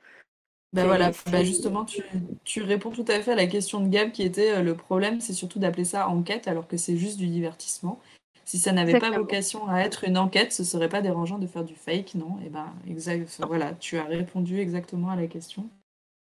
[0.73, 2.03] Bah, C'est voilà, bah, justement, tu
[2.45, 5.21] tu réponds tout à fait à la question de Gab qui était, heu, le problème,
[5.21, 7.99] c'est surtout d'appeler ça enquête alors que c'est juste du divertissement.
[8.45, 11.63] Si ça n'avait pas vocation à être une enquête, ce serait pas dérangeant de faire
[11.63, 12.37] du fake, non?
[12.45, 15.69] Et ben, exact voilà, tu as répondu exactement à la question.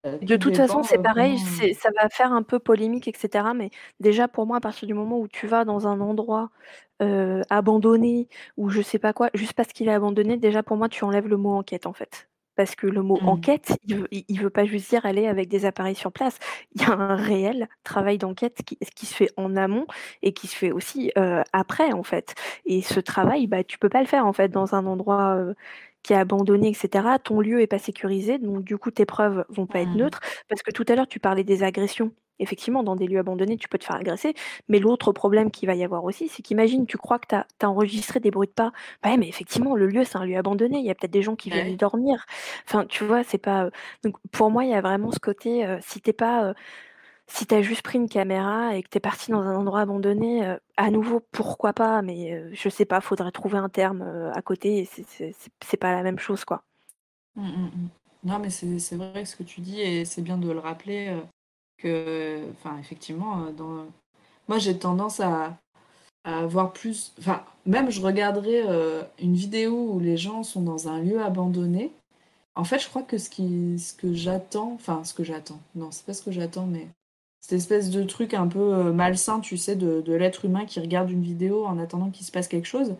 [0.04, 3.08] Heu, De tout toute façon, c'est heu, pareil, c'est ça va faire un peu polémique
[3.08, 3.70] et cetera, mais
[4.00, 6.50] déjà pour moi, à partir du moment où tu vas dans un endroit,
[7.02, 10.88] heu, abandonné ou je sais pas quoi, juste parce qu'il est abandonné, déjà pour moi,
[10.88, 12.28] tu enlèves le mot enquête, en fait.
[12.54, 13.28] Parce que le mot mmh.
[13.28, 16.38] enquête, il veut il veut pas juste dire aller avec des appareils sur place.
[16.74, 19.86] Il y a un réel travail d'enquête qui qui se fait en amont
[20.22, 21.10] et qui se fait aussi,
[21.52, 22.34] après, en fait
[22.66, 25.38] et ce travail, bah, tu peux pas le faire, en fait, dans un endroit,
[26.02, 29.66] qui est abandonné, etc., ton lieu est pas sécurisé, donc du coup tes preuves vont
[29.66, 29.98] pas être Mmh.
[29.98, 30.20] neutres.
[30.48, 32.12] Parce que tout à l'heure tu parlais des agressions.
[32.38, 34.34] Effectivement, dans des lieux abandonnés, tu peux te faire agresser,
[34.68, 37.46] mais l'autre problème qu'il va y avoir aussi, c'est qu'imagine, tu crois que tu as,
[37.68, 38.72] enregistré des bruits de pas.
[39.02, 40.78] Bah ouais, mais effectivement, le lieu, c'est un lieu abandonné.
[40.78, 42.24] Il y a peut-être des gens qui viennent y dormir.
[42.66, 43.66] Enfin, tu vois, c'est pas.
[43.66, 43.70] euh,
[44.02, 46.46] Donc, pour moi, il y a vraiment ce côté, euh, si t'es pas.
[46.46, 46.54] euh,
[47.28, 50.57] si t'as juste pris une caméra et que t'es parti dans un endroit abandonné, euh,
[50.77, 54.43] à nouveau, pourquoi pas, mais euh, je sais pas, faudrait trouver un terme euh, à
[54.43, 54.78] côté.
[54.81, 56.62] et c'est- pas la même chose, quoi.
[57.36, 57.89] Mm, mm, mm.
[58.24, 61.09] Non, mais c'est vrai ce que tu dis et c'est bien de le rappeler
[61.85, 63.47] euh, enfin, effectivement,
[64.49, 65.59] moi j'ai tendance à,
[66.24, 70.89] à avoir plus, enfin, même je regarderai euh, une vidéo où les gens sont dans
[70.89, 71.93] un lieu abandonné.
[72.57, 75.90] En fait, je crois que ce qui, ce que j'attends, enfin, ce que j'attends, non,
[75.93, 76.89] c'est pas ce que j'attends, mais
[77.43, 80.81] cette espèce de truc un peu euh, malsain, tu sais, de, de l'être humain qui
[80.81, 82.97] regarde une vidéo en attendant qu'il se passe quelque chose.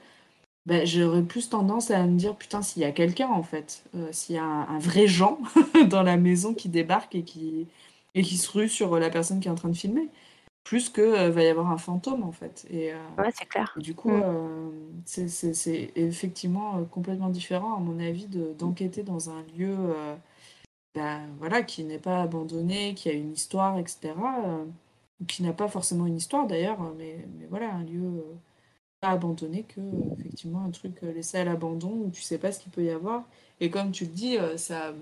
[0.67, 4.09] Ben, j'aurais plus tendance à me dire, putain, s'il y a quelqu'un, en fait, euh,
[4.13, 5.39] s'il y a un, un vrai Jean
[5.91, 7.69] dans la maison qui débarque et qui,
[8.15, 10.09] et qui se rue sur la personne qui est en train de filmer,
[10.65, 12.67] plus que euh, va y avoir un fantôme, en fait.
[12.71, 13.77] Et, euh, Ouais, c'est clair.
[13.77, 14.23] et du coup, Mm.
[14.23, 14.71] euh,
[15.07, 19.75] c'est c'est- c'est effectivement euh, complètement différent, à mon avis, de- d'enquêter dans un lieu
[20.95, 24.15] ben, voilà, qui n'est pas abandonné, qui a une histoire, etc.
[24.45, 24.65] euh,
[25.27, 28.35] qui n'a pas forcément une histoire d'ailleurs, mais, mais voilà, un lieu euh,
[29.01, 32.61] pas abandonné que euh, effectivement un truc laissé à l'abandon où tu sais pas ce
[32.61, 33.25] qu'il peut y avoir.
[33.61, 34.93] Et comme tu le dis, ça,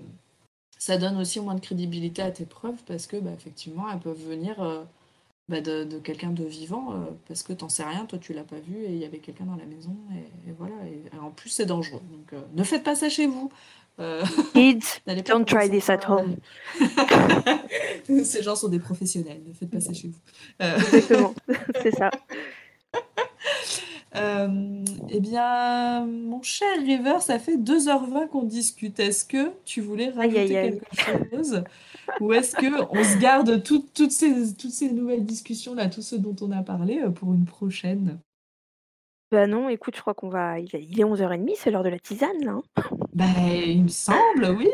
[0.77, 4.23] ça donne aussi moins de crédibilité à tes preuves parce que bah, effectivement elles peuvent
[4.23, 4.85] venir
[5.49, 6.93] bah, de, de quelqu'un de vivant
[7.27, 9.45] parce que t'en sais rien, toi tu l'as pas vu et il y avait quelqu'un
[9.45, 9.95] dans la maison
[10.47, 10.75] et, voilà.
[10.87, 12.01] Et, en plus c'est dangereux.
[12.11, 13.51] Donc ne faites pas ça chez vous.
[13.99, 14.23] Euh,
[14.53, 16.37] Kids, don't try this at home.
[18.23, 20.19] Ces gens sont des professionnels, ne faites pas ça chez vous.
[20.61, 21.33] Euh, Exactement,
[21.83, 22.09] c'est ça.
[24.15, 28.99] Euh, eh bien, mon cher River, ça fait 2h20 qu'on discute.
[28.99, 30.81] Est-ce que tu voulais rajouter Aïe, aïe, aïe.
[31.05, 31.63] quelque chose?
[32.19, 36.01] Ou est-ce que on se garde tout- toutes ces, toutes ces nouvelles discussions là, tout
[36.01, 38.17] ce dont on a parlé euh, pour une prochaine?
[39.31, 40.59] Bah non, écoute, je crois qu'on va.
[40.59, 42.51] Il est il est 11h30, c'est l'heure de la tisane, là.
[42.51, 42.63] hein.
[43.13, 43.25] Ben,
[43.65, 44.69] il me semble, oui.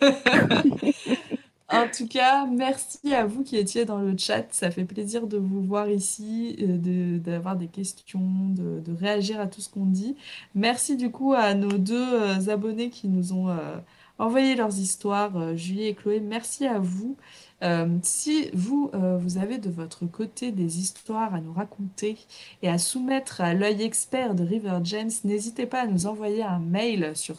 [1.72, 4.44] En tout cas, merci à vous qui étiez dans le chat.
[4.52, 8.20] Ça fait plaisir de vous voir ici, euh, de- d'avoir des questions,
[8.50, 10.16] de, de réagir à tout ce qu'on dit.
[10.56, 13.76] Merci du coup à nos deux euh, abonnés qui nous ont euh,
[14.18, 16.18] envoyé leurs histoires, euh, Julie et Chloé.
[16.20, 17.16] Merci à vous.
[17.62, 22.16] Euh, si vous, euh, vous avez de votre côté des histoires à nous raconter
[22.62, 26.58] et à soumettre à l'œil expert de River James, n'hésitez pas à nous envoyer un
[26.58, 27.36] mail sur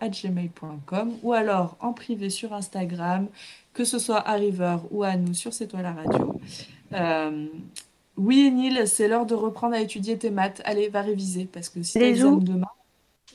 [0.00, 3.28] gmail.com ou alors en privé sur Instagram,
[3.72, 6.38] que ce soit à River ou à nous sur C'est toi la radio.
[6.92, 7.46] Euh,
[8.16, 10.62] oui, Neil, c'est l'heure de reprendre à étudier tes maths.
[10.64, 12.66] Allez, va réviser parce que si ou demain,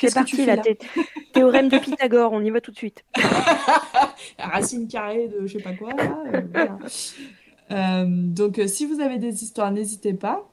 [0.01, 0.63] C'est qu'est-ce que tu parti, fais là.
[1.33, 3.03] Théorème de Pythagore, on y va tout de suite.
[4.37, 5.93] La racine carrée de je sais pas quoi.
[5.93, 6.77] là, euh, voilà.
[7.71, 10.49] Euh, donc, euh, si vous avez des histoires, n'hésitez pas.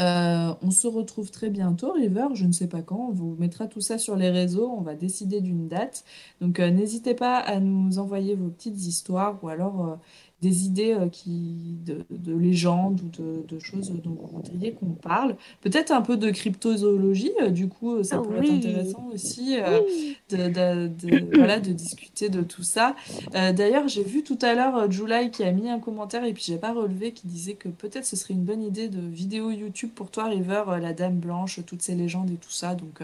[0.00, 2.28] Euh, on se retrouve très bientôt, River.
[2.34, 3.08] Je ne sais pas quand.
[3.10, 4.70] On vous mettra tout ça sur les réseaux.
[4.70, 6.04] On va décider d'une date.
[6.40, 9.96] Donc, euh, n'hésitez pas à nous envoyer vos petites histoires ou alors euh,
[10.42, 14.90] des idées euh, qui, de, de légendes ou de, de choses dont vous voudriez qu'on
[14.90, 15.36] parle.
[15.62, 17.30] Peut-être un peu de cryptozoologie.
[17.40, 18.48] euh, du coup, euh, ça Ah pourrait oui.
[18.48, 19.56] être intéressant aussi.
[19.56, 20.18] Oui.
[20.30, 22.94] de, voilà, de discuter de tout ça.
[23.34, 26.42] Euh, d'ailleurs, j'ai vu tout à l'heure July qui a mis un commentaire et puis
[26.46, 29.90] j'ai pas relevé qui disait que peut-être ce serait une bonne idée de vidéo YouTube
[29.94, 32.74] pour toi, River, la Dame Blanche, toutes ces légendes et tout ça.
[32.74, 32.98] Donc,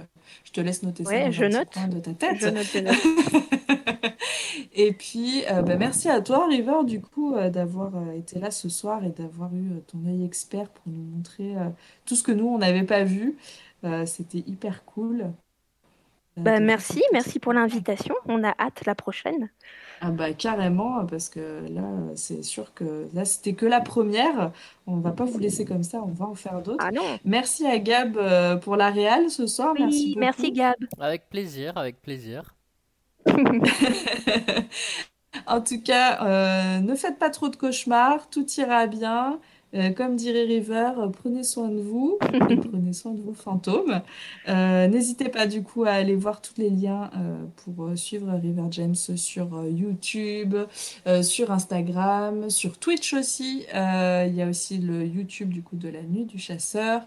[0.44, 1.68] je te laisse noter ça dans je note.
[1.94, 2.36] de ta tête.
[2.40, 3.48] Je note, je note.
[4.72, 8.50] Et puis, euh, bah, merci à toi, River, du coup, euh, d'avoir euh, été là
[8.50, 11.68] ce soir et d'avoir eu euh, ton œil expert pour nous montrer euh,
[12.06, 13.36] tout ce que nous, on n'avait pas vu.
[13.84, 15.32] Euh, c'était hyper cool.
[16.38, 18.14] euh, Bah, merci, merci pour l'invitation.
[18.26, 19.50] On a hâte la prochaine.
[20.00, 21.82] Ah bah carrément, parce que là,
[22.14, 24.52] c'est sûr que là, c'était que la première.
[24.86, 26.84] On va pas vous laisser comme ça, on va en faire d'autres.
[26.84, 27.18] Ah non.
[27.24, 28.16] Merci à Gab
[28.60, 30.52] pour la réal ce soir, merci Oui, merci beaucoup.
[30.52, 30.76] Gab.
[30.98, 32.54] Avec plaisir, avec plaisir.
[35.46, 39.40] En tout cas, euh, ne faites pas trop de cauchemars, tout ira bien.
[39.74, 44.00] Euh, comme dirait River, euh, prenez soin de vous et prenez soin de vos fantômes.
[44.46, 47.10] N'hésitez pas du coup à aller voir tous les liens
[47.64, 50.56] pour suivre River James sur YouTube,
[51.22, 53.66] sur Instagram, sur Twitch aussi.
[53.74, 57.02] Il y a aussi le YouTube du coup de la Nuit du Chasseur.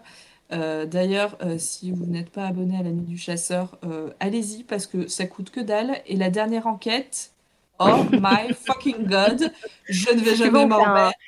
[0.52, 4.64] Euh, d'ailleurs, euh, si vous n'êtes pas abonné à la Nuit du Chasseur, euh, allez-y
[4.64, 6.02] parce que ça coûte que dalle.
[6.06, 7.32] Et la dernière enquête,
[7.78, 9.52] oh my fucking god,
[9.88, 11.18] je ne vais jamais m'en fait un, remettre.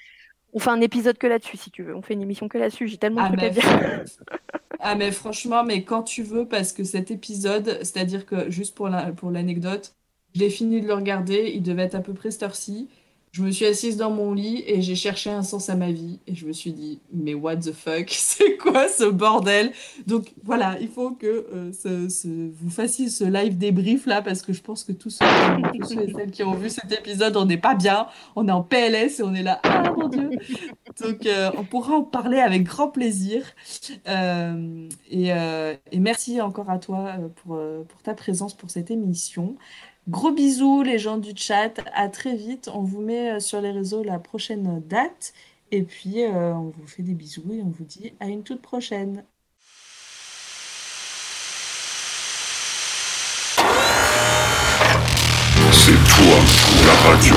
[0.53, 1.94] on fait un épisode que là-dessus, si tu veux.
[1.97, 2.89] On fait une émission que là-dessus.
[2.89, 3.65] J'ai tellement de Ah, trucs à mais dire.
[4.78, 8.89] Ah mais franchement, mais quand tu veux, parce que cet épisode, c'est-à-dire que juste pour
[8.89, 9.94] la, pour l'anecdote,
[10.35, 12.91] je l'ai fini de le regarder, il devait être à peu près cette heure-ci.
[13.34, 16.20] Je me suis assise dans mon lit et j'ai cherché un sens à ma vie
[16.28, 19.72] et je me suis dit mais what the fuck c'est quoi ce bordel?
[20.06, 24.52] Donc voilà il faut que euh, ce- vous fassiez ce live débrief là parce que
[24.52, 25.24] je pense que tous ceux,
[25.76, 28.06] tous et celles qui ont vu cet épisode on n'est pas bien.
[28.36, 29.58] On est en PLS et on est là.
[29.64, 30.30] Ah mon dieu!
[31.02, 33.42] Donc euh, on pourra en parler avec grand plaisir.
[34.06, 35.30] Euh, et,
[35.90, 39.56] et merci encore à toi pour, pour ta présence pour cette émission
[40.07, 42.68] Gros bisous les gens du chat, à très vite.
[42.73, 45.33] On vous met euh, sur les réseaux la prochaine date.
[45.70, 48.60] Et puis euh, on vous fait des bisous et on vous dit à une toute
[48.60, 49.24] prochaine.
[55.73, 56.39] C'est toi
[56.84, 57.34] la radio.